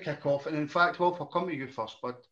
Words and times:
We're 0.00 0.04
going 0.04 0.16
to 0.16 0.22
kick 0.22 0.26
off, 0.26 0.46
and 0.46 0.56
in 0.56 0.68
fact, 0.68 0.98
well, 0.98 1.16
I'll 1.18 1.26
come 1.26 1.48
to 1.48 1.54
you 1.54 1.66
first, 1.66 1.96
but 2.02 2.24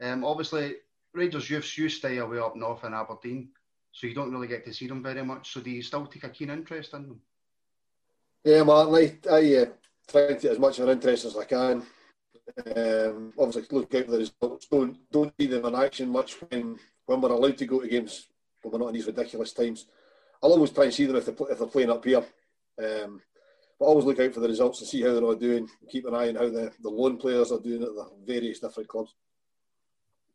um, 0.00 0.24
obviously, 0.24 0.76
Rangers 1.14 1.50
youths 1.50 1.76
you 1.76 1.88
stay 1.88 2.18
away 2.18 2.38
up 2.38 2.56
north 2.56 2.84
in 2.84 2.94
Aberdeen, 2.94 3.48
so 3.92 4.06
you 4.06 4.14
don't 4.14 4.32
really 4.32 4.46
get 4.46 4.64
to 4.64 4.74
see 4.74 4.86
them 4.86 5.02
very 5.02 5.24
much. 5.24 5.52
So 5.52 5.60
do 5.60 5.70
you 5.70 5.82
still 5.82 6.06
take 6.06 6.24
a 6.24 6.28
keen 6.28 6.50
interest 6.50 6.94
in 6.94 7.08
them? 7.08 7.20
Yeah, 8.44 8.62
Martin, 8.62 8.94
I, 8.94 9.34
I 9.34 9.62
uh, 9.62 9.66
try 10.06 10.26
to 10.28 10.34
take 10.34 10.44
as 10.52 10.58
much 10.58 10.78
of 10.78 10.88
an 10.88 10.96
interest 10.96 11.24
as 11.24 11.36
I 11.36 11.44
can. 11.44 11.82
Um, 12.76 13.32
obviously, 13.38 13.64
look 13.76 13.94
out 13.94 14.04
for 14.04 14.10
the 14.12 14.18
results. 14.18 14.66
Don't 14.70 14.96
don't 15.10 15.32
see 15.38 15.46
them 15.46 15.66
in 15.66 15.74
action 15.74 16.08
much 16.08 16.34
when 16.42 16.78
when 17.06 17.20
we're 17.20 17.30
allowed 17.30 17.58
to 17.58 17.66
go 17.66 17.80
to 17.80 17.88
games 17.88 18.28
when 18.62 18.72
we're 18.72 18.78
not 18.78 18.88
in 18.88 18.94
these 18.94 19.06
ridiculous 19.06 19.52
times. 19.52 19.86
I'll 20.42 20.52
always 20.52 20.70
try 20.70 20.84
and 20.84 20.94
see 20.94 21.04
them 21.04 21.16
if 21.16 21.26
they're, 21.26 21.50
if 21.50 21.58
they're 21.58 21.66
playing 21.66 21.90
up 21.90 22.04
here. 22.04 22.24
Um, 22.80 23.20
but 23.78 23.86
always 23.86 24.04
look 24.04 24.18
out 24.20 24.34
for 24.34 24.40
the 24.40 24.48
results 24.48 24.80
and 24.80 24.88
see 24.88 25.02
how 25.02 25.12
they're 25.12 25.22
all 25.22 25.34
doing. 25.34 25.68
Keep 25.88 26.06
an 26.06 26.14
eye 26.14 26.28
on 26.28 26.34
how 26.34 26.48
the, 26.48 26.72
the 26.82 26.88
loan 26.88 27.16
players 27.16 27.52
are 27.52 27.60
doing 27.60 27.82
at 27.82 27.94
the 27.94 28.10
various 28.26 28.58
different 28.58 28.88
clubs. 28.88 29.14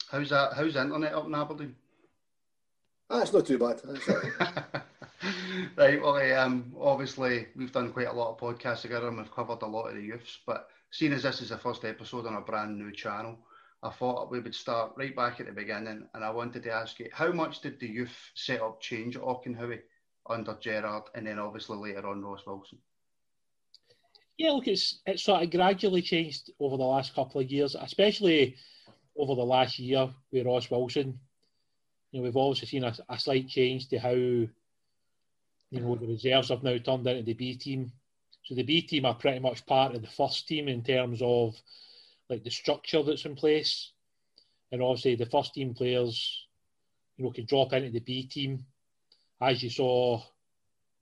How's 0.10 0.30
that? 0.30 0.54
How's 0.54 0.76
the 0.76 0.82
internet 0.82 1.14
up 1.14 1.26
in 1.26 1.36
Aberdeen? 1.36 1.76
Ah, 3.10 3.22
it's 3.22 3.34
not 3.34 3.46
too 3.46 3.58
bad. 3.58 3.82
right. 5.76 6.02
Well, 6.02 6.40
um, 6.40 6.74
obviously 6.80 7.48
we've 7.56 7.72
done 7.72 7.92
quite 7.92 8.08
a 8.08 8.14
lot 8.14 8.32
of 8.32 8.38
podcasts 8.40 8.82
together 8.82 9.08
and 9.08 9.18
we've 9.18 9.34
covered 9.34 9.62
a 9.62 9.68
lot 9.68 9.88
of 9.88 9.96
the 9.96 10.02
youths. 10.02 10.40
But 10.46 10.70
seeing 10.92 11.14
as 11.14 11.24
this 11.24 11.42
is 11.42 11.50
the 11.50 11.58
first 11.58 11.84
episode 11.84 12.26
on 12.26 12.36
a 12.36 12.42
brand 12.42 12.78
new 12.78 12.92
channel, 12.92 13.38
I 13.82 13.90
thought 13.90 14.32
we 14.32 14.40
would 14.40 14.56
start 14.56 14.94
right 14.96 15.16
back 15.16 15.40
at 15.40 15.48
the 15.48 15.52
beginning. 15.52 16.08
And 16.14 16.24
I 16.24 16.30
wanted 16.30 16.64
to 16.64 16.72
ask 16.72 17.00
you, 17.00 17.10
how 17.12 17.32
much 17.32 17.60
did 17.60 17.80
the 17.80 17.88
youth 17.88 18.16
setup 18.36 18.80
change 18.80 19.18
at 19.18 19.24
Auchenhowie 19.24 19.82
under 20.30 20.56
Gerrard, 20.62 21.04
and 21.16 21.28
then 21.28 21.40
obviously 21.40 21.78
later 21.78 22.08
on 22.08 22.24
Ross 22.24 22.46
Wilson? 22.48 22.78
Yeah, 24.38 24.52
look, 24.52 24.68
it's 24.68 25.00
it's 25.06 25.24
sort 25.24 25.44
of 25.44 25.52
gradually 25.52 26.02
changed 26.02 26.52
over 26.60 26.78
the 26.78 26.84
last 26.84 27.14
couple 27.14 27.40
of 27.40 27.52
years, 27.52 27.76
especially 27.80 28.56
over 29.16 29.36
the 29.36 29.46
last 29.46 29.78
year 29.78 30.10
with 30.32 30.46
Ross 30.46 30.72
Wilson. 30.72 31.20
You 32.12 32.20
know, 32.20 32.24
we've 32.24 32.38
obviously 32.38 32.68
seen 32.68 32.84
a, 32.84 32.96
a 33.10 33.20
slight 33.20 33.48
change 33.48 33.90
to 33.90 34.00
how 34.00 34.12
you 34.14 34.50
know 35.72 35.96
the 35.96 36.08
reserves 36.08 36.50
have 36.50 36.64
now 36.64 36.78
turned 36.78 37.06
into 37.08 37.24
the 37.24 37.34
B 37.34 37.56
team. 37.56 37.92
So 38.44 38.56
the 38.56 38.64
B 38.64 38.82
team 38.82 39.06
are 39.06 39.14
pretty 39.14 39.40
much 39.40 39.66
part 39.66 39.96
of 39.96 40.02
the 40.02 40.08
first 40.08 40.48
team 40.48 40.68
in 40.68 40.84
terms 40.84 41.22
of 41.22 41.56
like 42.30 42.44
the 42.44 42.50
structure 42.50 43.04
that's 43.04 43.26
in 43.26 43.36
place, 43.36 43.92
and 44.72 44.82
obviously 44.82 45.16
the 45.16 45.28
first 45.28 45.54
team 45.54 45.76
players, 45.76 46.48
you 47.18 47.26
know, 47.26 47.32
can 47.32 47.46
drop 47.46 47.74
into 47.74 47.92
the 47.92 48.00
B 48.00 48.24
team. 48.26 48.66
As 49.40 49.62
you 49.62 49.70
saw 49.70 50.22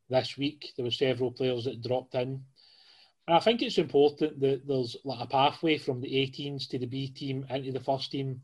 this 0.10 0.38
week, 0.38 0.74
there 0.76 0.84
were 0.84 0.92
several 0.92 1.32
players 1.32 1.64
that 1.66 1.82
dropped 1.82 2.16
in. 2.16 2.44
And 3.32 3.38
I 3.38 3.40
think 3.40 3.62
it's 3.62 3.78
important 3.78 4.42
that 4.42 4.68
there's 4.68 4.98
like 5.06 5.22
a 5.22 5.26
pathway 5.26 5.78
from 5.78 6.02
the 6.02 6.10
18s 6.10 6.68
to 6.68 6.78
the 6.78 6.86
B 6.86 7.08
team 7.08 7.46
into 7.50 7.72
the 7.72 7.80
first 7.80 8.12
team. 8.12 8.42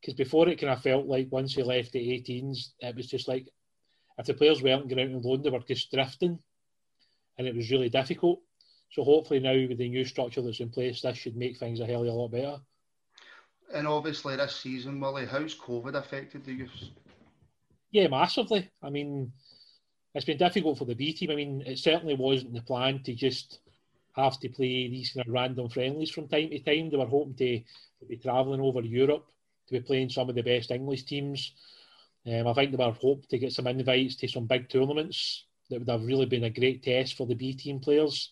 Because 0.00 0.14
before 0.14 0.48
it 0.48 0.60
kind 0.60 0.72
of 0.72 0.82
felt 0.82 1.06
like 1.06 1.28
once 1.30 1.56
we 1.56 1.62
left 1.62 1.92
the 1.92 2.00
18s, 2.00 2.70
it 2.80 2.96
was 2.96 3.06
just 3.06 3.28
like 3.28 3.46
if 4.18 4.26
the 4.26 4.34
players 4.34 4.64
weren't 4.64 4.88
going 4.88 4.98
out 4.98 5.14
on 5.14 5.22
loan, 5.22 5.42
they 5.42 5.50
were 5.50 5.60
just 5.60 5.92
drifting. 5.92 6.40
And 7.38 7.46
it 7.46 7.54
was 7.54 7.70
really 7.70 7.88
difficult. 7.88 8.40
So 8.90 9.04
hopefully 9.04 9.38
now 9.38 9.54
with 9.68 9.78
the 9.78 9.88
new 9.88 10.04
structure 10.04 10.42
that's 10.42 10.58
in 10.58 10.70
place, 10.70 11.02
this 11.02 11.16
should 11.16 11.36
make 11.36 11.58
things 11.58 11.78
a 11.78 11.86
hell 11.86 12.02
of 12.02 12.08
a 12.08 12.10
lot 12.10 12.32
better. 12.32 12.56
And 13.72 13.86
obviously 13.86 14.34
this 14.34 14.56
season, 14.56 14.98
Willie, 14.98 15.26
how's 15.26 15.54
COVID 15.54 15.94
affected 15.94 16.44
the 16.44 16.52
youths? 16.52 16.90
Yeah, 17.92 18.08
massively. 18.08 18.72
I 18.82 18.90
mean, 18.90 19.30
it's 20.16 20.26
been 20.26 20.36
difficult 20.36 20.78
for 20.78 20.84
the 20.84 20.96
B 20.96 21.12
team. 21.12 21.30
I 21.30 21.36
mean, 21.36 21.62
it 21.64 21.78
certainly 21.78 22.16
wasn't 22.16 22.54
the 22.54 22.62
plan 22.62 23.04
to 23.04 23.14
just 23.14 23.60
have 24.16 24.40
to 24.40 24.48
play 24.48 24.88
these 24.88 25.12
kind 25.12 25.26
of 25.26 25.32
random 25.32 25.68
friendlies 25.68 26.10
from 26.10 26.28
time 26.28 26.50
to 26.50 26.58
time. 26.60 26.90
They 26.90 26.96
were 26.96 27.06
hoping 27.06 27.34
to, 27.34 27.58
to 27.58 28.06
be 28.08 28.16
travelling 28.16 28.60
over 28.60 28.80
Europe 28.80 29.26
to 29.68 29.74
be 29.74 29.80
playing 29.80 30.10
some 30.10 30.28
of 30.28 30.34
the 30.34 30.42
best 30.42 30.70
English 30.70 31.04
teams. 31.04 31.52
Um, 32.26 32.46
I 32.46 32.52
think 32.54 32.70
they 32.70 32.84
were 32.84 32.92
hoping 32.92 33.26
to 33.30 33.38
get 33.38 33.52
some 33.52 33.66
invites 33.66 34.16
to 34.16 34.28
some 34.28 34.46
big 34.46 34.68
tournaments 34.68 35.44
that 35.70 35.78
would 35.78 35.88
have 35.88 36.04
really 36.04 36.26
been 36.26 36.44
a 36.44 36.50
great 36.50 36.82
test 36.82 37.16
for 37.16 37.26
the 37.26 37.34
B 37.34 37.54
team 37.54 37.80
players. 37.80 38.30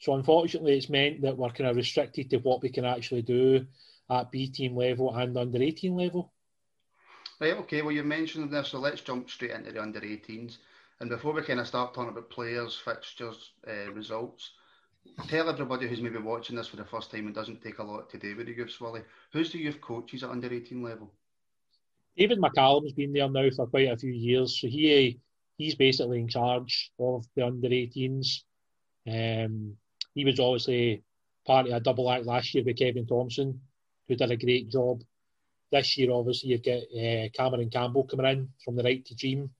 So 0.00 0.14
unfortunately, 0.14 0.76
it's 0.76 0.90
meant 0.90 1.22
that 1.22 1.36
we're 1.36 1.50
kind 1.50 1.70
of 1.70 1.76
restricted 1.76 2.30
to 2.30 2.38
what 2.38 2.62
we 2.62 2.68
can 2.68 2.84
actually 2.84 3.22
do 3.22 3.66
at 4.10 4.30
B 4.30 4.48
team 4.48 4.76
level 4.76 5.14
and 5.14 5.36
under 5.36 5.60
18 5.60 5.94
level. 5.96 6.32
Right, 7.40 7.54
okay, 7.54 7.82
well, 7.82 7.92
you 7.92 8.02
mentioned 8.02 8.50
this, 8.50 8.68
so 8.68 8.78
let's 8.78 9.00
jump 9.00 9.30
straight 9.30 9.52
into 9.52 9.72
the 9.72 9.82
under 9.82 10.00
18s. 10.00 10.58
And 11.00 11.08
before 11.08 11.32
we 11.32 11.42
kind 11.42 11.60
of 11.60 11.68
start 11.68 11.94
talking 11.94 12.10
about 12.10 12.30
players, 12.30 12.74
fixtures, 12.76 13.52
uh, 13.68 13.92
results, 13.92 14.50
tell 15.28 15.48
everybody 15.48 15.88
who's 15.88 16.00
maybe 16.00 16.18
watching 16.18 16.56
this 16.56 16.68
for 16.68 16.76
the 16.76 16.84
first 16.84 17.10
time 17.10 17.26
and 17.26 17.34
doesn't 17.34 17.62
take 17.62 17.78
a 17.78 17.82
lot 17.82 18.08
to 18.10 18.18
do 18.18 18.36
with 18.36 18.46
the 18.46 18.52
youth, 18.52 18.76
Willie, 18.80 19.02
who's 19.32 19.52
the 19.52 19.58
youth 19.58 19.80
coaches 19.80 20.22
at 20.22 20.30
under 20.30 20.52
18 20.52 20.82
level? 20.82 21.12
David 22.16 22.40
McCallum's 22.40 22.92
been 22.92 23.12
there 23.12 23.28
now 23.28 23.48
for 23.54 23.66
quite 23.66 23.88
a 23.88 23.96
few 23.96 24.12
years, 24.12 24.60
so 24.60 24.66
he 24.66 25.20
he's 25.56 25.74
basically 25.74 26.20
in 26.20 26.28
charge 26.28 26.92
of 26.98 27.24
the 27.36 27.46
under 27.46 27.68
18s. 27.68 28.42
Um, 29.06 29.76
he 30.14 30.24
was 30.24 30.40
obviously 30.40 31.02
part 31.46 31.66
of 31.66 31.72
a 31.72 31.80
double 31.80 32.10
act 32.10 32.26
last 32.26 32.54
year 32.54 32.64
with 32.64 32.78
Kevin 32.78 33.06
Thompson, 33.06 33.60
who 34.06 34.16
did 34.16 34.30
a 34.30 34.36
great 34.36 34.68
job. 34.70 35.02
This 35.70 35.98
year, 35.98 36.12
obviously, 36.12 36.50
you've 36.50 36.62
got 36.62 36.82
uh, 36.82 37.28
Cameron 37.34 37.70
Campbell 37.70 38.04
coming 38.04 38.26
in 38.26 38.48
from 38.64 38.76
the 38.76 38.82
right 38.82 39.04
to 39.04 39.14
Dream. 39.14 39.50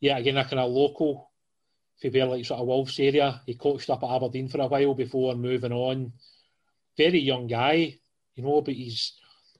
Yeah, 0.00 0.18
again, 0.18 0.36
a 0.36 0.44
kind 0.44 0.60
of 0.60 0.70
local 0.70 1.29
for 2.00 2.08
where 2.08 2.26
like 2.26 2.44
sort 2.44 2.60
of 2.60 2.66
Wolves 2.66 2.98
area. 2.98 3.40
He 3.46 3.54
coached 3.54 3.90
up 3.90 4.02
at 4.02 4.10
Aberdeen 4.10 4.48
for 4.48 4.60
a 4.60 4.66
while 4.66 4.94
before 4.94 5.34
moving 5.34 5.72
on. 5.72 6.12
Very 6.96 7.20
young 7.20 7.46
guy, 7.46 7.98
you 8.34 8.42
know, 8.42 8.60
but 8.62 8.74
he's 8.74 9.14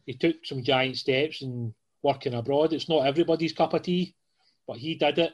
he 0.06 0.14
took 0.14 0.44
some 0.44 0.62
giant 0.62 0.96
steps 0.96 1.42
and 1.42 1.74
working 2.02 2.34
abroad. 2.34 2.72
It's 2.72 2.88
not 2.88 3.06
everybody's 3.06 3.52
cup 3.52 3.74
of 3.74 3.82
tea, 3.82 4.14
but 4.66 4.78
he 4.78 4.94
did 4.94 5.18
it. 5.18 5.32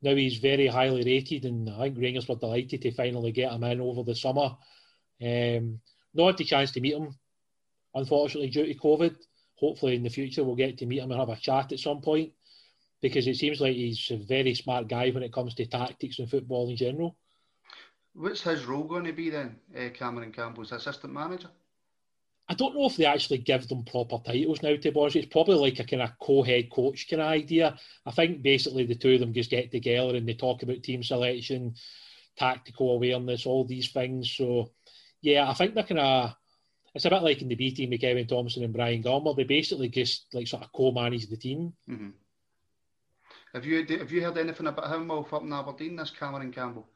Now 0.00 0.14
he's 0.14 0.38
very 0.38 0.68
highly 0.68 1.02
rated, 1.02 1.44
and 1.44 1.68
I 1.70 1.84
think 1.84 1.98
Rangers 1.98 2.28
were 2.28 2.36
delighted 2.36 2.82
to 2.82 2.92
finally 2.92 3.32
get 3.32 3.52
him 3.52 3.64
in 3.64 3.80
over 3.80 4.04
the 4.04 4.14
summer. 4.14 4.56
Um, 5.20 5.80
not 6.14 6.26
had 6.28 6.36
the 6.38 6.44
chance 6.44 6.70
to 6.72 6.80
meet 6.80 6.94
him, 6.94 7.16
unfortunately, 7.94 8.50
due 8.50 8.66
to 8.66 8.74
COVID. 8.74 9.16
Hopefully, 9.56 9.96
in 9.96 10.04
the 10.04 10.08
future, 10.08 10.44
we'll 10.44 10.54
get 10.54 10.78
to 10.78 10.86
meet 10.86 11.00
him 11.00 11.10
and 11.10 11.18
have 11.18 11.30
a 11.30 11.36
chat 11.36 11.72
at 11.72 11.80
some 11.80 12.00
point 12.00 12.32
because 13.00 13.26
it 13.26 13.36
seems 13.36 13.60
like 13.60 13.74
he's 13.74 14.10
a 14.10 14.16
very 14.16 14.54
smart 14.54 14.88
guy 14.88 15.10
when 15.10 15.22
it 15.22 15.32
comes 15.32 15.54
to 15.54 15.66
tactics 15.66 16.18
and 16.18 16.30
football 16.30 16.68
in 16.68 16.76
general. 16.76 17.16
What's 18.14 18.42
his 18.42 18.64
role 18.64 18.84
going 18.84 19.04
to 19.04 19.12
be 19.12 19.30
then, 19.30 19.56
uh, 19.76 19.90
Cameron 19.90 20.32
Campbell's 20.32 20.72
assistant 20.72 21.12
manager? 21.12 21.50
I 22.48 22.54
don't 22.54 22.74
know 22.74 22.86
if 22.86 22.96
they 22.96 23.04
actually 23.04 23.38
give 23.38 23.68
them 23.68 23.84
proper 23.84 24.18
titles 24.24 24.62
now, 24.62 24.74
to 24.74 24.90
be 24.90 24.98
honest. 24.98 25.16
It's 25.16 25.26
probably 25.26 25.56
like 25.56 25.78
a 25.78 25.84
kind 25.84 26.02
of 26.02 26.18
co-head 26.20 26.70
coach 26.70 27.06
kind 27.08 27.20
of 27.20 27.28
idea. 27.28 27.78
I 28.06 28.10
think 28.10 28.42
basically 28.42 28.86
the 28.86 28.94
two 28.94 29.14
of 29.14 29.20
them 29.20 29.34
just 29.34 29.50
get 29.50 29.70
together 29.70 30.16
and 30.16 30.26
they 30.26 30.34
talk 30.34 30.62
about 30.62 30.82
team 30.82 31.02
selection, 31.02 31.74
tactical 32.38 32.94
awareness, 32.94 33.44
all 33.44 33.64
these 33.64 33.90
things. 33.90 34.32
So, 34.34 34.72
yeah, 35.20 35.48
I 35.48 35.54
think 35.54 35.74
they're 35.74 35.84
kind 35.84 36.00
of. 36.00 36.34
It's 36.94 37.04
a 37.04 37.10
bit 37.10 37.22
like 37.22 37.42
in 37.42 37.48
the 37.48 37.54
B 37.54 37.70
team 37.70 37.90
with 37.90 38.00
Kevin 38.00 38.26
Thompson 38.26 38.64
and 38.64 38.72
Brian 38.72 39.02
Gilmour. 39.02 39.34
They 39.36 39.44
basically 39.44 39.90
just 39.90 40.26
like 40.32 40.48
sort 40.48 40.64
of 40.64 40.72
co-manage 40.72 41.28
the 41.28 41.36
team. 41.36 41.74
Mm-hmm. 41.88 42.08
Have 43.54 43.64
you 43.64 43.84
have 43.98 44.12
you 44.12 44.22
heard 44.22 44.38
anything 44.38 44.66
about 44.66 44.92
him 44.94 45.08
while 45.08 45.26
up 45.32 45.42
in 45.42 45.52
Aberdeen? 45.52 45.96
This 45.96 46.10
Cameron 46.10 46.52
Campbell. 46.52 46.86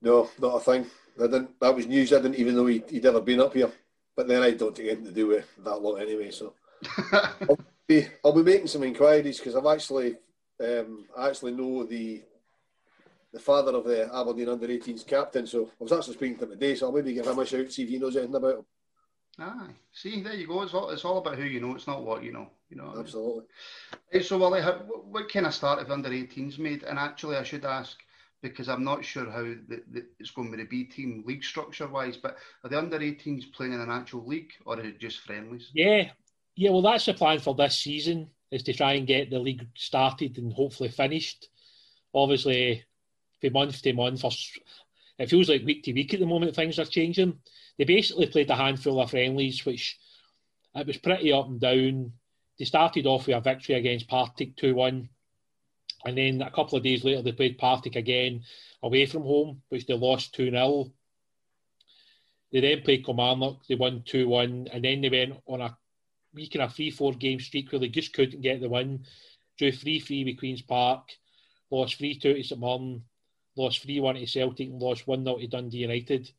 No, 0.00 0.30
not 0.40 0.56
a 0.56 0.60
thing. 0.60 0.86
I 1.18 1.22
didn't. 1.22 1.58
That 1.60 1.74
was 1.74 1.86
news. 1.86 2.12
I 2.12 2.16
didn't 2.16 2.36
even 2.36 2.54
know 2.54 2.66
he, 2.66 2.78
would 2.78 3.06
ever 3.06 3.20
been 3.20 3.40
up 3.40 3.54
here. 3.54 3.70
But 4.16 4.28
then 4.28 4.42
I 4.42 4.52
don't 4.52 4.74
take 4.74 4.86
anything 4.86 5.06
to 5.06 5.12
do 5.12 5.26
with 5.28 5.48
that 5.64 5.82
lot 5.82 5.96
anyway. 5.96 6.30
So 6.30 6.54
I'll, 7.12 7.58
be, 7.88 8.06
I'll 8.24 8.32
be 8.32 8.42
making 8.42 8.68
some 8.68 8.84
inquiries 8.84 9.38
because 9.38 9.56
I've 9.56 9.66
actually 9.66 10.16
um, 10.62 11.06
I 11.16 11.28
actually 11.28 11.52
know 11.52 11.84
the 11.84 12.22
the 13.32 13.40
father 13.40 13.72
of 13.72 13.84
the 13.84 14.08
Aberdeen 14.14 14.48
under 14.48 14.68
18s 14.68 15.04
captain. 15.04 15.46
So 15.46 15.70
I 15.80 15.82
was 15.82 15.92
actually 15.92 16.14
speaking 16.14 16.38
to 16.38 16.44
him 16.44 16.50
today, 16.50 16.76
so 16.76 16.86
I'll 16.86 16.92
maybe 16.92 17.14
give 17.14 17.26
him 17.26 17.38
a 17.38 17.44
shout, 17.44 17.72
see 17.72 17.82
if 17.82 17.88
he 17.88 17.98
knows 17.98 18.16
anything 18.16 18.36
about 18.36 18.58
him. 18.58 18.64
Aye, 19.38 19.74
see, 19.92 20.22
there 20.22 20.34
you 20.34 20.46
go. 20.46 20.62
It's 20.62 20.74
all, 20.74 20.90
it's 20.90 21.04
all 21.04 21.18
about 21.18 21.36
who 21.36 21.44
you 21.44 21.60
know. 21.60 21.74
It's 21.74 21.86
not 21.86 22.04
what 22.04 22.22
you 22.22 22.32
know. 22.32 22.50
You 22.70 22.76
know. 22.76 22.94
Absolutely. 22.98 23.44
Right, 24.12 24.24
so, 24.24 24.38
Wally, 24.38 24.62
how, 24.62 24.72
what 24.72 25.32
kind 25.32 25.46
of 25.46 25.54
start 25.54 25.80
have 25.80 25.90
under 25.90 26.08
18s 26.08 26.58
made? 26.58 26.84
And 26.84 26.98
actually, 26.98 27.36
I 27.36 27.42
should 27.42 27.64
ask 27.64 27.98
because 28.42 28.68
I'm 28.68 28.84
not 28.84 29.04
sure 29.04 29.28
how 29.30 29.42
the, 29.42 29.82
the, 29.90 30.04
it's 30.20 30.30
going 30.30 30.50
with 30.50 30.60
the 30.60 30.66
B 30.66 30.84
team 30.84 31.24
league 31.26 31.42
structure 31.42 31.88
wise. 31.88 32.16
But 32.16 32.36
are 32.62 32.70
the 32.70 32.78
under 32.78 32.98
18s 32.98 33.52
playing 33.52 33.72
in 33.72 33.80
an 33.80 33.90
actual 33.90 34.24
league 34.26 34.52
or 34.66 34.78
is 34.78 34.86
it 34.86 35.00
just 35.00 35.20
friendlies? 35.20 35.70
Yeah, 35.72 36.10
yeah. 36.54 36.70
Well, 36.70 36.82
that's 36.82 37.06
the 37.06 37.14
plan 37.14 37.40
for 37.40 37.54
this 37.54 37.78
season 37.78 38.28
is 38.50 38.62
to 38.64 38.72
try 38.72 38.92
and 38.92 39.06
get 39.06 39.30
the 39.30 39.38
league 39.38 39.66
started 39.74 40.38
and 40.38 40.52
hopefully 40.52 40.90
finished. 40.90 41.48
Obviously, 42.14 42.84
from 43.40 43.52
month 43.54 43.82
to 43.82 43.92
month, 43.94 44.24
it 45.18 45.30
feels 45.30 45.48
like 45.48 45.64
week 45.64 45.82
to 45.84 45.92
week 45.92 46.14
at 46.14 46.20
the 46.20 46.26
moment. 46.26 46.54
Things 46.54 46.78
are 46.78 46.84
changing. 46.84 47.38
They 47.78 47.84
basically 47.84 48.26
played 48.26 48.50
a 48.50 48.56
handful 48.56 49.00
of 49.00 49.10
friendlies, 49.10 49.64
which 49.64 49.98
it 50.74 50.86
was 50.86 50.96
pretty 50.96 51.32
up 51.32 51.46
and 51.46 51.60
down. 51.60 52.12
They 52.58 52.64
started 52.64 53.06
off 53.06 53.26
with 53.26 53.36
a 53.36 53.40
victory 53.40 53.74
against 53.74 54.08
Partick 54.08 54.56
2 54.56 54.74
1. 54.74 55.08
And 56.06 56.18
then 56.18 56.42
a 56.42 56.50
couple 56.50 56.76
of 56.76 56.84
days 56.84 57.04
later, 57.04 57.22
they 57.22 57.32
played 57.32 57.58
Partick 57.58 57.96
again 57.96 58.42
away 58.82 59.06
from 59.06 59.22
home, 59.22 59.62
which 59.70 59.86
they 59.86 59.94
lost 59.94 60.34
2 60.34 60.50
0. 60.50 60.92
They 62.52 62.60
then 62.60 62.82
played 62.82 63.04
Kilmarnock, 63.04 63.66
they 63.66 63.74
won 63.74 64.02
2 64.06 64.28
1. 64.28 64.68
And 64.72 64.84
then 64.84 65.00
they 65.00 65.08
went 65.08 65.40
on 65.46 65.60
a 65.60 65.76
week 66.32 66.54
and 66.54 66.64
a 66.64 66.68
3 66.68 66.90
4 66.90 67.14
game 67.14 67.40
streak 67.40 67.72
where 67.72 67.80
they 67.80 67.88
just 67.88 68.12
couldn't 68.12 68.42
get 68.42 68.60
the 68.60 68.68
win. 68.68 69.04
Drew 69.58 69.72
3 69.72 70.00
3 70.00 70.24
with 70.24 70.38
Queen's 70.38 70.62
Park, 70.62 71.08
lost 71.70 71.96
3 71.98 72.18
2 72.18 72.34
to 72.34 72.42
St 72.42 72.60
Mirren, 72.60 73.02
lost 73.56 73.82
3 73.82 74.00
1 74.00 74.14
to 74.16 74.26
Celtic, 74.26 74.68
and 74.68 74.80
lost 74.80 75.06
1 75.06 75.24
0 75.24 75.38
to 75.38 75.46
Dundee 75.46 75.78
United. 75.78 76.30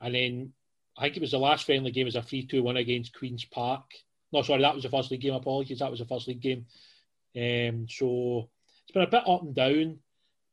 And 0.00 0.14
then 0.14 0.52
I 0.96 1.02
think 1.02 1.16
it 1.16 1.20
was 1.20 1.32
the 1.32 1.38
last 1.38 1.66
friendly 1.66 1.90
game 1.90 2.06
was 2.06 2.16
a 2.16 2.22
3 2.22 2.46
2 2.46 2.62
1 2.62 2.76
against 2.76 3.16
Queen's 3.16 3.44
Park. 3.44 3.84
No, 4.32 4.42
sorry, 4.42 4.62
that 4.62 4.74
was 4.74 4.84
the 4.84 4.90
first 4.90 5.10
league 5.10 5.20
game. 5.20 5.34
Apologies, 5.34 5.78
that 5.78 5.90
was 5.90 6.00
the 6.00 6.06
first 6.06 6.28
league 6.28 6.40
game. 6.40 6.66
Um, 7.36 7.86
so 7.88 8.48
it's 8.82 8.92
been 8.92 9.02
a 9.02 9.06
bit 9.06 9.28
up 9.28 9.42
and 9.42 9.54
down, 9.54 9.98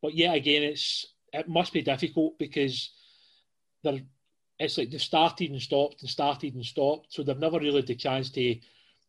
but 0.01 0.13
yet 0.13 0.35
again, 0.35 0.63
it's 0.63 1.07
it 1.31 1.47
must 1.47 1.73
be 1.73 1.81
difficult 1.81 2.37
because 2.37 2.91
they're 3.83 4.01
it's 4.59 4.77
like 4.77 4.91
they've 4.91 5.01
started 5.01 5.51
and 5.51 5.61
stopped 5.61 6.01
and 6.01 6.09
started 6.09 6.53
and 6.55 6.65
stopped, 6.65 7.13
so 7.13 7.23
they've 7.23 7.37
never 7.37 7.59
really 7.59 7.77
had 7.77 7.87
the 7.87 7.95
chance 7.95 8.29
to 8.31 8.55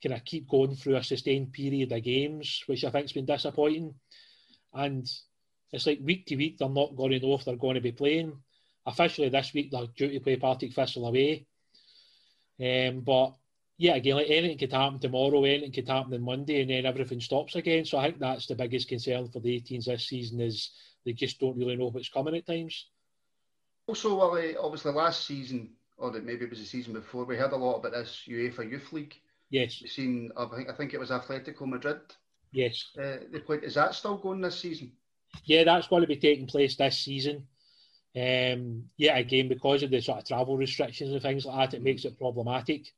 kind 0.02 0.14
of 0.14 0.24
keep 0.24 0.48
going 0.48 0.74
through 0.74 0.96
a 0.96 1.02
sustained 1.02 1.52
period 1.52 1.92
of 1.92 2.02
games, 2.02 2.62
which 2.66 2.84
I 2.84 2.90
think's 2.90 3.12
been 3.12 3.26
disappointing. 3.26 3.94
And 4.72 5.06
it's 5.72 5.86
like 5.86 6.00
week 6.02 6.26
to 6.26 6.36
week, 6.36 6.58
they're 6.58 6.68
not 6.68 6.96
going 6.96 7.12
to 7.12 7.20
know 7.20 7.34
if 7.34 7.44
they're 7.44 7.56
going 7.56 7.74
to 7.74 7.80
be 7.80 7.92
playing 7.92 8.32
officially 8.86 9.28
this 9.28 9.52
week 9.54 9.70
they're 9.70 9.86
due 9.96 10.10
to 10.10 10.20
play 10.20 10.36
Partick 10.36 10.72
Thistle 10.72 11.06
away. 11.06 11.46
Um, 12.60 13.00
but 13.00 13.34
yeah, 13.76 13.96
again, 13.96 14.16
like 14.16 14.30
anything 14.30 14.58
could 14.58 14.72
happen 14.72 15.00
tomorrow, 15.00 15.44
anything 15.44 15.72
could 15.72 15.88
happen 15.88 16.14
on 16.14 16.22
Monday, 16.22 16.60
and 16.60 16.70
then 16.70 16.86
everything 16.86 17.20
stops 17.20 17.56
again. 17.56 17.84
So 17.84 17.98
I 17.98 18.06
think 18.06 18.20
that's 18.20 18.46
the 18.46 18.54
biggest 18.54 18.88
concern 18.88 19.28
for 19.28 19.40
the 19.40 19.60
18s 19.60 19.86
this 19.86 20.08
season 20.08 20.40
is 20.40 20.70
they 21.04 21.12
just 21.12 21.40
don't 21.40 21.56
really 21.56 21.76
know 21.76 21.90
what's 21.90 22.08
coming 22.08 22.36
at 22.36 22.46
times. 22.46 22.86
Also, 23.86 24.16
Willie, 24.16 24.56
obviously 24.56 24.92
last 24.92 25.26
season, 25.26 25.70
or 25.98 26.12
maybe 26.12 26.44
it 26.44 26.50
was 26.50 26.60
the 26.60 26.64
season 26.64 26.92
before, 26.92 27.24
we 27.24 27.36
heard 27.36 27.52
a 27.52 27.56
lot 27.56 27.78
about 27.78 27.92
this 27.92 28.22
UEFA 28.28 28.70
Youth 28.70 28.92
League. 28.92 29.14
Yes. 29.50 29.80
We've 29.82 29.90
seen, 29.90 30.30
I 30.36 30.46
think, 30.46 30.70
I 30.70 30.72
think 30.74 30.94
it 30.94 31.00
was 31.00 31.10
Atletico 31.10 31.66
Madrid. 31.66 32.00
Yes. 32.52 32.90
Uh, 32.96 33.16
they 33.30 33.40
played. 33.40 33.64
Is 33.64 33.74
that 33.74 33.94
still 33.94 34.16
going 34.16 34.40
this 34.40 34.58
season? 34.58 34.92
Yeah, 35.44 35.64
that's 35.64 35.88
going 35.88 36.02
to 36.02 36.08
be 36.08 36.16
taking 36.16 36.46
place 36.46 36.76
this 36.76 37.00
season. 37.00 37.46
Um, 38.16 38.84
yeah, 38.96 39.18
again, 39.18 39.48
because 39.48 39.82
of 39.82 39.90
the 39.90 40.00
sort 40.00 40.18
of 40.18 40.26
travel 40.26 40.56
restrictions 40.56 41.12
and 41.12 41.20
things 41.20 41.44
like 41.44 41.70
that, 41.70 41.76
it 41.76 41.82
makes 41.82 42.04
it 42.04 42.18
problematic. 42.18 42.92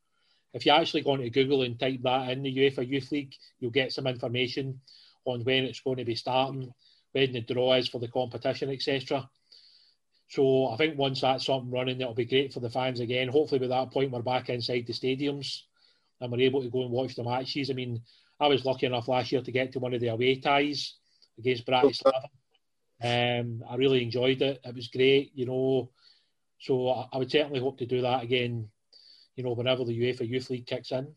If 0.52 0.66
you 0.66 0.72
actually 0.72 1.02
go 1.02 1.14
into 1.14 1.30
Google 1.30 1.62
and 1.62 1.78
type 1.78 2.00
that 2.02 2.30
in 2.30 2.42
the 2.42 2.54
UEFA 2.54 2.86
Youth 2.86 3.10
League, 3.12 3.34
you'll 3.58 3.70
get 3.70 3.92
some 3.92 4.06
information 4.06 4.80
on 5.24 5.42
when 5.44 5.64
it's 5.64 5.80
going 5.80 5.98
to 5.98 6.04
be 6.04 6.14
starting, 6.14 6.72
when 7.12 7.32
the 7.32 7.40
draw 7.40 7.74
is 7.74 7.88
for 7.88 7.98
the 7.98 8.08
competition, 8.08 8.70
etc. 8.70 9.28
So 10.28 10.68
I 10.68 10.76
think 10.76 10.98
once 10.98 11.22
that's 11.22 11.48
up 11.48 11.62
and 11.62 11.72
running, 11.72 12.00
it'll 12.00 12.14
be 12.14 12.26
great 12.26 12.52
for 12.52 12.60
the 12.60 12.70
fans 12.70 13.00
again. 13.00 13.28
Hopefully, 13.28 13.58
by 13.58 13.68
that 13.68 13.92
point, 13.92 14.10
we're 14.10 14.22
back 14.22 14.50
inside 14.50 14.86
the 14.86 14.92
stadiums 14.92 15.62
and 16.20 16.30
we're 16.30 16.40
able 16.40 16.62
to 16.62 16.70
go 16.70 16.82
and 16.82 16.90
watch 16.90 17.14
the 17.14 17.24
matches. 17.24 17.70
I 17.70 17.74
mean, 17.74 18.02
I 18.38 18.48
was 18.48 18.64
lucky 18.64 18.86
enough 18.86 19.08
last 19.08 19.32
year 19.32 19.42
to 19.42 19.52
get 19.52 19.72
to 19.72 19.78
one 19.78 19.94
of 19.94 20.00
the 20.00 20.08
away 20.08 20.36
ties 20.36 20.94
against 21.38 21.66
Bratislava 21.66 22.28
um, 23.02 23.62
I 23.68 23.76
really 23.76 24.02
enjoyed 24.02 24.40
it. 24.42 24.60
It 24.64 24.74
was 24.74 24.88
great, 24.88 25.32
you 25.34 25.46
know. 25.46 25.90
So 26.58 26.88
I, 26.88 27.06
I, 27.12 27.18
would 27.18 27.30
certainly 27.30 27.60
hope 27.60 27.78
to 27.78 27.86
do 27.86 28.00
that 28.00 28.22
again, 28.22 28.68
you 29.36 29.44
know, 29.44 29.52
whenever 29.52 29.84
the 29.84 29.98
UEFA 29.98 30.26
Youth 30.26 30.48
League 30.48 30.66
kicks 30.66 30.92
in. 30.92 31.08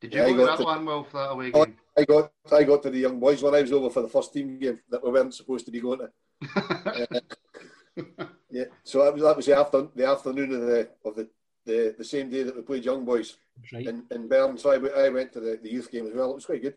Did 0.00 0.12
you 0.12 0.20
yeah, 0.20 0.30
go 0.32 0.36
to 0.38 0.46
that 0.46 0.58
to, 0.58 0.64
one, 0.64 0.84
Will, 0.84 1.04
for 1.04 1.18
that 1.18 1.30
away 1.30 1.50
game? 1.50 1.76
I 1.96 2.04
got, 2.04 2.32
I 2.52 2.64
got 2.64 2.82
to 2.82 2.90
the 2.90 2.98
young 2.98 3.20
boys 3.20 3.42
when 3.42 3.54
I 3.54 3.62
was 3.62 3.72
over 3.72 3.88
for 3.88 4.02
the 4.02 4.08
first 4.08 4.32
team 4.32 4.58
game 4.58 4.80
that 4.90 5.02
we 5.02 5.10
weren't 5.10 5.34
supposed 5.34 5.64
to 5.66 5.72
be 5.72 5.80
going 5.80 6.00
to. 6.00 6.10
uh, 6.60 7.06
yeah, 8.50 8.64
so 8.84 9.04
that 9.04 9.14
was 9.14 9.22
that 9.22 9.36
was 9.36 9.46
the 9.46 9.56
after 9.56 9.86
the 9.94 10.06
afternoon 10.06 10.52
of 10.52 10.60
the 10.62 10.88
of 11.04 11.14
the, 11.14 11.28
the, 11.64 11.94
the 11.96 12.04
same 12.04 12.28
day 12.28 12.42
that 12.42 12.54
we 12.54 12.62
played 12.62 12.84
young 12.84 13.04
boys 13.04 13.36
right. 13.72 13.86
in, 13.86 14.04
in 14.10 14.28
Bern. 14.28 14.58
So 14.58 14.70
I, 14.70 15.06
I 15.06 15.08
went 15.08 15.32
to 15.32 15.40
the, 15.40 15.58
the 15.62 15.70
youth 15.70 15.90
game 15.90 16.06
as 16.06 16.14
well. 16.14 16.32
It 16.32 16.34
was 16.34 16.46
quite 16.46 16.62
good. 16.62 16.74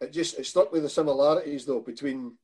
It 0.00 0.12
just 0.12 0.38
it 0.38 0.46
struck 0.46 0.72
me 0.72 0.80
the 0.80 0.88
similarities 0.88 1.66
though 1.66 1.80
between 1.80 2.36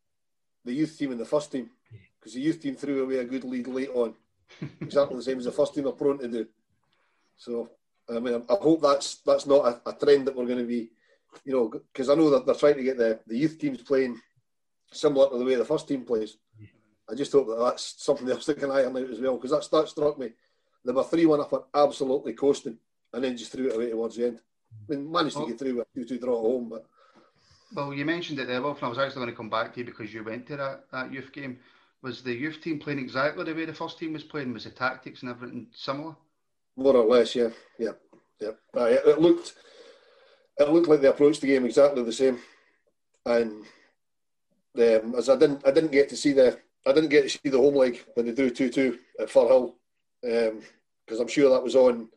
the 0.66 0.74
youth 0.74 0.98
team 0.98 1.12
and 1.12 1.20
the 1.20 1.24
first 1.24 1.50
team 1.50 1.70
because 2.18 2.34
the 2.34 2.40
youth 2.40 2.60
team 2.60 2.74
threw 2.74 3.02
away 3.02 3.18
a 3.18 3.24
good 3.24 3.44
lead 3.44 3.68
late 3.68 3.90
on, 3.94 4.14
exactly 4.80 5.16
the 5.16 5.22
same 5.22 5.38
as 5.38 5.44
the 5.44 5.52
first 5.52 5.74
team 5.74 5.86
are 5.86 5.92
prone 5.92 6.18
to 6.18 6.28
do. 6.28 6.46
So 7.36 7.70
I 8.08 8.18
mean, 8.18 8.42
I 8.48 8.54
hope 8.54 8.82
that's 8.82 9.16
that's 9.16 9.46
not 9.46 9.66
a, 9.66 9.90
a 9.90 9.92
trend 9.94 10.26
that 10.26 10.36
we're 10.36 10.46
going 10.46 10.58
to 10.58 10.64
be, 10.64 10.90
you 11.44 11.52
know, 11.52 11.68
because 11.68 12.08
I 12.08 12.14
know 12.14 12.30
that 12.30 12.46
they're 12.46 12.54
trying 12.54 12.76
to 12.76 12.82
get 12.82 12.98
the, 12.98 13.20
the 13.26 13.36
youth 13.38 13.58
teams 13.58 13.82
playing 13.82 14.20
similar 14.92 15.30
to 15.30 15.38
the 15.38 15.44
way 15.44 15.54
the 15.56 15.64
first 15.64 15.88
team 15.88 16.04
plays. 16.04 16.36
I 17.08 17.14
just 17.14 17.32
hope 17.32 17.46
that 17.48 17.58
that's 17.58 18.02
something 18.02 18.28
else 18.28 18.46
that 18.46 18.58
can 18.58 18.70
iron 18.70 18.96
out 18.96 19.10
as 19.10 19.20
well 19.20 19.36
because 19.36 19.52
that's 19.52 19.68
that 19.68 19.88
struck 19.88 20.18
me. 20.18 20.30
They 20.84 20.92
were 20.92 21.04
three 21.04 21.26
one 21.26 21.40
up 21.40 21.52
and 21.52 21.62
absolutely 21.74 22.32
coasting, 22.34 22.78
and 23.12 23.22
then 23.22 23.36
just 23.36 23.52
threw 23.52 23.68
it 23.68 23.74
away 23.74 23.90
towards 23.90 24.16
the 24.16 24.26
end. 24.26 24.40
I 24.88 24.94
mean, 24.94 25.10
managed 25.10 25.36
to 25.36 25.46
get 25.46 25.58
through 25.58 25.80
a 25.80 25.84
two 25.94 26.04
two 26.04 26.18
draw 26.18 26.38
at 26.38 26.42
home, 26.42 26.68
but 26.68 26.86
well, 27.74 27.92
you 27.92 28.04
mentioned 28.04 28.38
it 28.38 28.46
there, 28.46 28.62
Wilf, 28.62 28.78
and 28.78 28.86
I 28.86 28.88
was 28.88 28.98
actually 28.98 29.22
going 29.22 29.30
to 29.30 29.36
come 29.36 29.50
back 29.50 29.74
to 29.74 29.80
you 29.80 29.86
because 29.86 30.12
you 30.12 30.22
went 30.22 30.46
to 30.46 30.56
that, 30.56 30.84
that 30.92 31.12
youth 31.12 31.32
game. 31.32 31.58
Was 32.02 32.22
the 32.22 32.32
youth 32.32 32.60
team 32.62 32.78
playing 32.78 32.98
exactly 32.98 33.44
the 33.44 33.54
way 33.54 33.64
the 33.64 33.74
first 33.74 33.98
team 33.98 34.12
was 34.12 34.22
playing? 34.22 34.52
Was 34.52 34.64
the 34.64 34.70
tactics 34.70 35.22
and 35.22 35.30
everything 35.30 35.66
similar? 35.74 36.14
More 36.76 36.96
or 36.96 37.06
less, 37.06 37.34
yeah, 37.34 37.48
yeah, 37.78 37.92
yeah. 38.40 38.50
Uh, 38.76 38.84
it 38.84 39.20
looked, 39.20 39.54
it 40.58 40.68
looked 40.68 40.88
like 40.88 41.00
they 41.00 41.08
approached 41.08 41.40
the 41.40 41.46
game 41.48 41.64
exactly 41.64 42.02
the 42.02 42.12
same, 42.12 42.38
and 43.24 43.64
um, 44.78 45.14
as 45.16 45.28
I 45.28 45.36
didn't, 45.36 45.66
I 45.66 45.70
didn't 45.70 45.92
get 45.92 46.08
to 46.10 46.16
see 46.16 46.32
the, 46.32 46.58
I 46.86 46.92
didn't 46.92 47.10
get 47.10 47.22
to 47.22 47.28
see 47.30 47.48
the 47.48 47.58
home 47.58 47.74
leg 47.74 48.04
when 48.14 48.26
they 48.26 48.32
drew 48.32 48.50
two 48.50 48.68
two 48.68 48.98
at 49.18 49.28
Firhill, 49.28 49.74
because 50.22 51.18
um, 51.18 51.20
I'm 51.20 51.28
sure 51.28 51.50
that 51.50 51.62
was 51.62 51.74
on. 51.74 52.08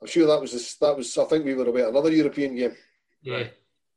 I'm 0.00 0.08
sure 0.08 0.26
that 0.28 0.40
was 0.40 0.76
that 0.76 0.96
was. 0.96 1.18
I 1.18 1.24
think 1.24 1.44
we 1.44 1.54
were 1.54 1.66
away 1.66 1.82
at 1.82 1.88
another 1.88 2.12
European 2.12 2.54
game. 2.54 2.76
Yeah. 3.22 3.48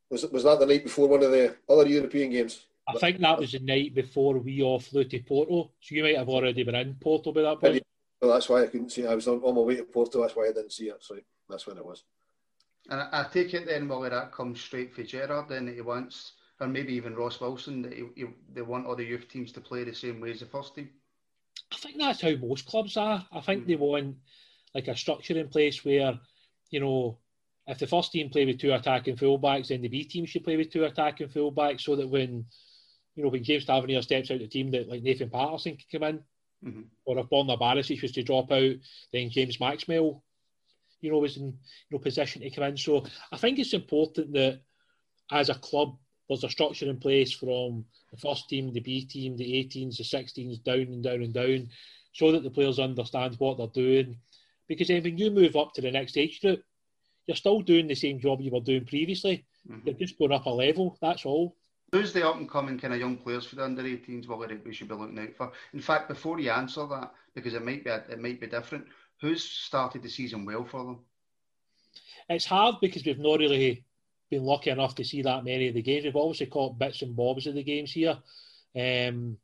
Was 0.09 0.25
was 0.31 0.43
that 0.43 0.59
the 0.59 0.65
night 0.65 0.83
before 0.83 1.07
one 1.07 1.23
of 1.23 1.31
the 1.31 1.55
other 1.69 1.87
European 1.87 2.31
games? 2.31 2.65
I 2.87 2.97
think 2.97 3.19
that 3.19 3.39
was 3.39 3.51
the 3.51 3.59
night 3.59 3.93
before 3.93 4.37
we 4.37 4.61
all 4.61 4.79
flew 4.79 5.03
to 5.03 5.19
Porto. 5.19 5.71
So 5.81 5.95
you 5.95 6.03
might 6.03 6.17
have 6.17 6.29
already 6.29 6.63
been 6.63 6.75
in 6.75 6.95
Porto 6.95 7.33
by 7.33 7.41
that 7.41 7.59
point. 7.59 7.83
Well, 8.21 8.33
that's 8.33 8.47
why 8.47 8.63
I 8.63 8.67
couldn't 8.67 8.91
see. 8.91 9.01
It. 9.01 9.09
I 9.09 9.15
was 9.15 9.27
on, 9.27 9.41
on 9.41 9.55
my 9.55 9.61
way 9.61 9.75
to 9.75 9.83
Porto. 9.83 10.21
That's 10.21 10.35
why 10.35 10.43
I 10.43 10.53
didn't 10.53 10.71
see 10.71 10.85
it. 10.85 10.97
So 11.01 11.17
that's 11.49 11.67
when 11.67 11.77
it 11.77 11.85
was. 11.85 12.03
And 12.89 13.01
I, 13.01 13.09
I 13.11 13.23
take 13.31 13.53
it 13.53 13.65
then, 13.65 13.89
Willie, 13.89 14.09
that 14.09 14.31
comes 14.31 14.61
straight 14.61 14.95
for 14.95 15.03
Gerrard. 15.03 15.49
Then 15.49 15.65
that 15.65 15.75
he 15.75 15.81
wants, 15.81 16.33
or 16.61 16.67
maybe 16.67 16.93
even 16.93 17.15
Ross 17.15 17.41
Wilson, 17.41 17.81
that 17.81 17.93
he, 17.93 18.05
he, 18.15 18.25
they 18.53 18.61
want 18.61 18.87
all 18.87 18.95
the 18.95 19.03
youth 19.03 19.27
teams 19.27 19.51
to 19.51 19.61
play 19.61 19.83
the 19.83 19.93
same 19.93 20.21
way 20.21 20.31
as 20.31 20.39
the 20.39 20.45
first 20.45 20.73
team. 20.73 20.89
I 21.73 21.75
think 21.75 21.97
that's 21.97 22.21
how 22.21 22.33
most 22.35 22.65
clubs 22.65 22.95
are. 22.95 23.25
I 23.33 23.41
think 23.41 23.65
mm. 23.65 23.67
they 23.67 23.75
want 23.75 24.15
like 24.73 24.87
a 24.87 24.95
structure 24.95 25.37
in 25.37 25.49
place 25.49 25.83
where, 25.83 26.17
you 26.69 26.79
know, 26.79 27.17
if 27.67 27.77
the 27.77 27.87
first 27.87 28.11
team 28.11 28.29
play 28.29 28.45
with 28.45 28.59
two 28.59 28.73
attacking 28.73 29.17
fullbacks, 29.17 29.67
then 29.67 29.81
the 29.81 29.89
B 29.89 30.05
team 30.05 30.25
should 30.25 30.43
play 30.43 30.55
with 30.55 30.71
two 30.71 30.85
attacking 30.85 31.27
fullbacks, 31.27 31.81
so 31.81 31.95
that 31.95 32.07
when 32.07 32.45
you 33.15 33.23
know 33.23 33.29
when 33.29 33.43
James 33.43 33.65
Tavernier 33.65 34.01
steps 34.01 34.31
out 34.31 34.35
of 34.35 34.41
the 34.41 34.47
team, 34.47 34.71
that 34.71 34.87
like 34.87 35.03
Nathan 35.03 35.29
Patterson 35.29 35.77
can 35.77 35.99
come 35.99 36.09
in, 36.09 36.19
mm-hmm. 36.65 36.81
or 37.05 37.19
if 37.19 37.27
Borna 37.27 37.59
Barisic 37.59 38.01
was 38.01 38.13
to 38.13 38.23
drop 38.23 38.51
out, 38.51 38.75
then 39.11 39.29
James 39.29 39.59
Maxwell, 39.59 40.23
you 41.01 41.11
know, 41.11 41.17
was 41.17 41.35
in 41.35 41.45
you 41.45 41.53
know 41.91 41.99
position 41.99 42.41
to 42.41 42.49
come 42.49 42.63
in. 42.63 42.77
So 42.77 43.05
I 43.31 43.37
think 43.37 43.59
it's 43.59 43.73
important 43.73 44.31
that 44.33 44.61
as 45.31 45.49
a 45.49 45.55
club, 45.55 45.97
there's 46.29 46.45
a 46.45 46.49
structure 46.49 46.89
in 46.89 46.99
place 46.99 47.33
from 47.33 47.83
the 48.11 48.17
first 48.17 48.47
team, 48.47 48.71
the 48.71 48.79
B 48.79 49.03
team, 49.03 49.35
the 49.35 49.43
18s, 49.43 49.97
the 49.97 50.03
16s, 50.03 50.63
down 50.63 50.93
and 50.93 51.03
down 51.03 51.21
and 51.21 51.33
down, 51.33 51.69
so 52.13 52.31
that 52.31 52.43
the 52.43 52.49
players 52.49 52.79
understand 52.79 53.35
what 53.39 53.57
they're 53.57 53.67
doing. 53.67 54.17
Because 54.69 54.87
then 54.87 55.03
when 55.03 55.17
you 55.17 55.31
move 55.31 55.57
up 55.57 55.73
to 55.73 55.81
the 55.81 55.91
next 55.91 56.17
age 56.17 56.39
group, 56.39 56.61
you're 57.27 57.35
still 57.35 57.61
doing 57.61 57.87
the 57.87 57.95
same 57.95 58.19
job 58.19 58.41
you 58.41 58.51
were 58.51 58.61
doing 58.61 58.85
previously. 58.85 59.45
Mm-hmm. 59.69 59.87
You're 59.87 59.97
just 59.97 60.17
going 60.17 60.31
up 60.31 60.45
a 60.45 60.49
level. 60.49 60.97
That's 61.01 61.25
all. 61.25 61.55
Who's 61.91 62.11
the 62.11 62.27
up 62.27 62.37
and 62.37 62.49
coming 62.49 62.79
kind 62.79 62.93
of 62.93 62.99
young 62.99 63.17
players 63.17 63.45
for 63.45 63.55
the 63.55 63.63
under 63.63 63.83
18s? 63.83 64.27
What 64.27 64.49
we 64.65 64.73
should 64.73 64.89
be 64.89 64.95
looking 64.95 65.19
out 65.19 65.35
for? 65.37 65.51
In 65.73 65.79
fact, 65.79 66.09
before 66.09 66.39
you 66.39 66.51
answer 66.51 66.85
that, 66.87 67.13
because 67.33 67.53
it 67.53 67.63
might 67.63 67.83
be 67.83 67.89
it 67.89 68.19
might 68.19 68.41
be 68.41 68.47
different. 68.47 68.87
Who's 69.21 69.43
started 69.43 70.03
the 70.03 70.09
season 70.09 70.45
well 70.45 70.65
for 70.65 70.83
them? 70.83 70.99
It's 72.29 72.45
hard 72.45 72.75
because 72.81 73.05
we've 73.05 73.19
not 73.19 73.39
really 73.39 73.85
been 74.29 74.43
lucky 74.43 74.69
enough 74.69 74.95
to 74.95 75.05
see 75.05 75.21
that 75.21 75.45
many 75.45 75.69
of 75.69 75.73
the 75.73 75.81
games. 75.81 76.03
We've 76.03 76.15
obviously 76.15 76.47
caught 76.47 76.77
bits 76.77 77.01
and 77.01 77.15
bobs 77.15 77.47
of 77.47 77.55
the 77.55 77.63
games 77.63 77.91
here. 77.91 78.17
Um, 78.75 79.37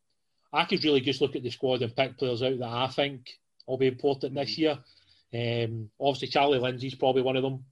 I 0.51 0.65
could 0.65 0.83
really 0.83 1.01
just 1.01 1.21
look 1.21 1.35
at 1.35 1.43
the 1.43 1.49
squad 1.49 1.81
and 1.81 1.95
pick 1.95 2.17
players 2.17 2.43
out 2.43 2.59
that 2.59 2.67
I 2.67 2.87
think 2.87 3.39
will 3.65 3.77
be 3.77 3.87
important 3.87 4.35
this 4.35 4.57
year. 4.57 4.77
Um, 5.33 5.89
obviously, 5.99 6.27
Charlie 6.27 6.59
Lindsay's 6.59 6.95
probably 6.95 7.21
one 7.21 7.37
of 7.37 7.43
them. 7.43 7.63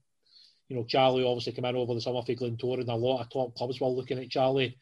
You 0.68 0.76
know, 0.76 0.84
Charlie 0.84 1.24
obviously 1.24 1.52
came 1.52 1.64
in 1.64 1.76
over 1.76 1.94
the 1.94 2.00
summer 2.00 2.22
for 2.22 2.32
Glentoran, 2.32 2.80
and 2.80 2.88
a 2.88 2.94
lot 2.94 3.20
of 3.20 3.30
top 3.30 3.54
clubs 3.54 3.80
were 3.80 3.88
looking 3.88 4.18
at 4.18 4.30
Charlie. 4.30 4.78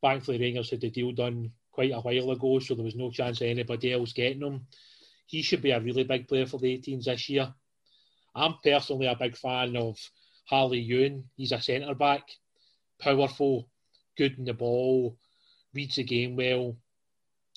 Thankfully, 0.00 0.38
Rangers 0.38 0.70
had 0.70 0.80
the 0.80 0.90
deal 0.90 1.12
done 1.12 1.52
quite 1.72 1.92
a 1.92 2.00
while 2.00 2.30
ago, 2.30 2.58
so 2.58 2.74
there 2.74 2.84
was 2.84 2.94
no 2.94 3.10
chance 3.10 3.40
of 3.40 3.48
anybody 3.48 3.92
else 3.92 4.12
getting 4.12 4.42
him. 4.42 4.66
He 5.26 5.42
should 5.42 5.62
be 5.62 5.70
a 5.70 5.80
really 5.80 6.04
big 6.04 6.28
player 6.28 6.46
for 6.46 6.58
the 6.58 6.78
18s 6.78 7.04
this 7.04 7.28
year. 7.28 7.52
I'm 8.34 8.54
personally 8.62 9.06
a 9.06 9.16
big 9.16 9.36
fan 9.36 9.76
of 9.76 9.98
Harley 10.44 10.80
Ewan. 10.80 11.24
He's 11.36 11.52
a 11.52 11.60
centre 11.60 11.94
back, 11.94 12.22
powerful, 13.00 13.68
good 14.16 14.38
in 14.38 14.44
the 14.44 14.54
ball, 14.54 15.16
reads 15.74 15.96
the 15.96 16.04
game 16.04 16.36
well. 16.36 16.76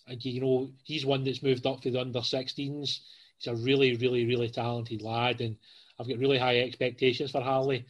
And, 0.07 0.23
you 0.23 0.41
know, 0.41 0.69
he's 0.83 1.05
one 1.05 1.23
that's 1.23 1.43
moved 1.43 1.65
up 1.65 1.81
for 1.81 1.89
the 1.89 2.01
under 2.01 2.19
16s. 2.19 2.99
He's 3.37 3.47
a 3.47 3.55
really, 3.55 3.95
really, 3.95 4.25
really 4.25 4.49
talented 4.49 5.01
lad, 5.01 5.41
and 5.41 5.57
I've 6.03 6.09
got 6.09 6.19
really 6.19 6.37
high 6.37 6.59
expectations 6.59 7.31
for 7.31 7.41
Harley. 7.41 7.85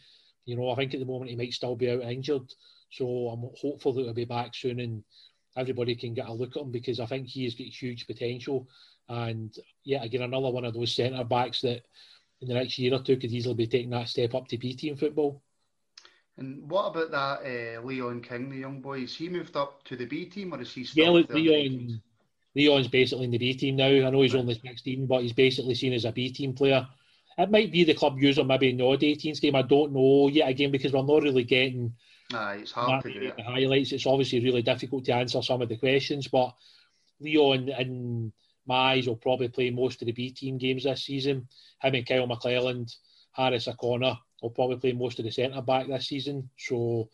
You 0.46 0.56
know, 0.56 0.70
I 0.70 0.76
think 0.76 0.94
at 0.94 1.00
the 1.00 1.06
moment 1.06 1.32
he 1.32 1.36
might 1.36 1.54
still 1.54 1.76
be 1.76 1.90
out 1.90 2.02
injured, 2.02 2.54
so 2.92 3.30
I'm 3.30 3.50
hopeful 3.60 3.94
that 3.94 4.04
he'll 4.04 4.14
be 4.14 4.26
back 4.26 4.54
soon 4.54 4.80
and 4.80 5.04
everybody 5.58 5.96
can 5.96 6.14
get 6.14 6.28
a 6.28 6.34
look 6.34 6.56
at 6.56 6.62
him 6.62 6.72
because 6.72 7.00
I 7.00 7.06
think 7.06 7.28
he 7.28 7.46
has 7.46 7.56
got 7.56 7.68
huge 7.68 8.06
potential. 8.06 8.68
And 9.10 9.56
yeah, 9.84 10.04
again, 10.04 10.22
another 10.22 10.52
one 10.52 10.66
of 10.66 10.74
those 10.74 10.96
centre 10.96 11.24
backs 11.24 11.62
that 11.62 11.82
in 12.42 12.48
the 12.48 12.54
next 12.54 12.78
year 12.78 12.94
or 12.94 13.00
two 13.00 13.18
could 13.18 13.32
easily 13.32 13.56
be 13.56 13.68
taking 13.68 13.90
that 13.92 14.10
step 14.10 14.36
up 14.36 14.48
to 14.50 14.58
B 14.58 14.76
team 14.76 14.96
football. 14.96 15.42
And 16.38 16.70
what 16.70 16.88
about 16.88 17.12
that 17.12 17.78
uh, 17.78 17.82
Leon 17.82 18.22
King, 18.22 18.50
the 18.50 18.58
young 18.58 18.82
boy? 18.82 19.02
Is 19.02 19.16
he 19.16 19.30
moved 19.30 19.56
up 19.56 19.84
to 19.86 19.96
the 19.96 20.06
B 20.06 20.26
team 20.26 20.54
or 20.54 20.62
is 20.62 20.74
he 20.74 20.84
still? 20.84 21.20
Yeah, 21.20 21.26
Leon. 21.30 22.02
Leon's 22.56 22.88
basically 22.88 23.26
in 23.26 23.32
the 23.32 23.38
B 23.38 23.54
team 23.56 23.76
now. 23.76 23.86
I 23.86 24.10
know 24.10 24.22
he's 24.22 24.36
only 24.36 24.54
16, 24.54 25.08
but 25.08 25.24
he's 25.24 25.34
basically 25.34 25.76
seen 25.76 25.94
as 25.94 26.06
a 26.06 26.12
B 26.12 26.32
team 26.32 26.54
player. 26.54 26.88
It 27.38 27.52
might 27.52 27.72
be 27.72 27.84
the 27.84 27.94
club 27.94 28.20
user 28.20 28.44
maybe 28.44 28.70
in 28.70 28.78
the 28.78 28.86
odd 28.86 29.02
18s 29.02 29.42
game. 29.42 29.56
I 29.56 29.64
don't 29.64 29.94
know 29.94 30.28
yet 30.28 30.50
again 30.50 30.72
because 30.72 30.94
we're 30.94 31.04
not 31.04 31.24
really 31.24 31.44
getting. 31.44 31.94
Nah, 32.32 32.52
it's 32.52 32.72
hard 32.72 33.04
to 33.04 33.14
do 33.14 33.32
the 33.36 33.44
highlights. 33.44 33.92
It's 33.92 34.06
obviously 34.06 34.40
really 34.40 34.62
difficult 34.62 35.06
to 35.06 35.14
answer 35.14 35.42
some 35.42 35.62
of 35.62 35.70
the 35.70 35.78
questions, 35.78 36.28
but 36.28 36.54
Leon 37.20 37.70
and 37.70 38.32
Mize 38.70 39.08
will 39.08 39.16
probably 39.16 39.50
play 39.50 39.70
most 39.72 40.02
of 40.02 40.06
the 40.06 40.14
B 40.14 40.32
team 40.32 40.58
games 40.58 40.84
this 40.84 41.04
season. 41.04 41.48
Him 41.82 41.96
and 41.96 42.08
Kyle 42.08 42.28
McClelland, 42.28 42.96
Harris 43.32 43.68
O'Connor 43.68 44.18
will 44.42 44.50
probably 44.50 44.78
play 44.78 44.92
most 44.94 45.20
of 45.20 45.26
the 45.26 45.32
centre 45.32 45.62
back 45.62 45.88
this 45.88 46.08
season. 46.08 46.50
So, 46.58 47.10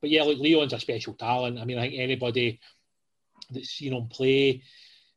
but 0.00 0.10
yeah, 0.10 0.22
look, 0.22 0.38
Leon's 0.38 0.72
a 0.72 0.80
special 0.80 1.14
talent. 1.14 1.58
I 1.58 1.64
mean, 1.64 1.78
I 1.78 1.88
think 1.88 2.00
anybody 2.00 2.60
that's 3.50 3.70
seen 3.70 3.92
him 3.92 4.08
play, 4.08 4.62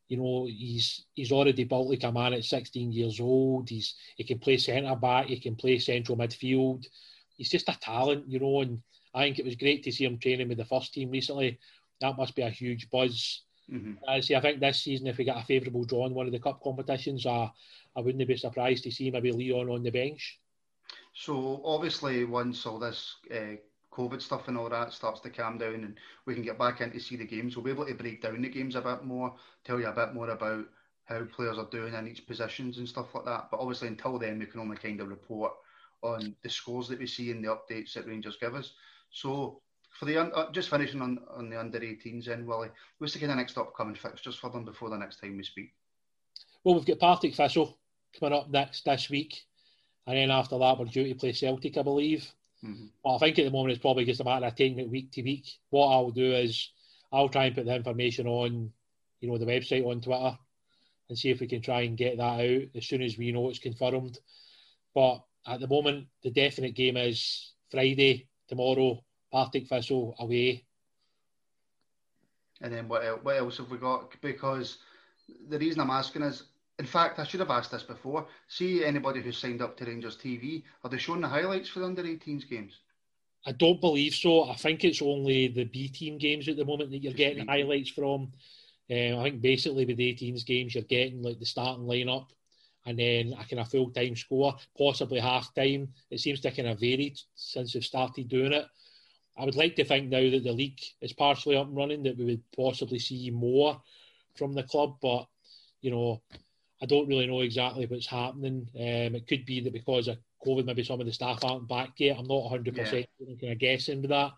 you 0.08 0.18
know, 0.18 0.46
he's 0.46 1.06
he's 1.14 1.32
already 1.32 1.64
built 1.64 1.90
like 1.90 2.04
a 2.04 2.12
man 2.12 2.34
at 2.34 2.44
16 2.44 2.92
years 2.92 3.20
old. 3.20 3.70
He's 3.70 3.96
he 4.16 4.24
can 4.24 4.40
play 4.40 4.58
centre 4.58 4.96
back, 4.96 5.28
he 5.28 5.40
can 5.40 5.56
play 5.56 5.80
central 5.80 6.18
midfield. 6.18 6.86
He's 7.36 7.50
just 7.50 7.70
a 7.70 7.78
talent, 7.80 8.26
you 8.28 8.40
know, 8.40 8.62
and 8.62 8.82
I 9.14 9.24
think 9.24 9.40
it 9.40 9.46
was 9.46 9.56
great 9.56 9.84
to 9.84 9.92
see 9.92 10.06
him 10.06 10.18
training 10.18 10.50
with 10.50 10.58
the 10.58 10.66
first 10.66 10.94
team 10.94 11.12
recently. 11.12 11.60
That 12.02 12.18
must 12.18 12.36
be 12.36 12.42
a 12.42 12.50
huge 12.50 12.90
buzz 12.90 13.42
Mm-hmm. 13.72 14.10
I 14.10 14.20
see. 14.22 14.36
I 14.36 14.40
think 14.40 14.60
this 14.60 14.82
season, 14.82 15.08
if 15.08 15.18
we 15.18 15.26
get 15.26 15.38
a 15.38 15.44
favourable 15.44 15.84
draw 15.84 16.06
in 16.06 16.14
one 16.14 16.26
of 16.26 16.32
the 16.32 16.40
cup 16.40 16.62
competitions, 16.64 17.26
uh, 17.26 17.48
I 17.96 18.00
wouldn't 18.00 18.28
be 18.28 18.38
surprised 18.38 18.84
to 18.86 18.92
see 18.92 19.12
maybe 19.12 19.32
Leon 19.32 19.70
on 19.70 19.84
the 19.84 19.90
bench. 19.90 20.40
So 21.14 21.62
obviously, 21.66 22.24
once 22.24 22.66
all 22.66 22.80
this 22.80 23.16
uh, 23.34 23.58
COVID 23.98 24.22
stuff 24.22 24.48
and 24.48 24.58
all 24.58 24.70
that 24.70 24.94
starts 24.94 25.20
to 25.22 25.30
calm 25.30 25.58
down, 25.58 25.76
and 25.76 25.96
we 26.26 26.34
can 26.34 26.44
get 26.44 26.60
back 26.60 26.82
in 26.82 26.92
to 26.92 27.00
see 27.00 27.16
the 27.16 27.26
games, 27.26 27.56
we'll 27.56 27.66
be 27.66 27.72
able 27.72 27.86
to 27.86 27.94
break 27.96 28.22
down 28.22 28.42
the 28.42 28.50
games 28.50 28.76
a 28.76 28.82
bit 28.82 29.04
more, 29.04 29.34
tell 29.64 29.80
you 29.80 29.88
a 29.88 29.92
bit 29.92 30.14
more 30.14 30.30
about 30.30 30.66
how 31.06 31.24
players 31.26 31.58
are 31.58 31.70
doing 31.72 31.94
in 31.94 32.08
each 32.08 32.28
positions 32.28 32.78
and 32.78 32.88
stuff 32.88 33.16
like 33.16 33.26
that. 33.26 33.48
But 33.50 33.60
obviously, 33.60 33.88
until 33.88 34.20
then, 34.20 34.40
we 34.40 34.46
can 34.46 34.60
only 34.60 34.78
kind 34.78 35.00
of 35.02 35.08
report 35.08 35.54
on 36.04 36.36
the 36.44 36.50
scores 36.50 36.88
that 36.90 37.00
we 37.00 37.08
see 37.08 37.32
and 37.32 37.44
the 37.44 37.50
updates 37.50 37.94
that 37.94 38.06
Rangers 38.06 38.38
give 38.40 38.54
us. 38.54 38.74
So 39.10 39.62
for 39.98 40.06
the 40.06 40.20
uh, 40.20 40.52
just 40.52 40.70
finishing 40.70 41.02
on, 41.02 41.20
on 41.36 41.50
the 41.50 41.60
under 41.60 41.80
18s 41.80 42.26
then 42.26 42.46
Willie 42.46 42.70
what's 42.98 43.14
the 43.14 43.20
kind 43.20 43.32
of 43.32 43.38
next 43.38 43.58
upcoming 43.58 43.96
fixtures 43.96 44.36
for 44.36 44.50
them 44.50 44.64
before 44.64 44.90
the 44.90 44.98
next 44.98 45.20
time 45.20 45.38
we 45.38 45.44
speak 45.44 45.74
well 46.64 46.76
we've 46.76 46.86
got 46.86 47.00
Partick 47.00 47.34
Thistle 47.34 47.78
coming 48.20 48.38
up 48.38 48.50
next 48.50 48.86
this 48.86 49.10
week 49.10 49.46
and 50.06 50.18
then 50.18 50.30
after 50.30 50.58
that 50.60 50.78
we're 50.78 50.86
due 50.86 51.08
to 51.08 51.16
play 51.16 51.34
Celtic 51.34 51.78
I 51.78 51.82
believe 51.82 52.32
mm-hmm. 52.68 52.86
but 53.04 53.16
I 53.16 53.18
think 53.20 53.40
at 53.40 53.46
the 53.46 53.52
moment 53.52 53.74
it's 53.74 53.82
probably 53.82 54.06
just 54.06 54.22
a 54.22 54.24
matter 54.24 54.46
of 54.46 54.56
taking 54.56 54.80
it 54.80 54.90
week 54.90 55.12
to 55.12 55.24
week 55.24 55.46
what 55.70 55.88
I'll 55.88 56.12
do 56.12 56.34
is 56.34 56.72
I'll 57.12 57.30
try 57.30 57.46
and 57.46 57.56
put 57.56 57.66
the 57.66 57.76
information 57.76 58.28
on 58.28 58.72
you 59.22 59.30
know 59.30 59.38
the 59.38 59.46
website 59.46 59.86
on 59.86 60.02
Twitter 60.02 60.38
and 61.10 61.18
see 61.18 61.30
if 61.30 61.40
we 61.40 61.48
can 61.48 61.62
try 61.62 61.82
and 61.82 61.98
get 61.98 62.18
that 62.18 62.24
out 62.24 62.62
as 62.76 62.86
soon 62.86 63.02
as 63.02 63.18
we 63.18 63.32
know 63.32 63.50
it's 63.50 63.60
confirmed 63.60 64.20
but 64.94 65.24
at 65.46 65.60
the 65.60 65.68
moment 65.68 66.08
the 66.24 66.32
definite 66.32 66.76
game 66.76 66.98
is 66.98 67.54
Friday 67.72 68.28
tomorrow 68.48 69.04
Partick 69.32 69.68
Thistle 69.68 70.16
away. 70.20 70.66
And 72.62 72.74
then 72.74 72.88
what 72.88 73.24
what 73.24 73.38
else 73.38 73.58
have 73.58 73.70
we 73.70 73.78
got? 73.78 74.20
Because 74.22 74.80
the 75.50 75.60
reason 75.60 75.82
I'm 75.82 75.92
asking 75.92 76.24
is, 76.24 76.44
in 76.80 76.86
fact, 76.86 77.20
I 77.20 77.24
should 77.26 77.40
have 77.40 77.50
asked 77.50 77.72
this 77.72 77.84
before. 77.84 78.28
See 78.48 78.84
anybody 78.86 79.22
who's 79.22 79.38
signed 79.38 79.62
up 79.62 79.78
to 79.78 79.86
Rangers 79.86 80.18
TV, 80.18 80.64
are 80.84 80.90
they 80.90 80.98
showing 80.98 81.22
the 81.22 81.28
highlights 81.28 81.70
for 81.70 81.80
the 81.80 81.86
under 81.86 82.04
18s 82.04 82.48
games? 82.48 82.80
I 83.46 83.52
don't 83.54 83.82
believe 83.82 84.14
so. 84.14 84.50
I 84.50 84.56
think 84.56 84.84
it's 84.84 85.02
only 85.02 85.48
the 85.48 85.64
B 85.64 85.88
team 85.88 86.18
games 86.18 86.48
at 86.48 86.58
the 86.58 86.66
moment 86.66 86.92
that 86.92 87.00
you're 87.00 87.14
Just 87.14 87.18
getting 87.18 87.48
highlights 87.48 87.90
from. 87.90 88.32
Um, 88.90 89.20
I 89.20 89.24
think 89.24 89.42
basically 89.42 89.86
with 89.86 89.98
the 89.98 90.14
18s 90.14 90.46
games, 90.46 90.76
you're 90.76 90.84
getting 90.84 91.22
like 91.24 91.40
the 91.40 91.46
starting 91.46 91.86
lineup 91.86 92.28
and 92.86 92.98
then 92.98 93.34
a 93.34 93.46
kind 93.46 93.60
of 93.60 93.70
full 93.70 93.90
time 93.90 94.16
score, 94.16 94.56
possibly 94.78 95.20
half 95.20 95.54
time. 95.54 95.90
It 96.12 96.20
seems 96.20 96.42
to 96.42 96.52
kind 96.52 96.70
of 96.70 96.80
varied 96.80 97.20
since 97.36 97.74
they've 97.74 97.84
started 97.84 98.28
doing 98.28 98.54
it. 98.54 98.66
I 99.38 99.46
would 99.46 99.56
like 99.56 99.76
to 99.76 99.86
think 99.86 100.10
now 100.10 100.30
that 100.30 100.44
the 100.44 100.52
league 100.52 100.80
is 101.02 101.14
partially 101.14 101.58
up 101.58 101.68
and 101.68 101.76
running 101.78 102.04
that 102.04 102.18
we 102.18 102.26
would 102.26 102.44
possibly 102.56 103.00
see 103.00 103.30
more 103.30 103.82
from 104.36 104.54
the 104.54 104.64
club, 104.64 104.98
but 105.02 105.28
you 105.82 105.92
know, 105.92 106.22
I 106.82 106.86
don't 106.86 107.08
really 107.08 107.28
know 107.28 107.42
exactly 107.42 107.86
what's 107.86 108.08
happening. 108.08 108.68
Um, 108.76 109.16
it 109.16 109.28
could 109.28 109.46
be 109.46 109.62
that 109.62 109.74
because 109.74 110.08
of 110.08 110.18
COVID, 110.46 110.66
maybe 110.66 110.84
some 110.84 111.00
of 111.00 111.06
the 111.06 111.14
staff 111.14 111.44
aren't 111.44 111.68
back 111.68 111.94
yet. 111.98 112.18
I'm 112.18 112.28
not 112.28 112.44
100 112.44 112.76
yeah. 112.76 112.84
percent 112.84 113.08
kind 113.42 113.54
of 113.54 113.60
guessing 113.60 114.02
with 114.02 114.12
that, 114.12 114.32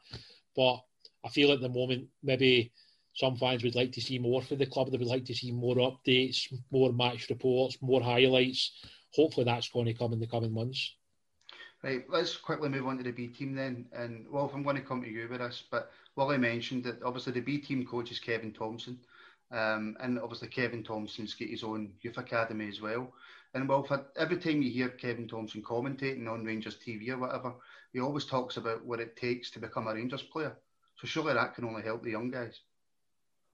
but 0.56 0.80
I 1.26 1.30
feel 1.30 1.52
at 1.52 1.62
the 1.62 1.70
moment 1.70 2.08
maybe 2.24 2.72
some 3.14 3.36
fans 3.36 3.64
would 3.64 3.76
like 3.76 3.92
to 3.94 4.02
see 4.02 4.20
more 4.20 4.42
for 4.42 4.56
the 4.56 4.66
club. 4.66 4.92
They 4.92 4.98
would 4.98 5.08
like 5.08 5.26
to 5.26 5.36
see 5.36 5.52
more 5.52 5.76
updates, 5.76 6.54
more 6.72 6.94
match 6.94 7.30
reports, 7.30 7.78
more 7.82 8.02
highlights. 8.02 8.72
Hopefully, 9.14 9.44
that's 9.44 9.70
going 9.70 9.88
to 9.88 9.94
come 9.94 10.14
in 10.14 10.20
the 10.20 10.28
coming 10.28 10.54
months. 10.54 10.96
Right, 11.84 12.04
let's 12.10 12.36
quickly 12.36 12.70
move 12.70 12.88
on 12.88 12.98
to 12.98 13.04
the 13.04 13.12
B 13.12 13.28
team 13.28 13.56
then. 13.56 13.88
And 13.94 14.26
Wilf, 14.30 14.54
I'm 14.54 14.64
going 14.64 14.76
to 14.76 14.82
come 14.82 15.02
to 15.02 15.10
you 15.10 15.28
with 15.30 15.40
this, 15.40 15.64
but 15.72 15.92
Willie 16.16 16.38
mentioned 16.38 16.84
that 16.84 17.02
obviously 17.04 17.34
the 17.34 17.40
B 17.40 17.58
team 17.58 17.86
coach 17.86 18.12
is 18.12 18.20
Kevin 18.20 18.52
Thompson, 18.52 19.00
um, 19.52 19.98
and 20.00 20.20
obviously 20.20 20.48
Kevin 20.48 20.84
Thompson's 20.84 21.34
got 21.34 21.50
his 21.50 21.64
own 21.64 21.92
youth 22.02 22.18
academy 22.18 22.68
as 22.68 22.82
well. 22.82 23.12
And 23.54 23.68
Wilf, 23.68 23.92
every 24.16 24.38
time 24.38 24.62
you 24.62 24.70
hear 24.70 24.90
Kevin 24.90 25.28
Thompson 25.28 25.64
commentating 25.64 26.28
on 26.28 26.46
Rangers 26.46 26.78
TV 26.78 27.10
or 27.10 27.18
whatever, 27.18 27.54
he 27.92 28.00
always 28.00 28.26
talks 28.26 28.58
about 28.58 28.86
what 28.86 29.00
it 29.00 29.16
takes 29.16 29.50
to 29.52 29.60
become 29.60 29.88
a 29.88 29.94
Rangers 29.94 30.22
player. 30.22 30.56
So 30.98 31.08
surely 31.08 31.34
that 31.34 31.56
can 31.56 31.66
only 31.66 31.82
help 31.82 32.04
the 32.04 32.12
young 32.12 32.30
guys. 32.30 32.60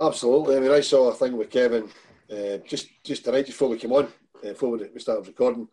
Absolutely. 0.02 0.58
I 0.58 0.60
mean, 0.60 0.72
I 0.72 0.82
saw 0.82 1.10
a 1.10 1.14
thing 1.14 1.38
with 1.38 1.50
Kevin 1.50 1.90
uh, 2.32 2.58
just 2.68 2.88
just 3.04 3.24
tonight 3.24 3.46
before 3.46 3.70
we 3.70 3.78
came 3.78 3.94
on, 3.94 4.06
uh, 4.06 4.50
before 4.50 4.72
we 4.72 5.00
started 5.00 5.28
recording 5.28 5.68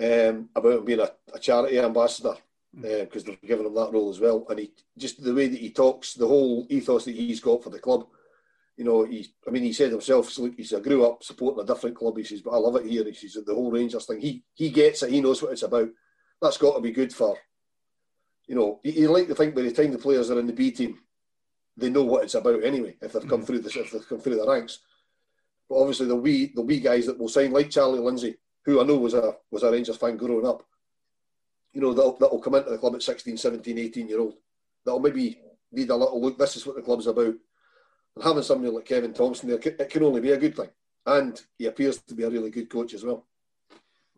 um, 0.00 0.48
about 0.54 0.78
him 0.78 0.84
being 0.84 1.00
a, 1.00 1.10
a 1.34 1.38
charity 1.38 1.80
ambassador 1.80 2.34
because 2.72 3.24
uh, 3.24 3.26
they're 3.26 3.48
giving 3.48 3.66
him 3.66 3.74
that 3.74 3.92
role 3.92 4.10
as 4.10 4.20
well. 4.20 4.46
And 4.48 4.60
he 4.60 4.72
just 4.96 5.22
the 5.22 5.34
way 5.34 5.48
that 5.48 5.58
he 5.58 5.70
talks, 5.70 6.14
the 6.14 6.28
whole 6.28 6.66
ethos 6.68 7.06
that 7.06 7.16
he's 7.16 7.40
got 7.40 7.64
for 7.64 7.70
the 7.70 7.78
club. 7.78 8.06
You 8.78 8.84
know, 8.84 9.04
he. 9.04 9.26
I 9.46 9.50
mean, 9.50 9.64
he 9.64 9.74
said 9.74 9.90
himself, 9.90 10.38
look, 10.38 10.54
he 10.56 10.64
said, 10.64 10.78
I 10.78 10.82
grew 10.82 11.04
up 11.04 11.22
supporting 11.22 11.62
a 11.62 11.66
different 11.66 11.96
club. 11.96 12.16
He 12.16 12.24
says, 12.24 12.40
but 12.40 12.52
I 12.52 12.56
love 12.56 12.76
it 12.76 12.86
here. 12.86 13.04
He 13.04 13.12
says, 13.12 13.44
the 13.44 13.54
whole 13.54 13.70
Rangers 13.70 14.06
thing. 14.06 14.20
He 14.20 14.42
he 14.54 14.70
gets 14.70 15.02
it. 15.02 15.10
He 15.10 15.20
knows 15.20 15.42
what 15.42 15.52
it's 15.52 15.64
about. 15.64 15.88
That's 16.40 16.56
got 16.56 16.76
to 16.76 16.80
be 16.80 16.92
good 16.92 17.12
for. 17.12 17.36
You 18.46 18.54
know, 18.54 18.80
you, 18.82 19.10
like 19.10 19.28
to 19.28 19.34
think 19.34 19.54
by 19.54 19.62
the 19.62 19.72
time 19.72 19.92
the 19.92 19.98
players 19.98 20.30
are 20.30 20.40
in 20.40 20.46
the 20.46 20.54
B 20.54 20.70
team, 20.70 20.98
they 21.76 21.90
know 21.90 22.04
what 22.04 22.24
it's 22.24 22.34
about 22.34 22.64
anyway. 22.64 22.96
If 23.02 23.12
they've 23.12 23.28
come 23.28 23.40
mm-hmm. 23.40 23.44
through 23.44 23.58
the 23.58 23.80
if 23.80 23.90
they've 23.90 24.08
come 24.08 24.20
through 24.20 24.36
the 24.36 24.46
ranks, 24.46 24.78
but 25.68 25.76
obviously 25.76 26.06
the 26.06 26.16
wee 26.16 26.52
the 26.54 26.62
wee 26.62 26.80
guys 26.80 27.04
that 27.06 27.18
will 27.18 27.28
sign 27.28 27.52
like 27.52 27.68
Charlie 27.68 27.98
Lindsay 27.98 28.36
who 28.68 28.82
I 28.82 28.84
know 28.84 28.98
was 28.98 29.14
a 29.14 29.34
was 29.50 29.62
a 29.62 29.72
Rangers 29.72 29.96
fan 29.96 30.18
growing 30.18 30.46
up, 30.46 30.62
you 31.72 31.80
know, 31.80 31.94
that'll, 31.94 32.18
that'll 32.18 32.38
come 32.38 32.54
into 32.54 32.68
the 32.68 32.76
club 32.76 32.94
at 32.94 33.02
16, 33.02 33.38
17, 33.38 33.78
18 33.78 34.08
year 34.08 34.20
old. 34.20 34.34
That'll 34.84 35.00
maybe 35.00 35.40
need 35.72 35.88
a 35.88 35.96
little 35.96 36.20
look. 36.20 36.36
This 36.36 36.56
is 36.56 36.66
what 36.66 36.76
the 36.76 36.82
club's 36.82 37.06
about. 37.06 37.34
And 38.18 38.26
having 38.26 38.42
somebody 38.42 38.72
like 38.72 38.84
Kevin 38.84 39.12
Thompson 39.12 39.48
there, 39.48 39.60
it 39.62 39.90
can 39.90 40.02
only 40.02 40.20
be 40.20 40.32
a 40.32 40.36
good 40.36 40.56
thing. 40.56 40.70
And 41.06 41.40
he 41.56 41.66
appears 41.66 41.98
to 41.98 42.14
be 42.16 42.24
a 42.24 42.30
really 42.30 42.50
good 42.50 42.68
coach 42.68 42.92
as 42.92 43.04
well. 43.04 43.24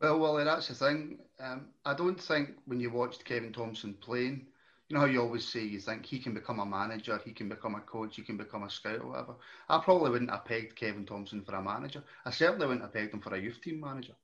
Well, 0.01 0.19
Wally, 0.19 0.45
that's 0.45 0.69
the 0.69 0.75
thing. 0.75 1.19
Um, 1.39 1.67
I 1.85 1.93
don't 1.93 2.19
think 2.19 2.53
when 2.65 2.81
you 2.81 2.91
watched 2.91 3.27
Kevin 3.27 3.53
Thompson 3.53 3.93
playing, 4.01 4.47
you 4.89 4.95
know 4.95 5.01
how 5.01 5.07
you 5.07 5.21
always 5.21 5.47
say 5.47 5.61
you 5.61 5.81
think 5.81 6.07
he 6.07 6.19
can 6.19 6.33
become 6.33 6.61
a 6.61 6.65
manager, 6.65 7.21
he 7.23 7.33
can 7.33 7.51
become 7.51 7.75
a 7.75 7.81
coach, 7.81 8.17
he 8.17 8.23
can 8.23 8.39
become 8.39 8.63
a 8.63 8.71
scout 8.71 9.01
or 9.01 9.09
whatever. 9.09 9.35
I 9.69 9.79
probably 9.81 10.11
wouldn't 10.13 10.31
have 10.31 10.47
pegged 10.47 10.77
Kevin 10.77 11.05
Thompson 11.05 11.43
for 11.43 11.55
a 11.57 11.63
manager. 11.63 12.03
I 12.25 12.31
certainly 12.31 12.67
wouldn't 12.67 12.83
have 12.83 12.95
pegged 12.95 13.13
him 13.13 13.21
for 13.21 13.35
a 13.35 13.39
youth 13.39 13.61
team 13.61 13.81
manager. 13.81 14.15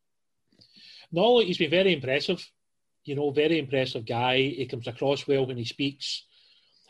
No, 1.13 1.41
he's 1.41 1.59
been 1.59 1.69
very 1.69 1.93
impressive. 1.93 2.43
You 3.05 3.15
know, 3.15 3.31
very 3.31 3.59
impressive 3.59 4.07
guy. 4.07 4.39
He 4.39 4.65
comes 4.65 4.87
across 4.87 5.29
well 5.29 5.47
when 5.47 5.59
he 5.59 5.67
speaks. 5.67 6.25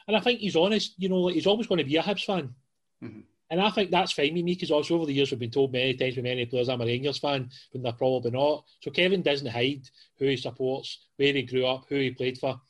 And 0.07 0.17
I 0.17 0.21
think 0.21 0.39
he's 0.39 0.55
honest. 0.55 0.95
You 0.99 1.09
know, 1.09 1.27
he's 1.27 1.49
always 1.49 1.67
going 1.67 1.79
to 1.79 1.85
be 1.85 1.97
a 1.97 2.03
Hibs 2.03 2.25
fan. 2.25 2.55
Mm-hmm. 3.03 3.21
And 3.49 3.61
I 3.61 3.71
think 3.71 3.91
that's 3.91 4.13
fine 4.13 4.35
with 4.35 4.45
me 4.45 4.55
because 4.55 4.73
also 4.73 4.97
over 4.97 5.07
the 5.07 5.13
years 5.13 5.31
we've 5.31 5.39
been 5.39 5.51
told 5.51 5.73
many 5.73 5.95
times 5.95 6.17
by 6.17 6.23
many 6.23 6.47
players 6.47 6.69
I'm 6.69 6.81
a 6.81 6.85
Rangers 6.85 7.19
fan 7.19 7.49
when 7.71 7.83
they're 7.83 7.93
probably 7.93 8.33
not. 8.33 8.65
So 8.81 8.91
Kevin 8.91 9.23
doesn't 9.23 9.47
hide 9.47 9.89
who 10.19 10.27
he 10.27 10.37
supports, 10.37 11.07
where 11.17 11.33
he 11.33 11.43
grew 11.43 11.65
up, 11.67 11.85
who 11.89 11.97
he 11.97 12.11
played 12.11 12.39
for. 12.39 12.61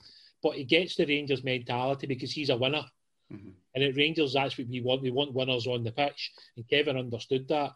But 0.43 0.57
he 0.57 0.65
gets 0.65 0.97
the 0.97 1.07
Rangers 1.07 1.43
mentality 1.43 2.07
because 2.07 2.31
he's 2.31 2.51
a 2.51 2.57
winner. 2.57 2.85
Mm-hmm. 3.33 3.51
And 3.75 3.85
at 3.85 3.97
Rangers, 3.97 4.35
that's 4.35 4.57
what 4.59 4.69
we 4.69 4.83
want. 4.83 5.03
We 5.03 5.11
want 5.11 5.35
winners 5.35 5.67
on 5.67 5.83
the 5.83 5.93
pitch. 5.93 6.33
And 6.57 6.69
Kevin 6.69 6.99
understood 6.99 7.49
that. 7.49 7.73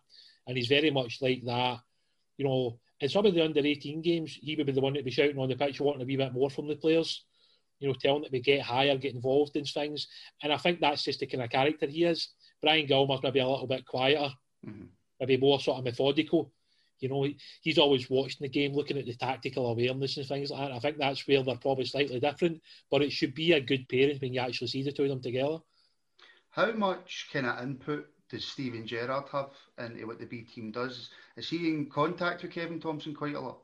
And 0.46 0.56
he's 0.56 0.68
very 0.68 0.90
much 0.90 1.18
like 1.22 1.42
that. 1.44 1.80
You 2.36 2.44
know, 2.44 2.78
in 3.00 3.08
some 3.08 3.24
of 3.24 3.34
the 3.34 3.44
under 3.44 3.60
18 3.60 4.02
games, 4.02 4.38
he 4.40 4.56
would 4.56 4.66
be 4.66 4.72
the 4.72 4.80
one 4.80 4.92
that 4.94 5.04
be 5.04 5.10
shouting 5.10 5.38
on 5.38 5.48
the 5.48 5.56
pitch, 5.56 5.80
wanting 5.80 6.02
a 6.02 6.04
wee 6.04 6.16
bit 6.16 6.34
more 6.34 6.50
from 6.50 6.68
the 6.68 6.76
players. 6.76 7.24
You 7.78 7.88
know, 7.88 7.94
telling 7.94 8.22
that 8.22 8.32
we 8.32 8.40
get 8.40 8.60
higher, 8.60 8.96
get 8.98 9.14
involved 9.14 9.56
in 9.56 9.64
things. 9.64 10.06
And 10.42 10.52
I 10.52 10.58
think 10.58 10.80
that's 10.80 11.02
just 11.02 11.20
the 11.20 11.26
kind 11.26 11.42
of 11.42 11.50
character 11.50 11.86
he 11.86 12.04
is. 12.04 12.28
Brian 12.62 12.86
Gilmour's 12.86 13.22
maybe 13.22 13.34
be 13.34 13.40
a 13.40 13.48
little 13.48 13.66
bit 13.66 13.86
quieter, 13.86 14.30
mm-hmm. 14.66 14.84
maybe 15.18 15.36
more 15.36 15.60
sort 15.60 15.78
of 15.78 15.84
methodical. 15.84 16.52
You 16.98 17.08
know, 17.08 17.26
he's 17.62 17.78
always 17.78 18.10
watching 18.10 18.42
the 18.42 18.48
game, 18.48 18.74
looking 18.74 18.98
at 18.98 19.06
the 19.06 19.14
tactical 19.14 19.70
awareness 19.70 20.18
and 20.18 20.26
things 20.26 20.50
like 20.50 20.68
that. 20.68 20.76
I 20.76 20.78
think 20.80 20.98
that's 20.98 21.26
where 21.26 21.42
they're 21.42 21.56
probably 21.56 21.86
slightly 21.86 22.20
different, 22.20 22.60
but 22.90 23.00
it 23.00 23.10
should 23.10 23.34
be 23.34 23.52
a 23.52 23.60
good 23.60 23.88
pairing 23.88 24.18
when 24.18 24.34
you 24.34 24.40
actually 24.40 24.68
see 24.68 24.82
the 24.82 24.92
two 24.92 25.04
of 25.04 25.08
them 25.08 25.22
together. 25.22 25.58
How 26.50 26.72
much 26.72 27.28
kind 27.32 27.46
of 27.46 27.62
input 27.62 28.06
does 28.28 28.44
Steven 28.44 28.86
Gerrard 28.86 29.24
have 29.32 29.50
into 29.78 30.06
what 30.06 30.18
the 30.18 30.26
B 30.26 30.42
team 30.42 30.70
does? 30.70 31.08
Is 31.36 31.48
he 31.48 31.68
in 31.68 31.86
contact 31.86 32.42
with 32.42 32.52
Kevin 32.52 32.80
Thompson 32.80 33.14
quite 33.14 33.34
a 33.34 33.40
lot? 33.40 33.58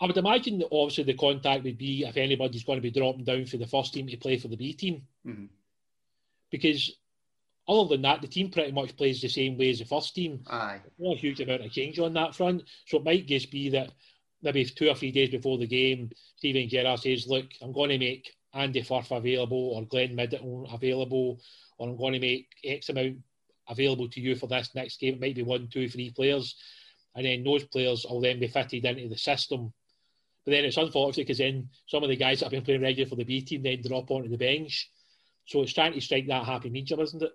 I 0.00 0.06
would 0.06 0.16
imagine 0.16 0.58
that 0.58 0.68
obviously 0.72 1.04
the 1.04 1.14
contact 1.14 1.62
would 1.64 1.76
be 1.76 2.04
if 2.04 2.16
anybody's 2.16 2.64
going 2.64 2.78
to 2.78 2.82
be 2.82 2.90
dropping 2.90 3.24
down 3.24 3.44
for 3.44 3.58
the 3.58 3.66
first 3.66 3.92
team 3.92 4.06
to 4.06 4.16
play 4.16 4.38
for 4.38 4.48
the 4.48 4.56
B 4.56 4.72
team. 4.72 5.02
Mm-hmm. 5.26 5.44
Because 6.50 6.96
other 7.68 7.88
than 7.88 8.02
that, 8.02 8.20
the 8.20 8.28
team 8.28 8.50
pretty 8.50 8.72
much 8.72 8.96
plays 8.96 9.20
the 9.20 9.28
same 9.28 9.56
way 9.56 9.70
as 9.70 9.78
the 9.78 9.84
first 9.84 10.14
team. 10.14 10.40
Aye. 10.48 10.80
Not 10.98 11.16
a 11.16 11.20
huge 11.20 11.40
amount 11.40 11.64
of 11.64 11.70
change 11.70 11.98
on 11.98 12.12
that 12.14 12.34
front. 12.34 12.62
So 12.86 12.98
it 12.98 13.04
might 13.04 13.26
just 13.26 13.50
be 13.50 13.68
that 13.70 13.92
maybe 14.42 14.64
two 14.64 14.88
or 14.88 14.94
three 14.94 15.12
days 15.12 15.30
before 15.30 15.58
the 15.58 15.66
game, 15.66 16.10
Steven 16.36 16.68
Gerrard 16.68 17.00
says, 17.00 17.26
Look, 17.26 17.46
I'm 17.62 17.72
going 17.72 17.90
to 17.90 17.98
make 17.98 18.34
Andy 18.54 18.82
Firth 18.82 19.10
available 19.10 19.72
or 19.74 19.84
Glenn 19.84 20.14
Middleton 20.14 20.66
available, 20.72 21.40
or 21.78 21.88
I'm 21.88 21.96
going 21.96 22.14
to 22.14 22.20
make 22.20 22.48
X 22.64 22.88
amount 22.88 23.18
available 23.68 24.08
to 24.08 24.20
you 24.20 24.34
for 24.34 24.46
this 24.46 24.74
next 24.74 24.98
game. 25.00 25.14
It 25.14 25.20
might 25.20 25.34
be 25.36 25.42
one, 25.42 25.68
two, 25.68 25.88
three 25.88 26.10
players. 26.10 26.56
And 27.14 27.24
then 27.24 27.44
those 27.44 27.64
players 27.64 28.06
will 28.08 28.20
then 28.20 28.40
be 28.40 28.48
fitted 28.48 28.84
into 28.84 29.08
the 29.08 29.18
system. 29.18 29.72
But 30.44 30.52
then 30.52 30.64
it's 30.64 30.76
unfortunate 30.76 31.24
because 31.24 31.38
then 31.38 31.68
some 31.86 32.02
of 32.02 32.08
the 32.08 32.16
guys 32.16 32.40
that 32.40 32.46
have 32.46 32.52
been 32.52 32.64
playing 32.64 32.82
regular 32.82 33.08
for 33.08 33.16
the 33.16 33.24
B 33.24 33.42
team 33.42 33.62
then 33.62 33.82
drop 33.82 34.10
onto 34.10 34.28
the 34.28 34.36
bench. 34.36 34.90
So 35.46 35.62
it's 35.62 35.72
trying 35.72 35.92
to 35.92 36.00
strike 36.00 36.26
that 36.28 36.44
happy 36.44 36.70
medium, 36.70 37.00
isn't 37.00 37.22
it? 37.22 37.32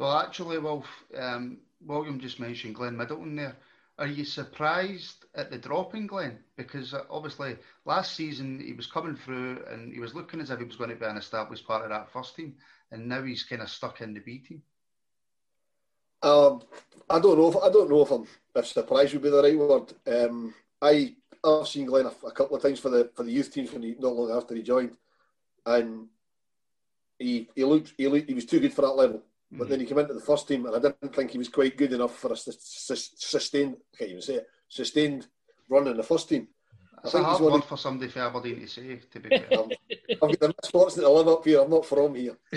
Well, 0.00 0.16
actually, 0.16 0.56
Wilf, 0.56 0.86
um, 1.14 1.58
William 1.84 2.18
just 2.18 2.40
mentioned 2.40 2.74
Glenn 2.74 2.96
Middleton 2.96 3.36
there. 3.36 3.54
Are 3.98 4.06
you 4.06 4.24
surprised 4.24 5.26
at 5.34 5.50
the 5.50 5.58
drop 5.58 5.94
in 5.94 6.06
Glenn? 6.06 6.38
Because 6.56 6.94
uh, 6.94 7.02
obviously 7.10 7.58
last 7.84 8.16
season 8.16 8.62
he 8.64 8.72
was 8.72 8.86
coming 8.86 9.14
through 9.14 9.62
and 9.70 9.92
he 9.92 10.00
was 10.00 10.14
looking 10.14 10.40
as 10.40 10.48
if 10.48 10.58
he 10.58 10.64
was 10.64 10.76
going 10.76 10.88
to 10.88 10.96
be 10.96 11.04
an 11.04 11.18
established 11.18 11.66
part 11.66 11.84
of 11.84 11.90
that 11.90 12.10
first 12.10 12.34
team, 12.34 12.54
and 12.90 13.06
now 13.06 13.22
he's 13.22 13.44
kind 13.44 13.60
of 13.60 13.68
stuck 13.68 14.00
in 14.00 14.14
the 14.14 14.20
B 14.20 14.38
team. 14.38 14.62
Um, 16.22 16.62
I 17.10 17.20
don't 17.20 17.36
know. 17.36 17.50
If, 17.50 17.56
I 17.58 17.70
don't 17.70 17.90
know 17.90 18.00
if 18.00 18.10
I'm 18.10 18.26
if 18.54 18.66
surprised 18.68 19.12
would 19.12 19.22
be 19.22 19.28
the 19.28 19.42
right 19.42 19.58
word. 19.58 19.92
Um, 20.06 20.54
I 20.80 21.14
I've 21.44 21.68
seen 21.68 21.84
Glenn 21.84 22.06
a, 22.06 22.26
a, 22.26 22.32
couple 22.32 22.56
of 22.56 22.62
times 22.62 22.80
for 22.80 22.88
the 22.88 23.10
for 23.14 23.22
the 23.22 23.32
youth 23.32 23.52
teams 23.52 23.70
when 23.70 23.82
he 23.82 23.96
not 23.98 24.14
long 24.14 24.30
after 24.34 24.54
he 24.54 24.62
joined, 24.62 24.96
and 25.66 26.06
he 27.18 27.50
he 27.54 27.64
looked 27.64 27.92
he 27.98 28.08
looked, 28.08 28.28
he 28.30 28.34
was 28.34 28.46
too 28.46 28.60
good 28.60 28.72
for 28.72 28.80
that 28.80 28.92
level. 28.92 29.24
But 29.52 29.68
then 29.68 29.80
he 29.80 29.86
came 29.86 29.98
into 29.98 30.14
the 30.14 30.20
first 30.20 30.46
team, 30.46 30.64
and 30.66 30.76
I 30.76 30.78
didn't 30.78 31.12
think 31.14 31.32
he 31.32 31.38
was 31.38 31.48
quite 31.48 31.76
good 31.76 31.92
enough 31.92 32.16
for 32.16 32.32
a 32.32 32.36
sustained, 32.36 33.76
I 33.94 33.96
can't 33.96 34.10
even 34.10 34.22
say 34.22 34.34
it, 34.34 34.46
sustained 34.68 35.26
run 35.68 35.88
in 35.88 35.96
the 35.96 36.04
first 36.04 36.28
team. 36.28 36.46
That's 37.02 37.14
I 37.14 37.18
think 37.18 37.26
a 37.26 37.30
hard 37.30 37.52
word 37.52 37.64
for 37.64 37.76
somebody 37.78 38.10
for 38.10 38.20
Aberdeen 38.20 38.60
to 38.60 38.68
say, 38.68 38.96
to 38.96 39.20
be 39.20 39.28
fair. 39.48 39.48
I've 39.50 40.20
got 40.20 40.40
the 40.40 40.54
misfortune 40.62 41.02
to 41.02 41.08
live 41.08 41.28
up 41.28 41.44
here. 41.44 41.60
I'm 41.62 41.70
not 41.70 41.86
from 41.86 42.14
here. 42.14 42.36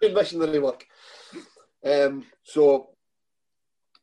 good 0.00 0.14
missionary 0.14 0.60
work. 0.60 0.86
Um, 1.84 2.24
so 2.42 2.90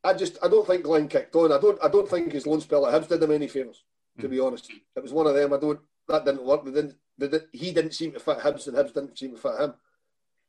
I 0.04 0.13
just 0.13 0.38
I 0.43 0.47
don't 0.47 0.67
think 0.67 0.84
Glenn 0.84 1.08
kicked 1.08 1.36
on. 1.36 1.52
I 1.52 1.58
don't 1.60 1.80
I 1.84 1.88
don't 1.88 2.10
think 2.10 2.34
his 2.34 2.45
loan 2.45 2.62
spell 2.62 2.86
at 2.86 2.93
Hibs 2.93 3.08
did 3.08 3.24
him 3.24 3.32
any 3.32 3.47
favours. 3.47 3.84
To 4.19 4.28
be 4.28 4.39
honest, 4.39 4.69
it 4.95 5.02
was 5.02 5.13
one 5.13 5.26
of 5.26 5.34
them. 5.34 5.54
I 5.54 5.58
don't 5.58 5.80
that 6.08 6.26
didn't 6.26 6.43
work. 6.43 6.65
They 6.65 6.71
didn't, 6.71 6.95
they 7.17 7.28
did, 7.28 7.43
he 7.52 7.71
didn't 7.71 7.93
seem 7.93 8.12
to 8.12 8.19
fit 8.19 8.39
Hibs, 8.39 8.67
and 8.67 8.76
Hibs 8.76 8.93
didn't 8.93 9.17
seem 9.17 9.32
to 9.32 9.38
fit 9.38 9.60
him. 9.60 9.74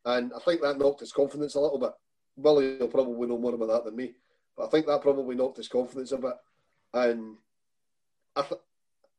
And 0.05 0.33
I 0.35 0.39
think 0.41 0.61
that 0.63 0.79
knocked 0.79 1.01
his 1.01 1.13
confidence 1.13 1.55
a 1.55 1.61
little 1.61 1.79
bit. 1.79 1.93
Willie 2.37 2.77
will 2.79 2.89
probably 2.89 3.29
know 3.29 3.39
more 3.39 3.55
about 3.55 3.69
that 3.69 3.85
than 3.85 3.97
me, 3.97 4.15
but 4.57 4.67
I 4.67 4.69
think 4.69 4.87
that 4.87 5.03
probably 5.03 5.37
knocked 5.37 5.59
his 5.59 5.69
confidence 5.69 6.13
a 6.13 6.19
bit. 6.19 6.35
And 6.95 7.37
I, 8.35 8.43
th- 8.43 8.61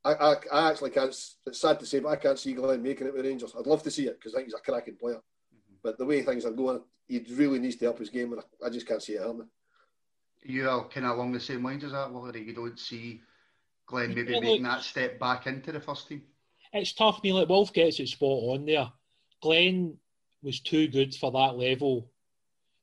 I, 0.04 0.13
I, 0.13 0.36
I, 0.52 0.69
actually 0.69 0.89
can't. 0.89 1.15
It's 1.46 1.60
sad 1.60 1.80
to 1.80 1.86
say, 1.86 2.00
but 2.00 2.10
I 2.10 2.15
can't 2.15 2.39
see 2.39 2.54
Glenn 2.54 2.84
making 2.84 3.08
it 3.08 3.13
with 3.13 3.26
Rangers. 3.26 3.54
I'd 3.58 3.67
love 3.67 3.84
to 3.84 3.91
see 3.91 4.08
it 4.08 4.19
because 4.19 4.34
I 4.34 4.38
think 4.38 4.48
he's 4.48 4.56
a 4.56 4.72
cracking 4.72 4.96
player. 4.96 5.15
Mm-hmm. 5.15 5.76
But 5.84 5.98
the 5.98 6.06
way 6.06 6.22
things 6.24 6.46
are 6.46 6.52
going, 6.52 6.82
he 7.08 7.24
really 7.32 7.60
needs 7.60 7.76
to 7.78 7.89
up 7.89 8.00
his 8.00 8.10
game, 8.10 8.34
and 8.34 8.41
I, 8.41 8.67
I 8.67 8.69
just 8.69 8.88
can't 8.88 9.02
see 9.02 9.13
it 9.13 9.22
happening. 9.22 9.50
You 10.43 10.69
are 10.69 10.88
kind 10.89 11.06
of 11.06 11.13
along 11.13 11.32
the 11.32 11.39
same 11.39 11.63
lines 11.63 11.84
as 11.84 11.91
that, 11.91 12.12
Willie. 12.12 12.43
You 12.43 12.54
don't 12.54 12.80
see 12.80 13.22
Glenn 13.86 14.13
maybe 14.13 14.39
making 14.39 14.63
that 14.63 14.84
step 14.84 15.19
back 15.19 15.48
into 15.48 15.72
the 15.72 15.80
first 15.80 16.08
team. 16.08 16.24
It's 16.74 16.93
tough. 16.93 17.19
I 17.19 17.19
mean, 17.24 17.36
like 17.36 17.50
Wilf 17.50 17.72
gets 17.72 18.00
it 18.00 18.08
spot 18.08 18.56
on 18.56 18.65
there. 18.65 18.91
Glenn 19.41 19.98
was 20.43 20.60
too 20.60 20.88
good 20.88 21.15
for 21.15 21.32
that 21.32 21.58
level 21.58 22.10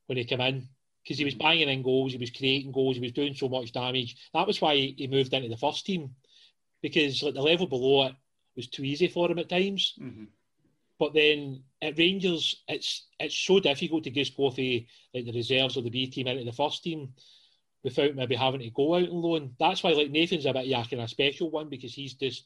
when 0.06 0.18
he 0.18 0.24
came 0.24 0.40
in 0.40 0.68
because 1.02 1.18
he 1.18 1.24
was 1.24 1.34
banging 1.34 1.68
in 1.68 1.82
goals, 1.82 2.12
he 2.12 2.18
was 2.18 2.30
creating 2.30 2.72
goals, 2.72 2.96
he 2.96 3.02
was 3.02 3.12
doing 3.12 3.34
so 3.34 3.48
much 3.48 3.72
damage. 3.72 4.16
That 4.34 4.46
was 4.46 4.60
why 4.60 4.74
he 4.74 5.08
moved 5.10 5.32
into 5.32 5.48
the 5.48 5.56
first 5.56 5.86
team 5.86 6.10
because 6.82 7.22
like 7.22 7.34
the 7.34 7.42
level 7.42 7.66
below 7.66 8.06
it 8.06 8.14
was 8.56 8.68
too 8.68 8.84
easy 8.84 9.08
for 9.08 9.30
him 9.30 9.38
at 9.38 9.48
times. 9.48 9.94
Mm-hmm. 10.00 10.24
But 10.98 11.14
then 11.14 11.62
at 11.80 11.98
Rangers, 11.98 12.62
it's 12.68 13.06
it's 13.18 13.36
so 13.36 13.58
difficult 13.58 14.04
to 14.04 14.10
just 14.10 14.36
go 14.36 14.50
for 14.50 14.60
like 14.60 15.24
the 15.24 15.32
reserves 15.32 15.76
or 15.76 15.82
the 15.82 15.90
B 15.90 16.06
team 16.06 16.26
into 16.26 16.44
the 16.44 16.52
first 16.52 16.82
team 16.82 17.14
without 17.82 18.14
maybe 18.14 18.34
having 18.34 18.60
to 18.60 18.70
go 18.70 18.94
out 18.94 19.04
and 19.04 19.12
loan. 19.12 19.54
That's 19.58 19.82
why 19.82 19.92
like 19.92 20.10
Nathan's 20.10 20.44
a 20.44 20.52
bit 20.52 20.70
kind 20.70 21.02
of 21.02 21.08
special 21.08 21.50
one 21.50 21.70
because 21.70 21.94
he's 21.94 22.14
just 22.14 22.44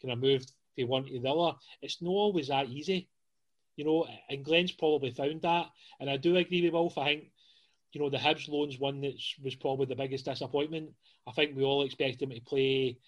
kind 0.00 0.12
of 0.12 0.18
moved 0.18 0.50
from 0.76 0.88
one 0.88 1.04
to 1.04 1.20
the 1.20 1.28
other. 1.28 1.56
It's 1.80 2.02
not 2.02 2.10
always 2.10 2.48
that 2.48 2.68
easy. 2.68 3.08
You 3.76 3.84
know, 3.84 4.06
and 4.28 4.44
Glenn's 4.44 4.72
probably 4.72 5.10
found 5.10 5.42
that. 5.42 5.66
And 6.00 6.10
I 6.10 6.16
do 6.16 6.36
agree 6.36 6.62
with 6.62 6.72
Wilf. 6.72 6.98
I 6.98 7.06
think, 7.06 7.24
you 7.92 8.00
know, 8.00 8.10
the 8.10 8.18
Hibs 8.18 8.48
loan's 8.48 8.78
one 8.78 9.00
that 9.00 9.14
was 9.42 9.54
probably 9.54 9.86
the 9.86 9.96
biggest 9.96 10.24
disappointment. 10.24 10.90
I 11.26 11.32
think 11.32 11.56
we 11.56 11.64
all 11.64 11.82
expected 11.82 12.22
him 12.22 12.30
to 12.30 12.40
play 12.40 12.98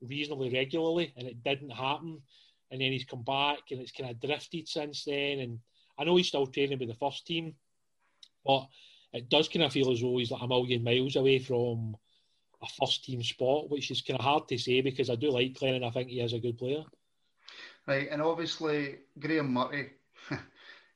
reasonably 0.00 0.50
regularly, 0.50 1.12
and 1.16 1.26
it 1.26 1.42
didn't 1.42 1.70
happen. 1.70 2.22
And 2.70 2.80
then 2.80 2.92
he's 2.92 3.04
come 3.04 3.22
back, 3.22 3.58
and 3.70 3.80
it's 3.80 3.92
kind 3.92 4.10
of 4.10 4.20
drifted 4.20 4.68
since 4.68 5.04
then. 5.04 5.40
And 5.40 5.58
I 5.98 6.04
know 6.04 6.16
he's 6.16 6.28
still 6.28 6.46
training 6.46 6.78
with 6.78 6.88
the 6.88 6.94
first 6.94 7.26
team, 7.26 7.54
but 8.44 8.66
it 9.12 9.28
does 9.28 9.48
kind 9.48 9.64
of 9.64 9.72
feel 9.72 9.90
as 9.90 10.00
though 10.00 10.16
he's 10.18 10.30
like 10.30 10.42
a 10.42 10.48
million 10.48 10.82
miles 10.82 11.16
away 11.16 11.38
from 11.38 11.96
a 12.62 12.66
first 12.80 13.04
team 13.04 13.22
spot, 13.22 13.70
which 13.70 13.90
is 13.90 14.02
kind 14.02 14.18
of 14.18 14.24
hard 14.24 14.48
to 14.48 14.58
say 14.58 14.80
because 14.80 15.10
I 15.10 15.16
do 15.16 15.30
like 15.30 15.58
Glenn 15.58 15.74
and 15.74 15.84
I 15.84 15.90
think 15.90 16.08
he 16.08 16.20
is 16.20 16.32
a 16.32 16.38
good 16.38 16.58
player. 16.58 16.84
Right, 17.86 18.08
and 18.10 18.22
obviously 18.22 19.00
Graeme 19.18 19.52
Murty 19.52 19.90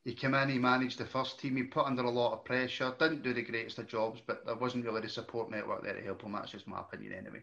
he 0.07 0.15
came 0.15 0.35
in, 0.35 0.49
he 0.49 0.59
managed 0.59 0.99
the 0.99 1.05
first 1.05 1.41
team, 1.41 1.57
he 1.57 1.65
put 1.65 1.85
under 1.85 2.05
a 2.05 2.11
lot 2.11 2.33
of 2.33 2.45
pressure, 2.45 2.95
didn't 2.97 3.25
do 3.25 3.35
the 3.35 3.43
greatest 3.43 3.79
of 3.81 3.89
jobs, 3.89 4.23
but 4.25 4.47
there 4.47 4.55
wasn't 4.55 4.85
really 4.85 5.01
the 5.01 5.09
support 5.09 5.51
network 5.51 5.83
there 5.83 5.95
to 5.95 6.01
help 6.01 6.23
him. 6.23 6.31
That's 6.31 6.53
just 6.53 6.69
my 6.69 6.79
opinion 6.79 7.13
anyway. 7.13 7.43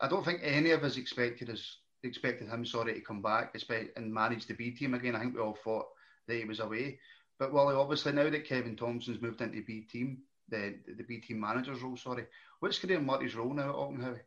I 0.00 0.08
don't 0.08 0.24
think 0.24 0.40
any 0.42 0.70
of 0.70 0.82
us 0.82 0.96
expected 0.96 1.50
us 1.50 1.76
expected 2.02 2.48
him, 2.48 2.64
sorry, 2.64 2.94
to 2.94 3.00
come 3.00 3.20
back 3.20 3.54
and 3.96 4.12
manage 4.12 4.46
the 4.46 4.54
B 4.54 4.70
team 4.70 4.94
again. 4.94 5.14
I 5.14 5.20
think 5.20 5.34
we 5.34 5.40
all 5.40 5.58
thought 5.62 5.86
that 6.26 6.36
he 6.36 6.44
was 6.44 6.60
away. 6.60 6.98
But 7.38 7.52
well, 7.52 7.68
obviously 7.78 8.12
now 8.12 8.30
that 8.30 8.48
Kevin 8.48 8.76
Thompson's 8.76 9.20
moved 9.20 9.42
into 9.42 9.62
B 9.62 9.82
team, 9.82 10.22
the 10.48 10.76
the 10.96 11.04
B 11.04 11.18
team 11.18 11.40
manager's 11.40 11.82
role, 11.82 11.98
sorry, 11.98 12.24
what's 12.60 12.78
Graeme 12.78 13.04
Murty's 13.04 13.34
role 13.34 13.52
now 13.52 13.68
at 13.68 13.76
Auchenhowie? 13.76 14.20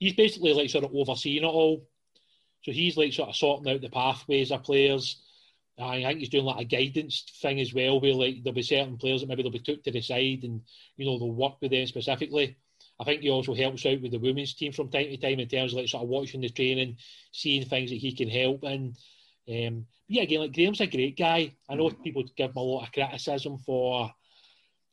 He's 0.00 0.14
basically 0.14 0.54
like 0.54 0.70
sort 0.70 0.84
of 0.84 0.94
overseeing 0.94 1.44
it 1.44 1.46
all. 1.46 1.86
So 2.62 2.72
he's 2.72 2.96
like 2.96 3.12
sort 3.12 3.28
of 3.28 3.36
sorting 3.36 3.72
out 3.72 3.80
the 3.80 3.90
pathways 3.90 4.50
of 4.50 4.64
players. 4.64 5.22
I 5.80 6.02
think 6.02 6.18
he's 6.18 6.28
doing 6.28 6.44
like 6.44 6.60
a 6.60 6.64
guidance 6.64 7.24
thing 7.40 7.60
as 7.60 7.72
well, 7.72 8.00
where 8.00 8.14
like 8.14 8.42
there'll 8.42 8.54
be 8.54 8.62
certain 8.62 8.96
players 8.96 9.20
that 9.20 9.28
maybe 9.28 9.42
they'll 9.42 9.52
be 9.52 9.60
took 9.60 9.82
to 9.84 9.90
the 9.90 10.00
side 10.00 10.40
and 10.42 10.62
you 10.96 11.06
know 11.06 11.18
they'll 11.18 11.32
work 11.32 11.54
with 11.60 11.70
them 11.70 11.86
specifically. 11.86 12.56
I 12.98 13.04
think 13.04 13.22
he 13.22 13.30
also 13.30 13.54
helps 13.54 13.86
out 13.86 14.02
with 14.02 14.12
the 14.12 14.18
women's 14.18 14.54
team 14.54 14.72
from 14.72 14.90
time 14.90 15.06
to 15.06 15.16
time 15.16 15.40
in 15.40 15.48
terms 15.48 15.72
of 15.72 15.78
like 15.78 15.88
sort 15.88 16.02
of 16.02 16.10
watching 16.10 16.42
the 16.42 16.50
training, 16.50 16.98
seeing 17.32 17.64
things 17.64 17.90
that 17.90 17.96
he 17.96 18.14
can 18.14 18.28
help 18.28 18.62
in. 18.64 18.94
Um, 19.48 19.86
yeah, 20.06 20.22
again, 20.22 20.40
like 20.40 20.52
Graeme's 20.52 20.80
a 20.80 20.86
great 20.86 21.16
guy. 21.16 21.54
I 21.68 21.74
know 21.76 21.88
mm-hmm. 21.88 22.02
people 22.02 22.24
give 22.36 22.50
him 22.50 22.56
a 22.56 22.60
lot 22.60 22.84
of 22.84 22.92
criticism 22.92 23.58
for 23.58 24.12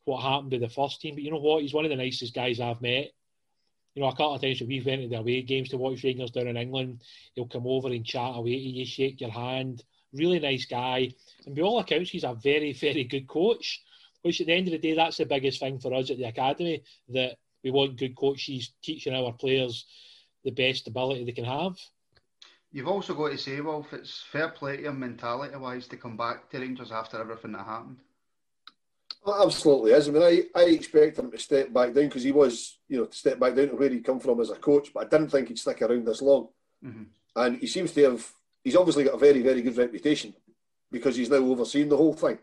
what 0.05 0.21
happened 0.21 0.51
with 0.51 0.61
the 0.61 0.69
first 0.69 1.01
team, 1.01 1.15
but 1.15 1.23
you 1.23 1.31
know 1.31 1.39
what? 1.39 1.61
He's 1.61 1.73
one 1.73 1.83
of 1.83 1.89
the 1.89 1.97
nicest 1.97 2.33
guys 2.33 2.61
I've 2.61 2.81
met. 2.81 3.11
You 3.93 4.03
know, 4.03 4.09
a 4.09 4.11
couple 4.11 4.35
of 4.35 4.41
times 4.41 4.61
we've 4.61 4.85
went 4.85 5.01
to 5.01 5.09
the 5.09 5.17
away 5.17 5.41
games 5.41 5.69
to 5.69 5.77
watch 5.77 6.03
Rangers 6.03 6.31
down 6.31 6.47
in 6.47 6.55
England, 6.55 7.01
he'll 7.33 7.47
come 7.47 7.67
over 7.67 7.89
and 7.89 8.05
chat 8.05 8.35
away 8.35 8.51
to 8.51 8.69
you, 8.69 8.85
shake 8.85 9.19
your 9.19 9.31
hand. 9.31 9.83
Really 10.17 10.39
nice 10.39 10.65
guy. 10.65 11.11
And 11.45 11.55
by 11.55 11.61
all 11.61 11.79
accounts, 11.79 12.09
he's 12.09 12.23
a 12.23 12.33
very, 12.33 12.73
very 12.73 13.03
good 13.03 13.27
coach, 13.27 13.81
which 14.23 14.41
at 14.41 14.47
the 14.47 14.53
end 14.53 14.67
of 14.67 14.71
the 14.71 14.79
day, 14.79 14.95
that's 14.95 15.17
the 15.17 15.25
biggest 15.25 15.59
thing 15.59 15.79
for 15.79 15.93
us 15.93 16.09
at 16.09 16.17
the 16.17 16.25
academy, 16.25 16.83
that 17.09 17.37
we 17.63 17.71
want 17.71 17.97
good 17.97 18.15
coaches 18.15 18.73
teaching 18.83 19.13
our 19.13 19.33
players 19.33 19.85
the 20.43 20.51
best 20.51 20.87
ability 20.87 21.23
they 21.23 21.31
can 21.31 21.45
have. 21.45 21.77
You've 22.71 22.87
also 22.87 23.13
got 23.13 23.29
to 23.29 23.37
say, 23.37 23.61
well, 23.61 23.85
if 23.87 23.93
it's 23.93 24.23
fair 24.31 24.49
play 24.49 24.77
to 24.77 24.89
him 24.89 24.99
mentality 24.99 25.55
wise 25.55 25.87
to 25.87 25.97
come 25.97 26.17
back 26.17 26.49
to 26.49 26.59
Rangers 26.59 26.91
after 26.91 27.19
everything 27.19 27.53
that 27.53 27.65
happened. 27.65 27.97
Well, 29.25 29.43
absolutely 29.45 29.91
is. 29.91 30.07
I 30.07 30.11
mean, 30.11 30.23
I, 30.23 30.43
I 30.59 30.63
expect 30.65 31.19
him 31.19 31.31
to 31.31 31.37
step 31.39 31.73
back 31.73 31.93
down 31.93 32.05
because 32.05 32.23
he 32.23 32.31
was, 32.31 32.77
you 32.87 32.97
know, 32.97 33.05
to 33.05 33.17
step 33.17 33.39
back 33.39 33.55
down 33.55 33.69
to 33.69 33.75
where 33.75 33.89
he'd 33.89 34.05
come 34.05 34.19
from 34.19 34.39
as 34.39 34.49
a 34.49 34.55
coach, 34.55 34.91
but 34.93 35.05
I 35.05 35.09
didn't 35.09 35.29
think 35.29 35.47
he'd 35.47 35.59
stick 35.59 35.81
around 35.81 36.05
this 36.05 36.21
long. 36.21 36.49
Mm-hmm. 36.85 37.03
And 37.35 37.57
he 37.57 37.67
seems 37.67 37.91
to 37.93 38.03
have, 38.03 38.31
he's 38.67 38.75
obviously 38.75 39.05
got 39.05 39.13
a 39.13 39.17
very, 39.17 39.41
very 39.41 39.61
good 39.61 39.77
reputation 39.77 40.33
because 40.91 41.15
he's 41.15 41.29
now 41.29 41.37
overseeing 41.37 41.87
the 41.87 41.95
whole 41.95 42.11
thing, 42.11 42.37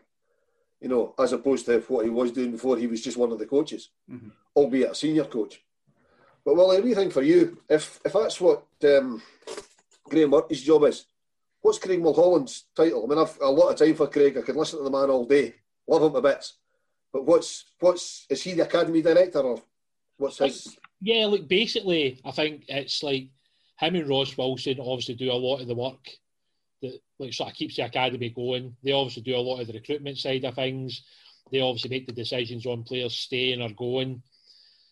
you 0.81 0.89
know, 0.89 1.13
as 1.19 1.33
opposed 1.33 1.67
to 1.67 1.79
what 1.87 2.03
he 2.03 2.09
was 2.09 2.31
doing 2.31 2.51
before 2.51 2.77
he 2.77 2.87
was 2.87 3.03
just 3.03 3.15
one 3.15 3.31
of 3.31 3.37
the 3.37 3.45
coaches, 3.45 3.91
mm-hmm. 4.11 4.29
albeit 4.55 4.89
a 4.89 4.95
senior 4.95 5.25
coach. 5.25 5.61
But 6.43 6.55
well, 6.55 6.71
I 6.71 6.77
really 6.77 6.95
think 6.95 7.13
for 7.13 7.21
you, 7.21 7.61
if 7.69 7.99
if 8.03 8.13
that's 8.13 8.41
what 8.41 8.65
um, 8.85 9.21
Graeme 10.09 10.31
Murty's 10.31 10.63
job 10.63 10.85
is. 10.85 11.05
What's 11.61 11.77
Craig 11.77 12.01
Mulholland's 12.01 12.65
title? 12.75 13.03
I 13.03 13.07
mean, 13.07 13.19
I've 13.19 13.37
a 13.39 13.49
lot 13.49 13.69
of 13.69 13.77
time 13.77 13.95
for 13.95 14.07
Craig. 14.07 14.35
I 14.35 14.41
could 14.41 14.55
listen 14.55 14.79
to 14.79 14.83
the 14.83 14.89
man 14.89 15.11
all 15.11 15.25
day, 15.25 15.53
love 15.87 16.01
him 16.01 16.15
a 16.15 16.21
bit. 16.21 16.51
But 17.13 17.25
what's 17.25 17.65
what's 17.79 18.25
is 18.31 18.41
he 18.41 18.53
the 18.53 18.65
academy 18.65 19.03
director 19.03 19.41
or 19.41 19.61
what's 20.17 20.39
his? 20.39 20.75
Yeah, 21.01 21.27
look, 21.27 21.47
basically, 21.47 22.19
I 22.25 22.31
think 22.31 22.65
it's 22.67 23.03
like 23.03 23.29
him 23.77 23.95
and 23.95 24.07
Ross 24.07 24.37
Wilson 24.37 24.79
obviously 24.79 25.15
do 25.15 25.31
a 25.31 25.33
lot 25.33 25.61
of 25.61 25.67
the 25.67 25.75
work 25.75 26.07
that 26.81 26.99
like 27.19 27.33
sort 27.33 27.49
of 27.49 27.55
keeps 27.55 27.75
the 27.75 27.85
academy 27.85 28.29
going. 28.29 28.75
They 28.83 28.91
obviously 28.91 29.23
do 29.23 29.35
a 29.35 29.37
lot 29.37 29.61
of 29.61 29.67
the 29.67 29.73
recruitment 29.73 30.17
side 30.17 30.45
of 30.45 30.55
things. 30.55 31.03
They 31.51 31.59
obviously 31.59 31.89
make 31.89 32.07
the 32.07 32.13
decisions 32.13 32.65
on 32.65 32.83
players 32.83 33.15
staying 33.15 33.61
or 33.61 33.69
going. 33.69 34.23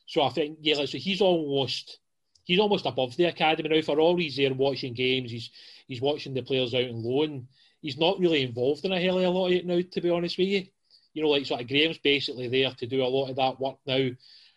So 0.06 0.22
I 0.22 0.30
think 0.30 0.60
yeah, 0.62 0.76
like, 0.76 0.90
so 0.90 0.98
he's 0.98 1.22
almost 1.22 2.00
he's 2.44 2.60
almost 2.60 2.86
above 2.86 3.16
the 3.16 3.26
academy 3.26 3.70
now. 3.70 3.82
For 3.82 4.00
all 4.00 4.18
he's 4.18 4.36
there 4.36 4.54
watching 4.54 4.94
games, 4.94 5.32
he's 5.32 5.50
he's 5.88 6.02
watching 6.02 6.34
the 6.34 6.42
players 6.42 6.74
out 6.74 6.90
on 6.90 7.04
loan. 7.04 7.48
He's 7.82 7.98
not 7.98 8.20
really 8.20 8.44
involved 8.44 8.86
in 8.86 8.94
a 8.94 9.00
hell 9.00 9.18
of 9.18 9.26
a 9.26 9.30
lot 9.30 9.48
of 9.48 9.54
it 9.54 9.66
now, 9.66 9.82
to 9.92 10.02
be 10.02 10.10
honest 10.10 10.38
with 10.38 10.48
you. 10.48 10.66
You 11.14 11.24
know, 11.24 11.30
like 11.30 11.46
sort 11.46 11.62
of 11.62 11.68
Graeme's 11.68 11.98
basically 12.00 12.48
there 12.48 12.72
to 12.72 12.88
do 12.88 13.04
a 13.04 13.06
lot 13.06 13.30
of 13.30 13.36
that 13.38 13.60
work 13.60 13.78
now, 13.86 14.10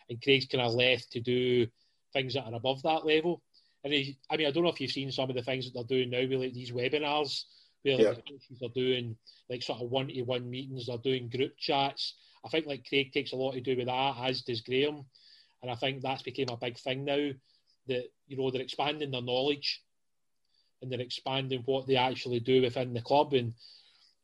and 0.09 0.23
Craig's 0.23 0.47
kind 0.47 0.63
of 0.63 0.75
left 0.75 1.13
to 1.13 1.21
do 1.21 1.67
things 2.13 2.35
that 2.35 2.45
are 2.45 2.55
above 2.55 2.83
that 2.83 3.05
level. 3.05 3.43
And 3.87 3.95
he, 3.95 4.19
I 4.29 4.37
mean, 4.37 4.49
I 4.49 4.51
don't 4.51 4.65
know 4.65 4.71
if 4.71 4.81
you've 4.81 4.91
seen 4.91 5.13
some 5.13 5.31
of 5.31 5.37
the 5.37 5.43
things 5.43 5.65
that 5.65 5.73
they're 5.73 5.97
doing 5.97 6.11
now 6.11 6.29
with 6.29 6.41
like 6.41 6.55
these 6.55 6.73
webinars 6.73 7.45
where 7.85 8.01
yeah. 8.01 8.09
like, 8.09 8.25
the 8.27 8.67
are 8.67 8.71
doing 8.71 9.17
like 9.49 9.63
sort 9.63 9.81
of 9.81 9.89
one 9.89 10.09
to 10.09 10.23
one 10.23 10.51
meetings, 10.51 10.87
they're 10.87 10.99
doing 10.99 11.29
group 11.29 11.53
chats. 11.57 12.15
I 12.45 12.49
think 12.49 12.67
like 12.67 12.85
Craig 12.89 13.13
takes 13.13 13.31
a 13.31 13.37
lot 13.37 13.53
to 13.53 13.61
do 13.61 13.77
with 13.77 13.87
that, 13.87 14.17
as 14.25 14.43
does 14.43 14.61
Graeme. 14.63 15.05
And 15.63 15.71
I 15.71 15.77
think 15.77 16.03
that's 16.03 16.23
became 16.23 16.49
a 16.49 16.57
big 16.57 16.77
thing 16.79 17.05
now 17.05 17.31
that 17.87 18.11
you 18.27 18.37
know 18.37 18.51
they're 18.51 18.61
expanding 18.61 19.13
their 19.13 19.23
knowledge 19.23 19.85
and 20.83 20.91
they're 20.91 21.01
expanding 21.01 21.63
what 21.65 21.87
they 21.87 21.95
actually 21.95 22.41
do 22.41 22.63
within 22.63 22.93
the 22.93 23.01
club 23.03 23.35
and 23.35 23.55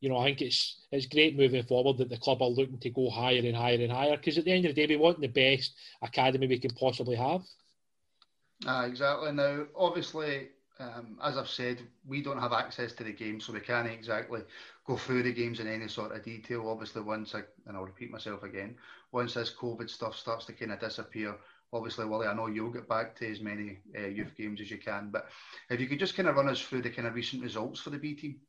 you 0.01 0.09
know 0.09 0.19
I 0.19 0.25
think 0.25 0.43
it's 0.43 0.81
it's 0.91 1.07
great 1.07 1.39
moving 1.39 1.63
forward 1.63 1.99
that 1.99 2.09
the 2.09 2.17
club 2.17 2.43
are 2.43 2.49
looking 2.49 2.81
to 2.81 2.91
go 2.91 3.11
higher 3.11 3.39
and 3.39 3.55
higher 3.55 3.81
and 3.81 3.93
higher 3.93 4.17
because 4.17 4.39
at 4.39 4.45
the 4.45 4.51
end 4.51 4.65
of 4.65 4.75
the 4.75 4.87
day 4.87 4.93
we 4.93 5.01
want 5.01 5.21
the 5.21 5.29
best 5.29 5.73
academy 6.03 6.49
we 6.49 6.59
can 6.59 6.73
possibly 6.73 7.15
have. 7.15 7.43
Ah, 8.67 8.85
exactly. 8.85 9.33
Now, 9.33 9.67
obviously, 9.77 10.49
um, 10.79 11.19
as 11.23 11.37
I've 11.37 11.49
said, 11.49 11.83
we 12.07 12.23
don't 12.23 12.41
have 12.41 12.53
access 12.53 12.93
to 12.95 13.05
the 13.05 13.13
game, 13.13 13.41
so 13.41 13.53
we 13.53 13.61
can't 13.61 13.89
exactly 13.89 14.43
go 14.87 14.97
through 14.97 15.25
the 15.25 15.33
games 15.33 15.61
in 15.61 15.67
any 15.67 15.89
sort 15.89 16.13
of 16.13 16.25
detail. 16.25 16.69
Obviously, 16.69 17.03
once 17.03 17.35
I, 17.35 17.43
and 17.67 17.77
I'll 17.77 17.85
repeat 17.85 18.11
myself 18.11 18.43
again, 18.43 18.77
once 19.13 19.35
this 19.35 19.55
COVID 19.55 19.89
stuff 19.91 20.17
starts 20.17 20.47
to 20.47 20.53
kind 20.53 20.73
of 20.73 20.81
disappear, 20.81 21.37
obviously, 21.73 22.07
Willie, 22.07 22.27
I 22.27 22.35
know 22.35 22.47
you'll 22.47 22.71
get 22.71 22.89
back 22.89 23.17
to 23.17 23.31
as 23.31 23.41
many 23.41 23.79
uh, 23.99 24.07
youth 24.07 24.37
games 24.37 24.61
as 24.61 24.71
you 24.71 24.79
can, 24.79 25.11
but 25.11 25.29
if 25.71 25.81
you 25.81 25.87
could 25.87 25.99
just 25.99 26.17
kind 26.17 26.29
of 26.29 26.37
run 26.37 26.49
us 26.49 26.61
through 26.61 26.83
the 26.83 26.91
kind 26.91 27.09
of 27.09 27.15
recent 27.15 27.43
results 27.43 27.81
for 27.81 27.91
the 27.91 27.99
B 27.99 28.15
team. 28.15 28.41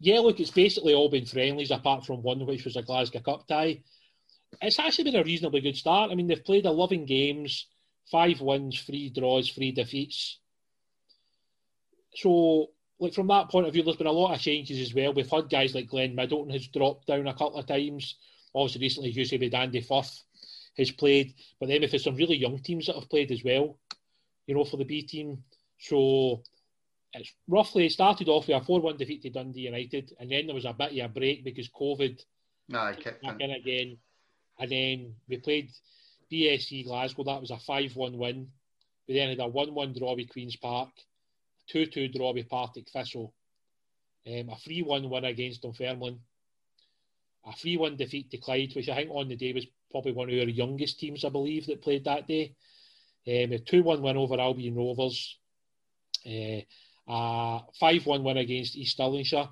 Yeah, 0.00 0.20
look, 0.20 0.40
it's 0.40 0.50
basically 0.50 0.94
all 0.94 1.08
been 1.08 1.26
friendlies 1.26 1.70
apart 1.70 2.06
from 2.06 2.22
one, 2.22 2.44
which 2.46 2.64
was 2.64 2.76
a 2.76 2.82
Glasgow 2.82 3.20
Cup 3.20 3.46
tie. 3.46 3.82
It's 4.62 4.78
actually 4.78 5.04
been 5.04 5.20
a 5.20 5.24
reasonably 5.24 5.60
good 5.60 5.76
start. 5.76 6.10
I 6.10 6.14
mean, 6.14 6.26
they've 6.26 6.44
played 6.44 6.66
11 6.66 7.04
games, 7.04 7.66
five 8.10 8.40
wins, 8.40 8.80
three 8.80 9.10
draws, 9.10 9.50
three 9.50 9.72
defeats. 9.72 10.38
So, 12.14 12.70
like 12.98 13.14
from 13.14 13.26
that 13.28 13.50
point 13.50 13.66
of 13.66 13.72
view, 13.72 13.82
there's 13.82 13.96
been 13.96 14.06
a 14.06 14.12
lot 14.12 14.34
of 14.34 14.40
changes 14.40 14.80
as 14.80 14.94
well. 14.94 15.12
We've 15.12 15.30
had 15.30 15.50
guys 15.50 15.74
like 15.74 15.88
Glenn 15.88 16.14
Middleton 16.14 16.52
has 16.52 16.66
dropped 16.68 17.06
down 17.06 17.26
a 17.26 17.32
couple 17.32 17.56
of 17.56 17.66
times. 17.66 18.16
Obviously, 18.54 18.80
recently, 18.80 19.10
as 19.10 19.16
you 19.16 19.24
say, 19.24 19.36
with 19.36 19.54
Andy 19.54 19.82
Firth 19.82 20.22
has 20.78 20.90
played. 20.90 21.34
But 21.60 21.68
then 21.68 21.82
if 21.82 21.90
there's 21.90 22.04
some 22.04 22.16
really 22.16 22.36
young 22.36 22.58
teams 22.58 22.86
that 22.86 22.94
have 22.94 23.10
played 23.10 23.30
as 23.30 23.44
well, 23.44 23.78
you 24.46 24.54
know, 24.54 24.64
for 24.64 24.76
the 24.76 24.84
B 24.84 25.02
team. 25.02 25.42
So 25.78 26.42
it's 27.12 27.32
roughly 27.48 27.86
it 27.86 27.92
started 27.92 28.28
off 28.28 28.48
with 28.48 28.62
a 28.62 28.64
4 28.64 28.80
1 28.80 28.96
defeat 28.96 29.22
to 29.22 29.30
Dundee 29.30 29.60
United, 29.60 30.12
and 30.18 30.30
then 30.30 30.46
there 30.46 30.54
was 30.54 30.64
a 30.64 30.72
bit 30.72 30.98
of 30.98 31.04
a 31.04 31.08
break 31.08 31.44
because 31.44 31.68
COVID 31.68 32.22
nah, 32.68 32.92
kicked 32.92 33.22
back 33.22 33.40
in 33.40 33.50
again. 33.50 33.98
And 34.58 34.70
then 34.70 35.14
we 35.28 35.36
played 35.36 35.70
BSC 36.32 36.84
Glasgow, 36.84 37.24
that 37.24 37.40
was 37.40 37.50
a 37.50 37.58
5 37.58 37.96
1 37.96 38.18
win. 38.18 38.48
We 39.08 39.14
then 39.14 39.30
had 39.30 39.40
a 39.40 39.48
1 39.48 39.74
1 39.74 39.94
draw 39.98 40.14
with 40.14 40.30
Queen's 40.30 40.56
Park, 40.56 40.90
2 41.70 41.86
2 41.86 42.08
draw 42.08 42.32
with 42.32 42.48
Partick 42.48 42.88
Thistle, 42.92 43.32
um, 44.26 44.50
a 44.50 44.56
3 44.64 44.82
1 44.82 45.10
win 45.10 45.24
against 45.24 45.62
Dunfermline, 45.62 46.20
a 47.46 47.52
3 47.52 47.76
1 47.76 47.96
defeat 47.96 48.30
to 48.30 48.38
Clyde, 48.38 48.72
which 48.74 48.88
I 48.88 48.96
think 48.96 49.10
on 49.10 49.28
the 49.28 49.36
day 49.36 49.52
was 49.52 49.66
probably 49.90 50.12
one 50.12 50.28
of 50.28 50.38
our 50.38 50.44
youngest 50.44 50.98
teams, 50.98 51.24
I 51.24 51.28
believe, 51.28 51.66
that 51.66 51.82
played 51.82 52.04
that 52.04 52.26
day. 52.26 52.54
Um, 53.26 53.52
a 53.52 53.58
2 53.58 53.82
1 53.82 54.02
win 54.02 54.16
over 54.16 54.40
Albion 54.40 54.74
Rovers, 54.74 55.38
uh, 56.26 56.60
a 57.08 57.60
5 57.78 58.06
1 58.06 58.24
win 58.24 58.36
against 58.36 58.76
East 58.76 58.98
Stirlingshire, 58.98 59.48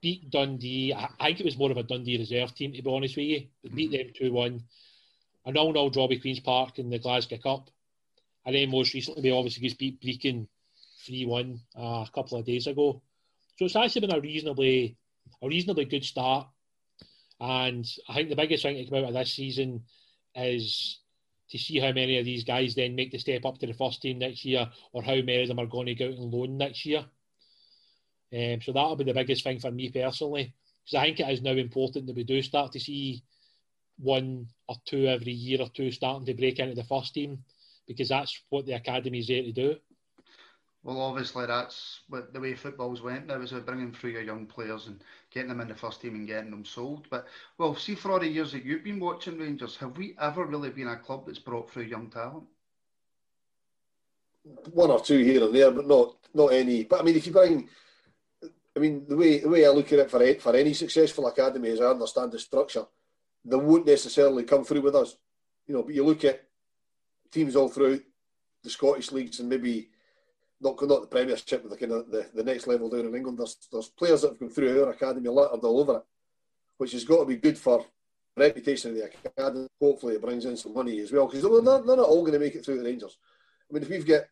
beat 0.00 0.30
Dundee. 0.30 0.94
I, 0.94 1.08
I, 1.20 1.26
think 1.28 1.40
it 1.40 1.46
was 1.46 1.58
more 1.58 1.70
of 1.70 1.76
a 1.76 1.82
Dundee 1.82 2.18
reserve 2.18 2.54
team, 2.54 2.72
to 2.72 2.82
be 2.82 2.90
honest 2.90 3.16
with 3.16 3.26
you, 3.26 3.46
but 3.62 3.74
beat 3.74 3.92
them 3.92 4.12
2 4.18 4.32
1. 4.32 4.62
A 5.46 5.52
0 5.52 5.72
0 5.72 5.90
draw 5.90 6.08
with 6.08 6.20
Queen's 6.20 6.40
Park 6.40 6.78
in 6.78 6.90
the 6.90 6.98
Glasgow 6.98 7.38
Cup. 7.38 7.70
And 8.44 8.54
then 8.54 8.70
most 8.70 8.94
recently, 8.94 9.22
we 9.22 9.30
obviously 9.30 9.66
just 9.66 9.78
beat 9.78 10.00
Brechin 10.00 10.46
3 11.06 11.26
1 11.26 11.60
uh, 11.78 11.80
a 11.80 12.10
couple 12.14 12.38
of 12.38 12.46
days 12.46 12.66
ago. 12.66 13.02
So 13.56 13.64
it's 13.64 13.76
actually 13.76 14.02
been 14.02 14.16
a 14.16 14.20
reasonably 14.20 14.96
a 15.42 15.48
reasonably 15.48 15.84
good 15.84 16.04
start 16.04 16.48
and 17.40 17.86
I 18.08 18.14
think 18.14 18.28
the 18.28 18.36
biggest 18.36 18.62
thing 18.62 18.76
to 18.76 18.90
come 18.90 19.04
out 19.04 19.08
of 19.08 19.14
this 19.14 19.34
season 19.34 19.84
is 20.34 21.00
to 21.50 21.58
see 21.58 21.78
how 21.78 21.92
many 21.92 22.18
of 22.18 22.24
these 22.24 22.44
guys 22.44 22.74
then 22.74 22.94
make 22.94 23.12
the 23.12 23.18
step 23.18 23.44
up 23.44 23.58
to 23.58 23.66
the 23.66 23.72
first 23.72 24.02
team 24.02 24.18
next 24.18 24.44
year, 24.44 24.68
or 24.92 25.02
how 25.02 25.14
many 25.14 25.42
of 25.42 25.48
them 25.48 25.58
are 25.58 25.66
going 25.66 25.86
to 25.86 25.94
go 25.94 26.08
out 26.08 26.18
on 26.18 26.30
loan 26.30 26.58
next 26.58 26.84
year. 26.84 27.04
Um, 28.32 28.60
so 28.60 28.72
that'll 28.72 28.96
be 28.96 29.04
the 29.04 29.14
biggest 29.14 29.44
thing 29.44 29.58
for 29.58 29.70
me 29.70 29.90
personally, 29.90 30.52
because 30.84 31.00
I 31.00 31.04
think 31.04 31.20
it 31.20 31.30
is 31.30 31.40
now 31.40 31.52
important 31.52 32.06
that 32.06 32.16
we 32.16 32.24
do 32.24 32.42
start 32.42 32.72
to 32.72 32.80
see 32.80 33.22
one 33.98 34.46
or 34.68 34.76
two 34.84 35.06
every 35.06 35.32
year 35.32 35.60
or 35.60 35.68
two 35.68 35.90
starting 35.90 36.26
to 36.26 36.34
break 36.34 36.58
into 36.58 36.74
the 36.74 36.84
first 36.84 37.14
team, 37.14 37.38
because 37.86 38.08
that's 38.08 38.42
what 38.50 38.66
the 38.66 38.72
academy 38.72 39.18
is 39.18 39.26
there 39.28 39.42
to 39.42 39.52
do. 39.52 39.76
Well, 40.84 41.00
obviously 41.00 41.44
that's 41.44 42.00
what 42.08 42.32
the 42.32 42.40
way 42.40 42.54
football's 42.54 43.02
went 43.02 43.26
now 43.26 43.40
is 43.40 43.52
bringing 43.52 43.92
through 43.92 44.10
your 44.10 44.22
young 44.22 44.46
players 44.46 44.86
and 44.86 45.02
getting 45.30 45.48
them 45.48 45.60
in 45.60 45.68
the 45.68 45.74
first 45.74 46.00
team 46.00 46.14
and 46.14 46.26
getting 46.26 46.50
them 46.50 46.64
sold. 46.64 47.08
But 47.10 47.26
well, 47.58 47.74
see 47.74 47.94
for 47.94 48.12
all 48.12 48.20
the 48.20 48.28
years 48.28 48.52
that 48.52 48.64
you've 48.64 48.84
been 48.84 49.00
watching 49.00 49.38
Rangers, 49.38 49.76
have 49.76 49.98
we 49.98 50.14
ever 50.20 50.46
really 50.46 50.70
been 50.70 50.88
a 50.88 50.96
club 50.96 51.26
that's 51.26 51.40
brought 51.40 51.70
through 51.70 51.84
young 51.84 52.08
talent? 52.10 52.44
One 54.72 54.90
or 54.90 55.00
two 55.00 55.18
here 55.18 55.44
and 55.44 55.54
there, 55.54 55.70
but 55.72 55.86
not 55.86 56.16
not 56.32 56.52
any. 56.52 56.84
But 56.84 57.00
I 57.00 57.02
mean, 57.02 57.16
if 57.16 57.26
you 57.26 57.32
bring, 57.32 57.68
I 58.76 58.78
mean, 58.78 59.04
the 59.06 59.16
way 59.16 59.40
the 59.40 59.48
way 59.48 59.66
I 59.66 59.70
look 59.70 59.92
at 59.92 59.98
it 59.98 60.10
for 60.10 60.34
for 60.36 60.56
any 60.56 60.72
successful 60.74 61.26
academy, 61.26 61.70
as 61.70 61.80
I 61.80 61.86
understand 61.86 62.32
the 62.32 62.38
structure, 62.38 62.86
they 63.44 63.56
won't 63.56 63.86
necessarily 63.86 64.44
come 64.44 64.64
through 64.64 64.82
with 64.82 64.94
us, 64.94 65.16
you 65.66 65.74
know. 65.74 65.82
But 65.82 65.94
you 65.94 66.04
look 66.04 66.24
at 66.24 66.44
teams 67.30 67.56
all 67.56 67.68
throughout 67.68 68.00
the 68.62 68.70
Scottish 68.70 69.12
leagues 69.12 69.40
and 69.40 69.48
maybe 69.48 69.90
not 70.60 70.80
not 70.82 71.02
the 71.02 71.06
Premiership, 71.06 71.62
but 71.62 71.70
the 71.70 71.76
kind 71.76 71.92
of 71.92 72.10
the, 72.10 72.26
the 72.34 72.42
next 72.42 72.66
level 72.66 72.88
down 72.88 73.06
in 73.06 73.14
England. 73.14 73.38
There's 73.38 73.56
there's 73.70 73.88
players 73.88 74.22
that 74.22 74.30
have 74.30 74.40
gone 74.40 74.50
through 74.50 74.82
our 74.82 74.90
academy 74.90 75.28
littered 75.28 75.64
all 75.64 75.80
over 75.80 75.98
it, 75.98 76.02
which 76.78 76.92
has 76.92 77.04
got 77.04 77.20
to 77.20 77.26
be 77.26 77.36
good 77.36 77.58
for 77.58 77.84
reputation 78.36 78.90
of 78.90 78.96
the 78.96 79.04
academy. 79.04 79.68
Hopefully, 79.80 80.14
it 80.14 80.22
brings 80.22 80.44
in 80.44 80.56
some 80.56 80.74
money 80.74 81.00
as 81.00 81.12
well 81.12 81.26
because 81.26 81.42
they're, 81.42 81.80
they're 81.80 81.96
not 81.96 82.08
all 82.08 82.22
going 82.22 82.32
to 82.32 82.38
make 82.38 82.54
it 82.54 82.64
through 82.64 82.78
the 82.78 82.84
Rangers. 82.84 83.16
I 83.68 83.74
mean, 83.74 83.82
if 83.82 83.88
we've 83.88 84.06
got 84.06 84.22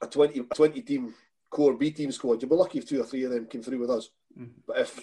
a 0.00 0.06
20, 0.06 0.40
20 0.54 0.82
team 0.82 1.14
core 1.50 1.74
B 1.74 1.90
team 1.90 2.12
squad, 2.12 2.40
you'll 2.40 2.50
be 2.50 2.56
lucky 2.56 2.78
if 2.78 2.88
two 2.88 3.00
or 3.00 3.04
three 3.04 3.24
of 3.24 3.30
them 3.30 3.46
came 3.46 3.62
through 3.62 3.78
with 3.78 3.90
us. 3.90 4.10
Mm-hmm. 4.38 4.60
But 4.66 4.78
if 4.78 5.00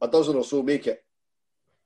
a 0.00 0.08
dozen 0.08 0.36
or 0.36 0.44
so 0.44 0.62
make 0.62 0.86
it 0.86 1.03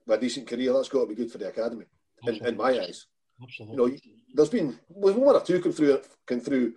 with 0.09 0.19
a 0.19 0.21
decent 0.21 0.47
career, 0.47 0.73
that's 0.73 0.89
got 0.89 1.03
to 1.03 1.07
be 1.07 1.15
good 1.15 1.31
for 1.31 1.39
the 1.39 1.49
academy, 1.49 1.85
in, 2.27 2.47
in, 2.47 2.57
my 2.57 2.71
eyes. 2.71 3.07
Absolutely. 3.43 3.77
You 3.77 3.91
know, 3.91 3.97
there's 4.35 4.49
been 4.49 4.79
one 4.89 5.37
or 5.37 5.41
two 5.41 5.61
come 5.61 5.73
through 5.73 6.01
come 6.27 6.41
through 6.41 6.75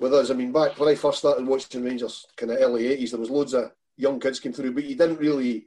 with 0.00 0.14
us. 0.14 0.30
I 0.30 0.34
mean, 0.34 0.52
back 0.52 0.78
when 0.78 0.88
I 0.88 0.94
first 0.94 1.18
started 1.18 1.46
watching 1.46 1.82
Rangers, 1.82 2.26
kind 2.36 2.52
of 2.52 2.58
early 2.60 2.86
eighties, 2.86 3.10
there 3.10 3.20
was 3.20 3.30
loads 3.30 3.54
of 3.54 3.72
young 3.96 4.20
kids 4.20 4.40
came 4.40 4.52
through, 4.52 4.72
but 4.72 4.84
you 4.84 4.94
didn't 4.94 5.18
really 5.18 5.66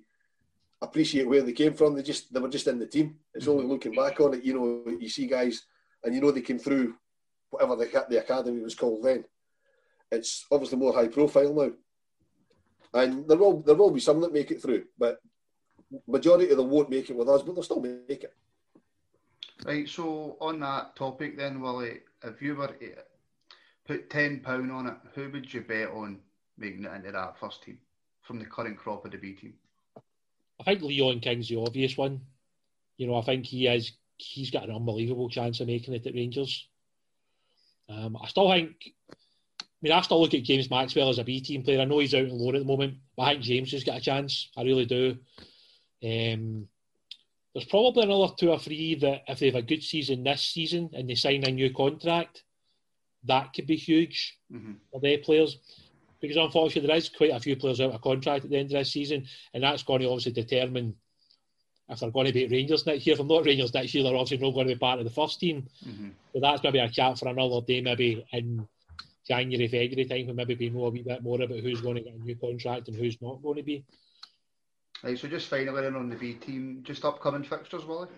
appreciate 0.82 1.28
where 1.28 1.42
they 1.42 1.52
came 1.52 1.74
from. 1.74 1.96
They 1.96 2.04
just 2.04 2.34
they 2.34 2.40
were 2.40 2.50
just 2.50 2.68
in 2.68 2.80
the 2.80 2.88
team. 2.88 3.18
It's 3.34 3.48
only 3.48 3.64
mm-hmm. 3.64 3.72
looking 3.72 3.96
back 3.96 4.20
on 4.22 4.36
it, 4.36 4.44
you 4.44 4.54
know, 4.54 4.92
you 5.00 5.10
see 5.10 5.28
guys 5.28 5.64
and 6.04 6.14
you 6.16 6.22
know 6.22 6.32
they 6.32 6.42
came 6.42 6.60
through 6.60 6.96
whatever 7.50 7.76
the, 7.76 8.06
the 8.10 8.20
academy 8.20 8.62
was 8.62 8.76
called 8.76 9.04
then. 9.04 9.26
It's 10.12 10.46
obviously 10.52 10.78
more 10.78 10.94
high 10.94 11.08
profile 11.08 11.54
now. 11.54 11.72
And 12.94 13.28
there 13.28 13.38
will 13.38 13.62
there 13.62 13.76
will 13.76 13.92
be 13.92 14.00
some 14.00 14.20
that 14.22 14.34
make 14.34 14.50
it 14.52 14.62
through, 14.62 14.86
but 14.98 15.20
majority 16.08 16.50
of 16.52 16.58
them 16.58 16.70
won't 16.70 16.90
make 16.90 17.10
it 17.10 17.16
with 17.16 17.30
us, 17.30 17.42
but 17.42 17.54
they'll 17.54 17.64
still 17.64 17.82
make 17.82 18.24
it. 18.24 18.34
Right, 19.66 19.88
so 19.88 20.38
on 20.40 20.60
that 20.62 20.96
topic 20.96 21.38
then, 21.38 21.60
Willie, 21.60 22.00
if 22.24 22.42
you 22.42 22.56
were 22.56 22.68
to 22.68 22.94
put 23.86 24.10
ten 24.10 24.40
pound 24.40 24.72
on 24.72 24.88
it, 24.88 24.96
who 25.16 25.30
would 25.32 25.54
you 25.54 25.62
bet 25.62 25.90
on 25.90 26.20
making 26.58 26.86
it 26.86 26.94
into 26.94 27.12
that 27.12 27.40
first 27.40 27.64
team 27.64 27.78
from 28.22 28.40
the 28.40 28.46
current 28.46 28.78
crop 28.78 29.06
of 29.06 29.12
the 29.12 29.18
B 29.18 29.34
team? 29.34 29.54
I 30.60 30.64
think 30.64 30.82
Leon 30.82 31.20
King's 31.20 31.50
the 31.50 31.58
obvious 31.58 31.98
one. 31.98 32.22
You 32.98 33.08
know, 33.08 33.16
I 33.16 33.22
think 33.22 33.46
he 33.46 33.68
is 33.68 33.92
he's 34.18 34.52
got 34.52 34.68
an 34.68 34.76
unbelievable 34.76 35.30
chance 35.30 35.60
of 35.60 35.68
making 35.68 35.94
it 35.94 36.06
at 36.06 36.14
Rangers. 36.14 36.68
Um, 37.88 38.18
I 38.22 38.28
still 38.28 38.52
think, 38.52 38.76
I 39.12 39.16
mean, 39.82 39.94
I 39.94 40.02
still 40.02 40.22
look 40.22 40.34
at 40.34 40.44
James 40.44 40.70
Maxwell 40.70 41.10
as 41.10 41.18
a 41.18 41.24
B 41.24 41.42
team 41.42 41.64
player. 41.64 41.82
I 41.82 41.86
know 41.86 42.00
he's 42.00 42.14
out 42.14 42.30
on 42.30 42.38
loan 42.38 42.56
at 42.56 42.60
the 42.60 42.68
moment, 42.68 42.98
but 43.16 43.24
I 43.24 43.32
think 43.32 43.44
James 43.44 43.72
has 43.72 43.84
got 43.84 43.98
a 43.98 44.02
chance. 44.02 44.50
I 44.56 44.64
really 44.64 44.86
do. 44.86 45.18
Um, 46.04 46.68
there's 47.54 47.66
probably 47.66 48.04
another 48.04 48.34
two 48.38 48.52
or 48.52 48.60
three 48.60 48.96
that, 48.96 49.24
if 49.28 49.40
they 49.40 49.48
have 49.48 49.56
a 49.56 49.62
good 49.62 49.84
season 49.84 50.24
this 50.24 50.44
season 50.44 50.90
and 50.94 51.10
they 51.10 51.16
sign 51.16 51.44
a 51.44 51.52
new 51.52 51.74
contract, 51.74 52.44
that 53.26 53.54
could 53.54 53.68
be 53.68 53.76
huge 53.76 54.38
mm-hmm. 54.52 54.74
for 54.92 55.02
their 55.02 55.18
players. 55.18 55.58
Because 56.22 56.38
unfortunately, 56.38 56.88
there 56.88 56.98
is 56.98 57.10
quite 57.10 57.32
a 57.32 57.40
few 57.40 57.56
players 57.56 57.80
out 57.82 57.92
of 57.92 58.02
contract 58.02 58.46
at 58.46 58.52
the 58.52 58.58
end 58.58 58.72
of 58.72 58.78
this 58.78 58.92
season, 58.92 59.26
and 59.54 59.64
that's 59.64 59.84
going 59.84 60.02
to 60.02 60.08
obviously 60.08 60.34
determine 60.34 60.96
if 61.90 62.00
they're 62.00 62.12
going 62.12 62.28
to 62.28 62.34
be 62.34 62.46
at 62.46 62.52
Rangers 62.52 62.86
next 62.86 63.08
year. 63.08 63.14
If 63.14 63.20
they're 63.20 63.28
not 63.28 63.46
Rangers 63.46 63.74
next 63.74 63.94
year, 63.94 64.04
they're 64.04 64.16
obviously 64.16 64.46
not 64.46 64.54
going 64.54 64.68
to 64.68 64.76
be 64.76 64.80
part 64.80 65.00
of 65.00 65.06
the 65.06 65.12
first 65.12 65.40
team. 65.40 65.68
Mm-hmm. 65.88 66.10
So 66.34 66.40
that's 66.40 66.62
maybe 66.62 66.80
a 66.80 66.90
chat 66.90 67.18
for 67.18 67.30
another 67.30 67.62
day, 67.66 67.82
maybe 67.82 68.26
in 68.32 68.68
January, 69.28 69.68
February 69.68 70.06
time, 70.06 70.28
when 70.28 70.36
maybe 70.36 70.56
we 70.56 70.70
know 70.70 70.86
a 70.86 70.90
wee 70.90 71.04
bit 71.04 71.24
more 71.24 71.42
about 71.42 71.60
who's 71.60 71.82
going 71.82 71.96
to 71.96 72.02
get 72.02 72.14
a 72.14 72.20
new 72.20 72.36
contract 72.36 72.90
and 72.90 72.98
who's 72.98 73.22
not 73.22 73.42
going 73.42 73.58
to 73.58 73.64
be. 73.64 73.84
Right, 75.04 75.18
so 75.18 75.28
just 75.28 75.48
finally 75.48 75.86
in 75.88 75.96
on 75.96 76.10
the 76.10 76.16
B 76.16 76.34
team, 76.34 76.82
just 76.84 77.06
upcoming 77.06 77.44
fixtures, 77.44 77.86
Willie? 77.86 78.10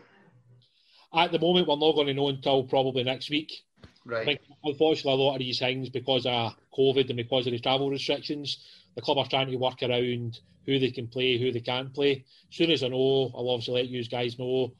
At 1.13 1.32
the 1.32 1.39
moment, 1.39 1.67
we're 1.67 1.76
not 1.76 1.94
going 1.94 2.08
to 2.08 2.13
know 2.13 2.30
until 2.30 2.63
probably 2.63 3.04
next 3.04 3.30
week. 3.30 3.52
Right. 4.06 4.22
I 4.22 4.26
think, 4.26 4.41
unfortunately, 4.63 5.12
a 5.12 5.15
lot 5.15 5.36
of 5.36 5.39
these 5.39 5.60
things, 5.60 5.89
because 5.89 6.26
of 6.26 6.56
COVID 6.78 7.08
and 7.10 7.17
because 7.17 7.46
of 7.46 7.52
the 7.52 7.60
travel 7.60 7.89
restrictions, 7.89 8.65
the 8.96 9.02
club 9.02 9.20
are 9.20 9.28
trying 9.28 9.52
to 9.52 9.58
work 9.58 9.84
around 9.84 10.39
who 10.65 10.80
they 10.80 10.89
can 10.89 11.08
play, 11.08 11.38
who 11.38 11.52
they 11.52 11.60
can't 11.60 11.94
play. 11.94 12.26
As 12.50 12.56
soon 12.56 12.72
as 12.72 12.84
I 12.84 12.88
know, 12.88 13.32
I'll 13.36 13.50
obviously 13.50 13.76
let 13.76 13.89
you 13.89 14.04
guys 14.06 14.39
know. 14.39 14.74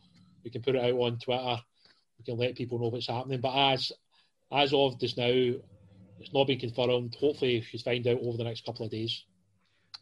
We 0.44 0.50
can 0.50 0.62
put 0.62 0.76
it 0.76 0.84
out 0.84 1.00
on 1.00 1.20
Twitter. 1.20 1.58
We 2.18 2.26
can 2.26 2.38
let 2.38 2.56
people 2.56 2.80
know 2.80 2.88
what's 2.88 3.08
happening. 3.08 3.42
But 3.42 3.74
as 3.74 3.92
as 4.52 4.74
of 4.74 5.00
this 5.00 5.18
now, 5.18 5.26
it's 5.28 6.34
not 6.34 6.48
been 6.48 6.60
confirmed. 6.60 7.16
Hopefully, 7.20 7.60
we 7.60 7.62
should 7.62 7.82
find 7.82 8.06
out 8.08 8.20
over 8.22 8.38
the 8.38 8.44
next 8.44 8.66
couple 8.66 8.86
of 8.86 8.92
days. 8.92 9.24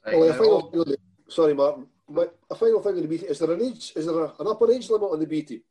Well, 0.06 0.34
final, 0.34 0.96
sorry, 1.30 1.54
Martin. 1.54 1.88
But 2.08 2.38
a 2.50 2.56
final 2.56 2.82
thing 2.82 2.96
on 2.96 3.02
the 3.02 3.08
B 3.08 3.18
team: 3.18 3.30
is 3.30 3.40
there 3.40 3.52
an 3.52 3.62
age? 3.62 3.94
Is 3.96 4.06
there 4.06 4.20
a, 4.20 4.34
an 4.40 4.48
upper 4.48 4.72
age 4.72 4.90
limit 4.90 5.12
on 5.12 5.20
the 5.20 5.28
B 5.28 5.44
team? 5.44 5.62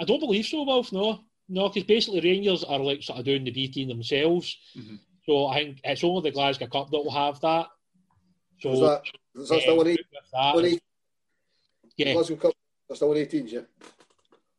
I 0.00 0.04
don't 0.04 0.20
believe 0.20 0.44
so, 0.44 0.62
Wilf. 0.64 0.92
No, 0.92 1.20
no, 1.48 1.68
because 1.68 1.84
basically 1.84 2.20
Rangers 2.20 2.64
are 2.64 2.78
like 2.78 3.02
sort 3.02 3.18
of 3.18 3.24
doing 3.24 3.44
the 3.44 3.50
B 3.50 3.68
team 3.68 3.88
themselves. 3.88 4.56
Mm-hmm. 4.76 4.96
So 5.24 5.46
I 5.46 5.56
think 5.56 5.80
it's 5.82 6.04
only 6.04 6.22
the 6.22 6.34
Glasgow 6.34 6.66
Cup 6.66 6.90
that 6.90 6.98
will 6.98 7.10
have 7.10 7.40
that. 7.40 7.66
So 8.60 8.72
is 8.72 8.80
that, 8.80 9.02
is 9.34 9.48
that 9.48 9.60
still 9.60 9.80
an 9.80 9.88
18? 9.88 10.80
Yeah. 11.96 12.12
Glasgow 12.12 12.36
Cup, 12.36 12.52
that's 12.88 13.00
still 13.00 13.12
an 13.12 13.18
18, 13.18 13.48
yeah. 13.48 13.60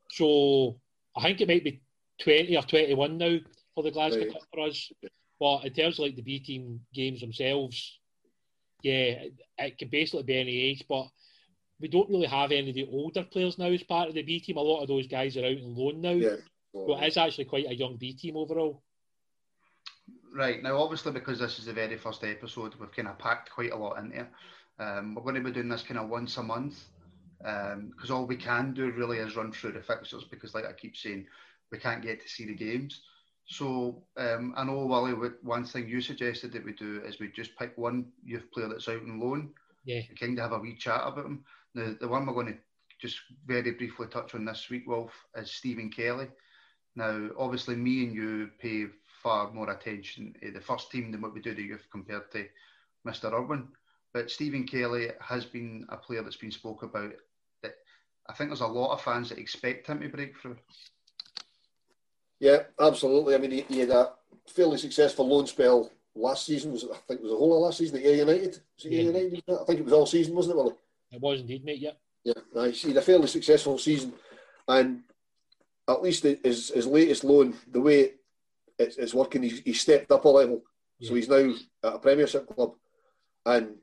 So 0.09 0.79
I 1.15 1.23
think 1.23 1.41
it 1.41 1.47
might 1.47 1.63
be 1.63 1.81
20 2.21 2.57
or 2.57 2.63
21 2.63 3.17
now 3.17 3.37
for 3.73 3.83
the 3.83 3.91
Glasgow 3.91 4.21
right. 4.21 4.33
Cup 4.33 4.41
for 4.53 4.67
us. 4.67 4.91
But 5.39 5.65
in 5.65 5.73
terms 5.73 5.99
of 5.99 6.05
like 6.05 6.15
the 6.15 6.21
B 6.23 6.39
team 6.39 6.81
games 6.93 7.21
themselves, 7.21 7.99
yeah, 8.81 9.23
it 9.57 9.77
can 9.77 9.89
basically 9.89 10.23
be 10.23 10.39
any 10.39 10.61
age. 10.61 10.83
But 10.87 11.07
we 11.79 11.87
don't 11.87 12.09
really 12.09 12.27
have 12.27 12.51
any 12.51 12.69
of 12.69 12.75
the 12.75 12.87
older 12.91 13.23
players 13.23 13.57
now 13.57 13.67
as 13.67 13.83
part 13.83 14.09
of 14.09 14.15
the 14.15 14.23
B 14.23 14.39
team. 14.39 14.57
A 14.57 14.61
lot 14.61 14.81
of 14.81 14.87
those 14.87 15.07
guys 15.07 15.37
are 15.37 15.45
out 15.45 15.57
on 15.57 15.75
loan 15.75 16.01
now. 16.01 16.11
Yeah. 16.11 16.35
So 16.73 16.97
it 16.97 17.07
is 17.07 17.17
actually 17.17 17.45
quite 17.45 17.67
a 17.67 17.75
young 17.75 17.97
B 17.97 18.13
team 18.13 18.37
overall. 18.37 18.83
Right 20.33 20.61
now, 20.61 20.77
obviously, 20.77 21.11
because 21.11 21.39
this 21.39 21.57
is 21.57 21.65
the 21.65 21.73
very 21.73 21.97
first 21.97 22.23
episode, 22.23 22.75
we've 22.75 22.91
kind 22.91 23.07
of 23.07 23.17
packed 23.17 23.49
quite 23.49 23.71
a 23.71 23.75
lot 23.75 23.97
into 23.97 24.21
it. 24.21 24.27
Um, 24.79 25.15
we're 25.15 25.23
going 25.23 25.35
to 25.35 25.41
be 25.41 25.51
doing 25.51 25.69
this 25.69 25.81
kind 25.81 25.99
of 25.99 26.09
once 26.09 26.37
a 26.37 26.43
month 26.43 26.85
because 27.39 28.09
um, 28.09 28.11
all 28.11 28.25
we 28.25 28.35
can 28.35 28.73
do 28.73 28.91
really 28.91 29.17
is 29.17 29.35
run 29.35 29.51
through 29.51 29.71
the 29.71 29.81
fixtures 29.81 30.25
because, 30.29 30.53
like 30.53 30.65
I 30.65 30.73
keep 30.73 30.95
saying, 30.95 31.25
we 31.71 31.79
can't 31.79 32.03
get 32.03 32.21
to 32.21 32.29
see 32.29 32.45
the 32.45 32.53
games. 32.53 33.01
So 33.47 34.03
um, 34.17 34.53
I 34.55 34.63
know, 34.63 34.85
Wally, 34.85 35.13
one 35.41 35.63
thing 35.63 35.87
you 35.87 36.01
suggested 36.01 36.51
that 36.53 36.65
we 36.65 36.73
do 36.73 37.01
is 37.05 37.19
we 37.19 37.29
just 37.29 37.57
pick 37.57 37.77
one 37.77 38.07
youth 38.23 38.51
player 38.51 38.67
that's 38.67 38.89
out 38.89 39.01
on 39.01 39.19
loan 39.19 39.53
yeah. 39.87 40.01
kind 40.19 40.37
of 40.37 40.51
have 40.51 40.59
a 40.59 40.61
wee 40.61 40.75
chat 40.75 41.01
about 41.03 41.25
him. 41.25 41.43
Now, 41.73 41.95
the 41.99 42.07
one 42.07 42.25
we're 42.25 42.33
going 42.33 42.47
to 42.47 42.57
just 42.99 43.17
very 43.45 43.71
briefly 43.71 44.07
touch 44.07 44.35
on 44.35 44.45
this 44.45 44.69
week, 44.69 44.83
Wilf, 44.85 45.11
is 45.35 45.49
Stephen 45.49 45.89
Kelly. 45.89 46.27
Now, 46.95 47.29
obviously, 47.37 47.75
me 47.75 48.03
and 48.03 48.13
you 48.13 48.49
pay 48.59 48.87
far 49.23 49.51
more 49.51 49.71
attention 49.71 50.35
to 50.41 50.51
the 50.51 50.59
first 50.59 50.91
team 50.91 51.11
than 51.11 51.21
what 51.21 51.33
we 51.33 51.39
do 51.39 51.55
the 51.55 51.63
youth 51.63 51.87
compared 51.91 52.29
to 52.31 52.45
Mr. 53.07 53.31
Irwin. 53.31 53.69
But 54.13 54.29
Stephen 54.29 54.65
Kelly 54.65 55.09
has 55.21 55.45
been 55.45 55.85
a 55.89 55.97
player 55.97 56.21
that's 56.21 56.35
been 56.35 56.51
spoke 56.51 56.83
about. 56.83 57.13
That 57.63 57.75
I 58.27 58.33
think 58.33 58.49
there's 58.49 58.61
a 58.61 58.67
lot 58.67 58.93
of 58.93 59.01
fans 59.01 59.29
that 59.29 59.37
expect 59.37 59.87
him 59.87 60.01
to 60.01 60.09
break 60.09 60.37
through. 60.37 60.57
Yeah, 62.39 62.63
absolutely. 62.79 63.35
I 63.35 63.37
mean, 63.37 63.51
he, 63.51 63.61
he 63.61 63.79
had 63.79 63.89
a 63.89 64.11
fairly 64.47 64.77
successful 64.77 65.27
loan 65.27 65.47
spell 65.47 65.91
last 66.15 66.45
season. 66.45 66.71
Was 66.71 66.83
I 66.83 66.97
think 67.07 67.19
it 67.19 67.23
was 67.23 67.31
the 67.31 67.37
whole 67.37 67.55
of 67.55 67.63
last 67.63 67.79
season 67.79 67.97
at 67.97 68.03
United. 68.03 68.59
Was 68.75 68.85
it 68.85 68.91
yeah. 68.91 69.01
United? 69.01 69.43
I 69.49 69.63
think 69.65 69.79
it 69.79 69.85
was 69.85 69.93
all 69.93 70.05
season, 70.05 70.35
wasn't 70.35 70.55
it, 70.55 70.57
Willie? 70.57 70.75
It 71.11 71.21
was 71.21 71.41
indeed, 71.41 71.65
mate. 71.65 71.79
Yeah. 71.79 71.91
Yeah, 72.23 72.33
nice. 72.53 72.81
He 72.81 72.89
had 72.89 72.97
a 72.97 73.01
fairly 73.01 73.27
successful 73.27 73.77
season, 73.77 74.13
and 74.67 75.03
at 75.87 76.01
least 76.01 76.23
his 76.23 76.69
his 76.69 76.85
latest 76.85 77.23
loan, 77.23 77.53
the 77.71 77.79
way 77.79 78.11
it's, 78.77 78.97
it's 78.97 79.13
working. 79.13 79.43
He's, 79.43 79.59
he's 79.59 79.79
stepped 79.79 80.11
up 80.11 80.25
a 80.25 80.27
level, 80.27 80.61
yeah. 80.99 81.07
so 81.07 81.15
he's 81.15 81.29
now 81.29 81.53
at 81.83 81.93
a 81.93 81.99
Premiership 81.99 82.53
club, 82.53 82.73
and 83.45 83.75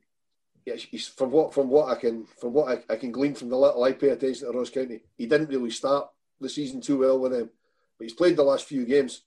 yeah, 0.67 0.75
he's 0.75 1.09
from 1.09 1.31
what 1.31 1.55
from 1.55 1.71
what 1.71 1.89
I 1.89 1.99
can 1.99 2.27
from 2.27 2.53
what 2.53 2.69
I, 2.69 2.93
I, 2.93 2.97
can 2.97 3.13
glean 3.13 3.35
from 3.35 3.49
the 3.49 3.57
little 3.57 3.83
I 3.83 3.93
pay 3.93 4.11
attention 4.11 4.47
to 4.47 4.59
Ross 4.59 4.69
County. 4.69 5.01
He 5.17 5.25
didn't 5.25 5.49
really 5.49 5.71
start 5.71 6.11
the 6.39 6.51
season 6.51 6.83
too 6.83 6.99
well 6.99 7.19
with 7.19 7.33
them, 7.33 7.51
but 7.99 8.05
he's 8.05 8.15
played 8.15 8.37
the 8.37 8.43
last 8.43 8.67
few 8.67 8.85
games. 8.85 9.23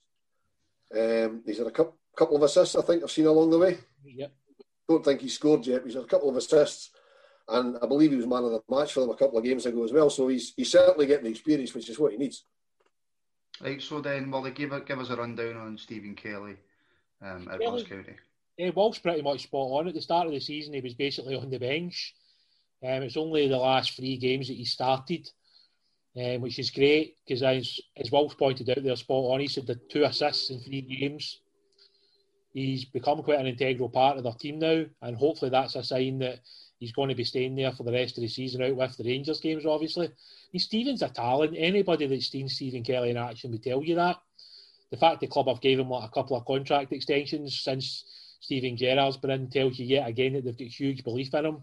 Um, 0.96 1.42
he's 1.44 1.58
had 1.58 1.66
a 1.66 1.72
couple, 1.72 1.96
couple 2.16 2.36
of 2.36 2.42
assists, 2.42 2.76
I 2.76 2.82
think 2.82 3.02
I've 3.02 3.10
seen 3.10 3.26
along 3.26 3.50
the 3.50 3.58
way. 3.58 3.78
Yep. 4.04 4.32
Don't 4.88 5.04
think 5.04 5.20
he 5.20 5.28
scored 5.28 5.66
yet. 5.66 5.82
He's 5.84 5.94
had 5.94 6.04
a 6.04 6.06
couple 6.06 6.30
of 6.30 6.36
assists, 6.36 6.90
and 7.48 7.76
I 7.82 7.86
believe 7.86 8.10
he 8.10 8.16
was 8.16 8.26
man 8.26 8.44
of 8.44 8.52
the 8.52 8.62
match 8.70 8.92
for 8.92 9.00
them 9.00 9.10
a 9.10 9.16
couple 9.16 9.38
of 9.38 9.44
games 9.44 9.66
ago 9.66 9.84
as 9.84 9.92
well. 9.92 10.08
So 10.08 10.28
he's 10.28 10.54
he's 10.56 10.70
certainly 10.70 11.06
getting 11.06 11.24
the 11.24 11.30
experience, 11.30 11.74
which 11.74 11.90
is 11.90 11.98
what 11.98 12.12
he 12.12 12.18
needs. 12.18 12.44
Right, 13.60 13.82
so 13.82 14.00
then, 14.00 14.30
well, 14.30 14.48
give, 14.50 14.86
give 14.86 15.00
us 15.00 15.10
a 15.10 15.16
rundown 15.16 15.56
on 15.56 15.76
Stephen 15.76 16.14
Kelly 16.14 16.56
um, 17.20 17.48
at 17.52 17.58
Ross 17.60 17.82
County. 17.82 18.14
Yeah, 18.56 18.70
Wilf's 18.74 18.98
pretty 18.98 19.22
much 19.22 19.44
spot 19.44 19.70
on. 19.70 19.88
At 19.88 19.94
the 19.94 20.00
start 20.00 20.26
of 20.26 20.32
the 20.32 20.40
season, 20.40 20.74
he 20.74 20.80
was 20.80 20.94
basically 20.94 21.34
on 21.34 21.50
the 21.50 21.58
bench. 21.58 22.14
Um, 22.82 23.02
it's 23.02 23.16
only 23.16 23.48
the 23.48 23.56
last 23.56 23.96
three 23.96 24.16
games 24.16 24.48
that 24.48 24.56
he 24.56 24.64
started, 24.64 25.28
um, 26.18 26.40
which 26.40 26.58
is 26.58 26.70
great 26.70 27.16
because, 27.24 27.42
as, 27.42 27.78
as 27.96 28.10
pointed 28.10 28.68
out, 28.70 28.82
they're 28.82 28.96
spot 28.96 29.32
on. 29.32 29.40
He's 29.40 29.54
had 29.54 29.66
the 29.66 29.76
two 29.90 30.04
assists 30.04 30.50
in 30.50 30.60
three 30.60 30.82
games. 30.82 31.40
He's 32.52 32.84
become 32.84 33.22
quite 33.22 33.38
an 33.38 33.46
integral 33.46 33.88
part 33.90 34.16
of 34.16 34.24
their 34.24 34.32
team 34.32 34.58
now, 34.58 34.84
and 35.02 35.16
hopefully 35.16 35.50
that's 35.50 35.76
a 35.76 35.82
sign 35.84 36.18
that 36.20 36.40
he's 36.78 36.92
going 36.92 37.10
to 37.10 37.14
be 37.14 37.24
staying 37.24 37.54
there 37.54 37.72
for 37.72 37.84
the 37.84 37.92
rest 37.92 38.16
of 38.16 38.22
the 38.22 38.28
season 38.28 38.62
out 38.62 38.74
with 38.74 38.96
the 38.96 39.04
Rangers 39.04 39.40
games, 39.40 39.66
obviously. 39.66 40.06
I 40.06 40.10
mean, 40.52 40.60
Stephen's 40.60 41.02
a 41.02 41.08
talent. 41.08 41.54
Anybody 41.56 42.06
that's 42.06 42.30
seen 42.30 42.48
Stephen 42.48 42.82
Kelly 42.82 43.10
in 43.10 43.16
action 43.16 43.50
would 43.52 43.62
tell 43.62 43.84
you 43.84 43.96
that. 43.96 44.16
the 44.90 44.96
fact 44.96 45.20
the 45.20 45.26
club 45.26 45.48
have 45.48 45.60
gave 45.60 45.78
him 45.78 45.90
like 45.90 46.08
a 46.08 46.12
couple 46.12 46.36
of 46.36 46.46
contract 46.46 46.92
extensions 46.92 47.60
since 47.60 48.04
Steven 48.40 48.76
Gerrard's 48.76 49.16
been 49.16 49.30
in 49.30 49.50
tells 49.50 49.78
you 49.78 49.86
yet 49.86 50.08
again 50.08 50.32
that 50.32 50.44
they've 50.44 50.56
got 50.56 50.68
huge 50.68 51.04
belief 51.04 51.34
in 51.34 51.44
him. 51.44 51.62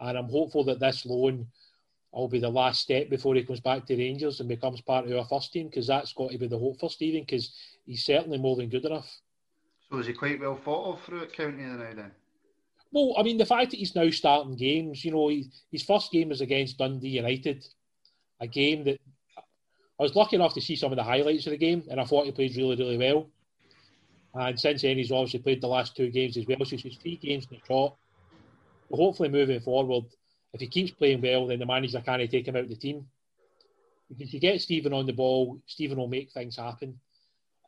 And 0.00 0.18
I'm 0.18 0.28
hopeful 0.28 0.64
that 0.64 0.80
this 0.80 1.06
loan 1.06 1.48
will 2.20 2.28
be 2.28 2.38
the 2.38 2.48
last 2.48 2.80
step 2.80 3.10
before 3.10 3.34
he 3.34 3.42
comes 3.42 3.60
back 3.60 3.86
to 3.86 3.96
Rangers 3.96 4.40
and 4.40 4.48
becomes 4.48 4.80
part 4.80 5.06
of 5.06 5.16
our 5.16 5.24
first 5.24 5.52
team 5.52 5.66
because 5.66 5.86
that's 5.86 6.12
got 6.12 6.30
to 6.30 6.38
be 6.38 6.46
the 6.46 6.58
hope 6.58 6.78
for 6.78 6.90
Steven 6.90 7.22
because 7.22 7.54
he's 7.86 8.04
certainly 8.04 8.38
more 8.38 8.56
than 8.56 8.68
good 8.68 8.84
enough. 8.84 9.10
So 9.90 9.98
is 9.98 10.06
he 10.06 10.12
quite 10.12 10.40
well 10.40 10.56
thought 10.56 10.94
of 10.94 11.02
through 11.02 11.22
at 11.22 11.32
County 11.32 11.62
now 11.62 11.76
then? 11.76 12.10
Well, 12.92 13.14
I 13.18 13.24
mean, 13.24 13.38
the 13.38 13.46
fact 13.46 13.72
that 13.72 13.78
he's 13.78 13.96
now 13.96 14.08
starting 14.10 14.54
games, 14.54 15.04
you 15.04 15.10
know, 15.10 15.28
he, 15.28 15.50
his 15.72 15.82
first 15.82 16.12
game 16.12 16.28
was 16.28 16.40
against 16.40 16.78
Dundee 16.78 17.08
United, 17.08 17.66
a 18.40 18.46
game 18.46 18.84
that 18.84 19.00
I 19.98 20.02
was 20.02 20.14
lucky 20.14 20.36
enough 20.36 20.54
to 20.54 20.60
see 20.60 20.76
some 20.76 20.92
of 20.92 20.96
the 20.96 21.02
highlights 21.02 21.46
of 21.46 21.50
the 21.50 21.56
game, 21.56 21.82
and 21.90 22.00
I 22.00 22.04
thought 22.04 22.26
he 22.26 22.32
played 22.32 22.56
really, 22.56 22.76
really 22.76 22.98
well. 22.98 23.28
And 24.34 24.58
since 24.58 24.82
then, 24.82 24.96
he's 24.96 25.12
obviously 25.12 25.40
played 25.40 25.60
the 25.60 25.68
last 25.68 25.96
two 25.96 26.10
games 26.10 26.36
as 26.36 26.46
well. 26.46 26.58
So 26.64 26.76
he's 26.76 26.96
three 26.96 27.16
games 27.16 27.46
in 27.50 27.56
the 27.56 27.66
trot. 27.66 27.96
Hopefully, 28.92 29.28
moving 29.28 29.60
forward, 29.60 30.04
if 30.54 30.60
he 30.60 30.68
keeps 30.68 30.92
playing 30.92 31.20
well, 31.20 31.48
then 31.48 31.58
the 31.58 31.66
manager 31.66 32.00
can't 32.00 32.30
take 32.30 32.46
him 32.46 32.54
out 32.56 32.62
of 32.62 32.68
the 32.68 32.76
team. 32.76 33.06
If 34.18 34.32
you 34.32 34.38
get 34.38 34.60
Stephen 34.60 34.92
on 34.92 35.06
the 35.06 35.12
ball, 35.12 35.60
Stephen 35.66 35.98
will 35.98 36.06
make 36.06 36.30
things 36.30 36.56
happen. 36.56 36.98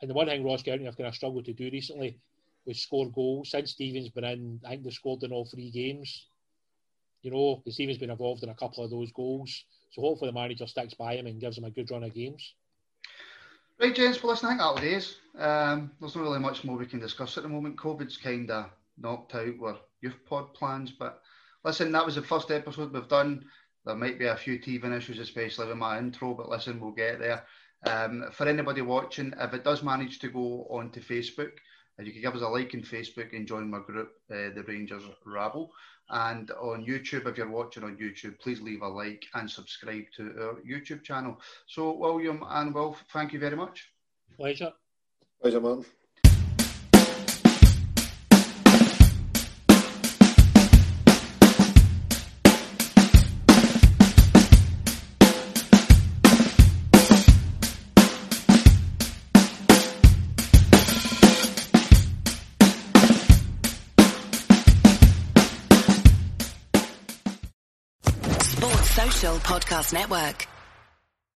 And 0.01 0.09
the 0.09 0.15
one 0.15 0.29
thing 0.29 0.45
Ross 0.45 0.63
County 0.63 0.85
have 0.85 0.97
kind 0.97 1.09
of 1.09 1.15
struggled 1.15 1.47
to 1.47 1.53
do 1.53 1.69
recently 1.73 2.21
was 2.65 2.81
score 2.81 3.11
goals. 3.11 3.51
Since 3.51 3.73
Steven's 3.73 4.11
been 4.11 4.25
in, 4.25 4.61
I 4.65 4.71
think 4.71 4.85
they've 4.85 4.93
scored 4.93 5.25
in 5.25 5.33
all 5.33 5.47
three 5.47 5.71
games. 5.71 6.27
You 7.23 7.33
know, 7.33 7.63
Steven's 7.69 7.99
been 7.99 8.11
involved 8.11 8.45
in 8.45 8.51
a 8.51 8.55
couple 8.55 8.85
of 8.85 8.91
those 8.91 9.11
goals. 9.11 9.65
So 9.91 10.03
hopefully 10.03 10.31
the 10.31 10.35
manager 10.35 10.67
sticks 10.69 10.95
by 10.95 11.17
him 11.17 11.27
and 11.27 11.41
gives 11.41 11.59
him 11.59 11.65
a 11.65 11.71
good 11.71 11.91
run 11.91 12.05
of 12.05 12.15
games. 12.15 12.55
Right, 13.81 13.95
gents, 13.95 14.23
well, 14.23 14.31
listen, 14.31 14.47
I 14.47 14.51
think 14.51 14.61
that'll 14.61 14.77
do 14.77 15.43
um, 15.43 15.91
there's 16.01 16.15
not 16.15 16.23
really 16.23 16.39
much 16.39 16.65
more 16.65 16.77
we 16.77 16.87
can 16.87 17.01
discuss 17.01 17.37
at 17.37 17.43
the 17.43 17.49
moment. 17.49 17.77
COVID's 17.77 18.17
kind 18.17 18.51
of 18.51 18.71
knocked 18.97 19.35
out 19.35 19.55
our 19.63 19.77
youth 20.01 20.17
pod 20.25 20.55
plans, 20.55 20.93
but 20.93 21.23
listen, 21.67 21.91
that 21.93 22.07
was 22.07 22.15
the 22.15 22.23
first 22.23 22.51
episode 22.51 22.93
we've 22.93 23.09
done. 23.09 23.45
There 23.85 23.97
might 23.97 24.19
be 24.19 24.27
a 24.27 24.37
few 24.37 24.59
teething 24.59 24.93
issues, 24.93 25.19
especially 25.19 25.67
with 25.67 25.77
my 25.77 25.99
intro, 25.99 26.33
but 26.33 26.49
listen, 26.49 26.81
we'll 26.81 26.93
get 26.93 27.19
there. 27.19 27.45
Um, 27.87 28.27
for 28.33 28.47
anybody 28.49 28.83
watching, 28.83 29.35
if 29.39 29.53
it 29.53 29.65
does 29.65 29.83
manage 29.83 30.21
to 30.21 30.29
go 30.29 30.67
onto 30.71 31.01
Facebook, 31.01 31.53
you 31.99 32.13
can 32.13 32.23
give 32.23 32.35
us 32.35 32.43
a 32.43 32.49
like 32.49 32.73
on 32.75 32.83
Facebook 32.83 33.35
and 33.35 33.47
join 33.47 33.71
my 33.71 33.81
group, 33.81 34.13
uh, 34.31 34.55
the 34.55 34.65
Rangers 34.67 35.03
Rabble. 35.25 35.73
And 36.09 36.51
on 36.53 36.87
YouTube, 36.87 37.27
if 37.27 37.37
you're 37.37 37.51
watching 37.51 37.83
on 37.83 37.97
YouTube, 37.97 38.39
please 38.39 38.61
leave 38.61 38.83
a 38.83 38.89
like 38.89 39.25
and 39.35 39.51
subscribe 39.51 40.05
to 40.17 40.23
our 40.41 40.61
YouTube 40.61 41.03
channel. 41.03 41.41
So, 41.67 41.93
William 41.93 42.45
and 42.49 42.73
Wilf, 42.73 43.03
thank 43.13 43.33
you 43.33 43.41
very 43.41 43.57
much. 43.57 43.91
Pleasure. 44.37 44.73
Pleasure, 45.41 45.61
man. 45.61 45.85
Podcast 69.39 69.95
Network. 69.95 70.56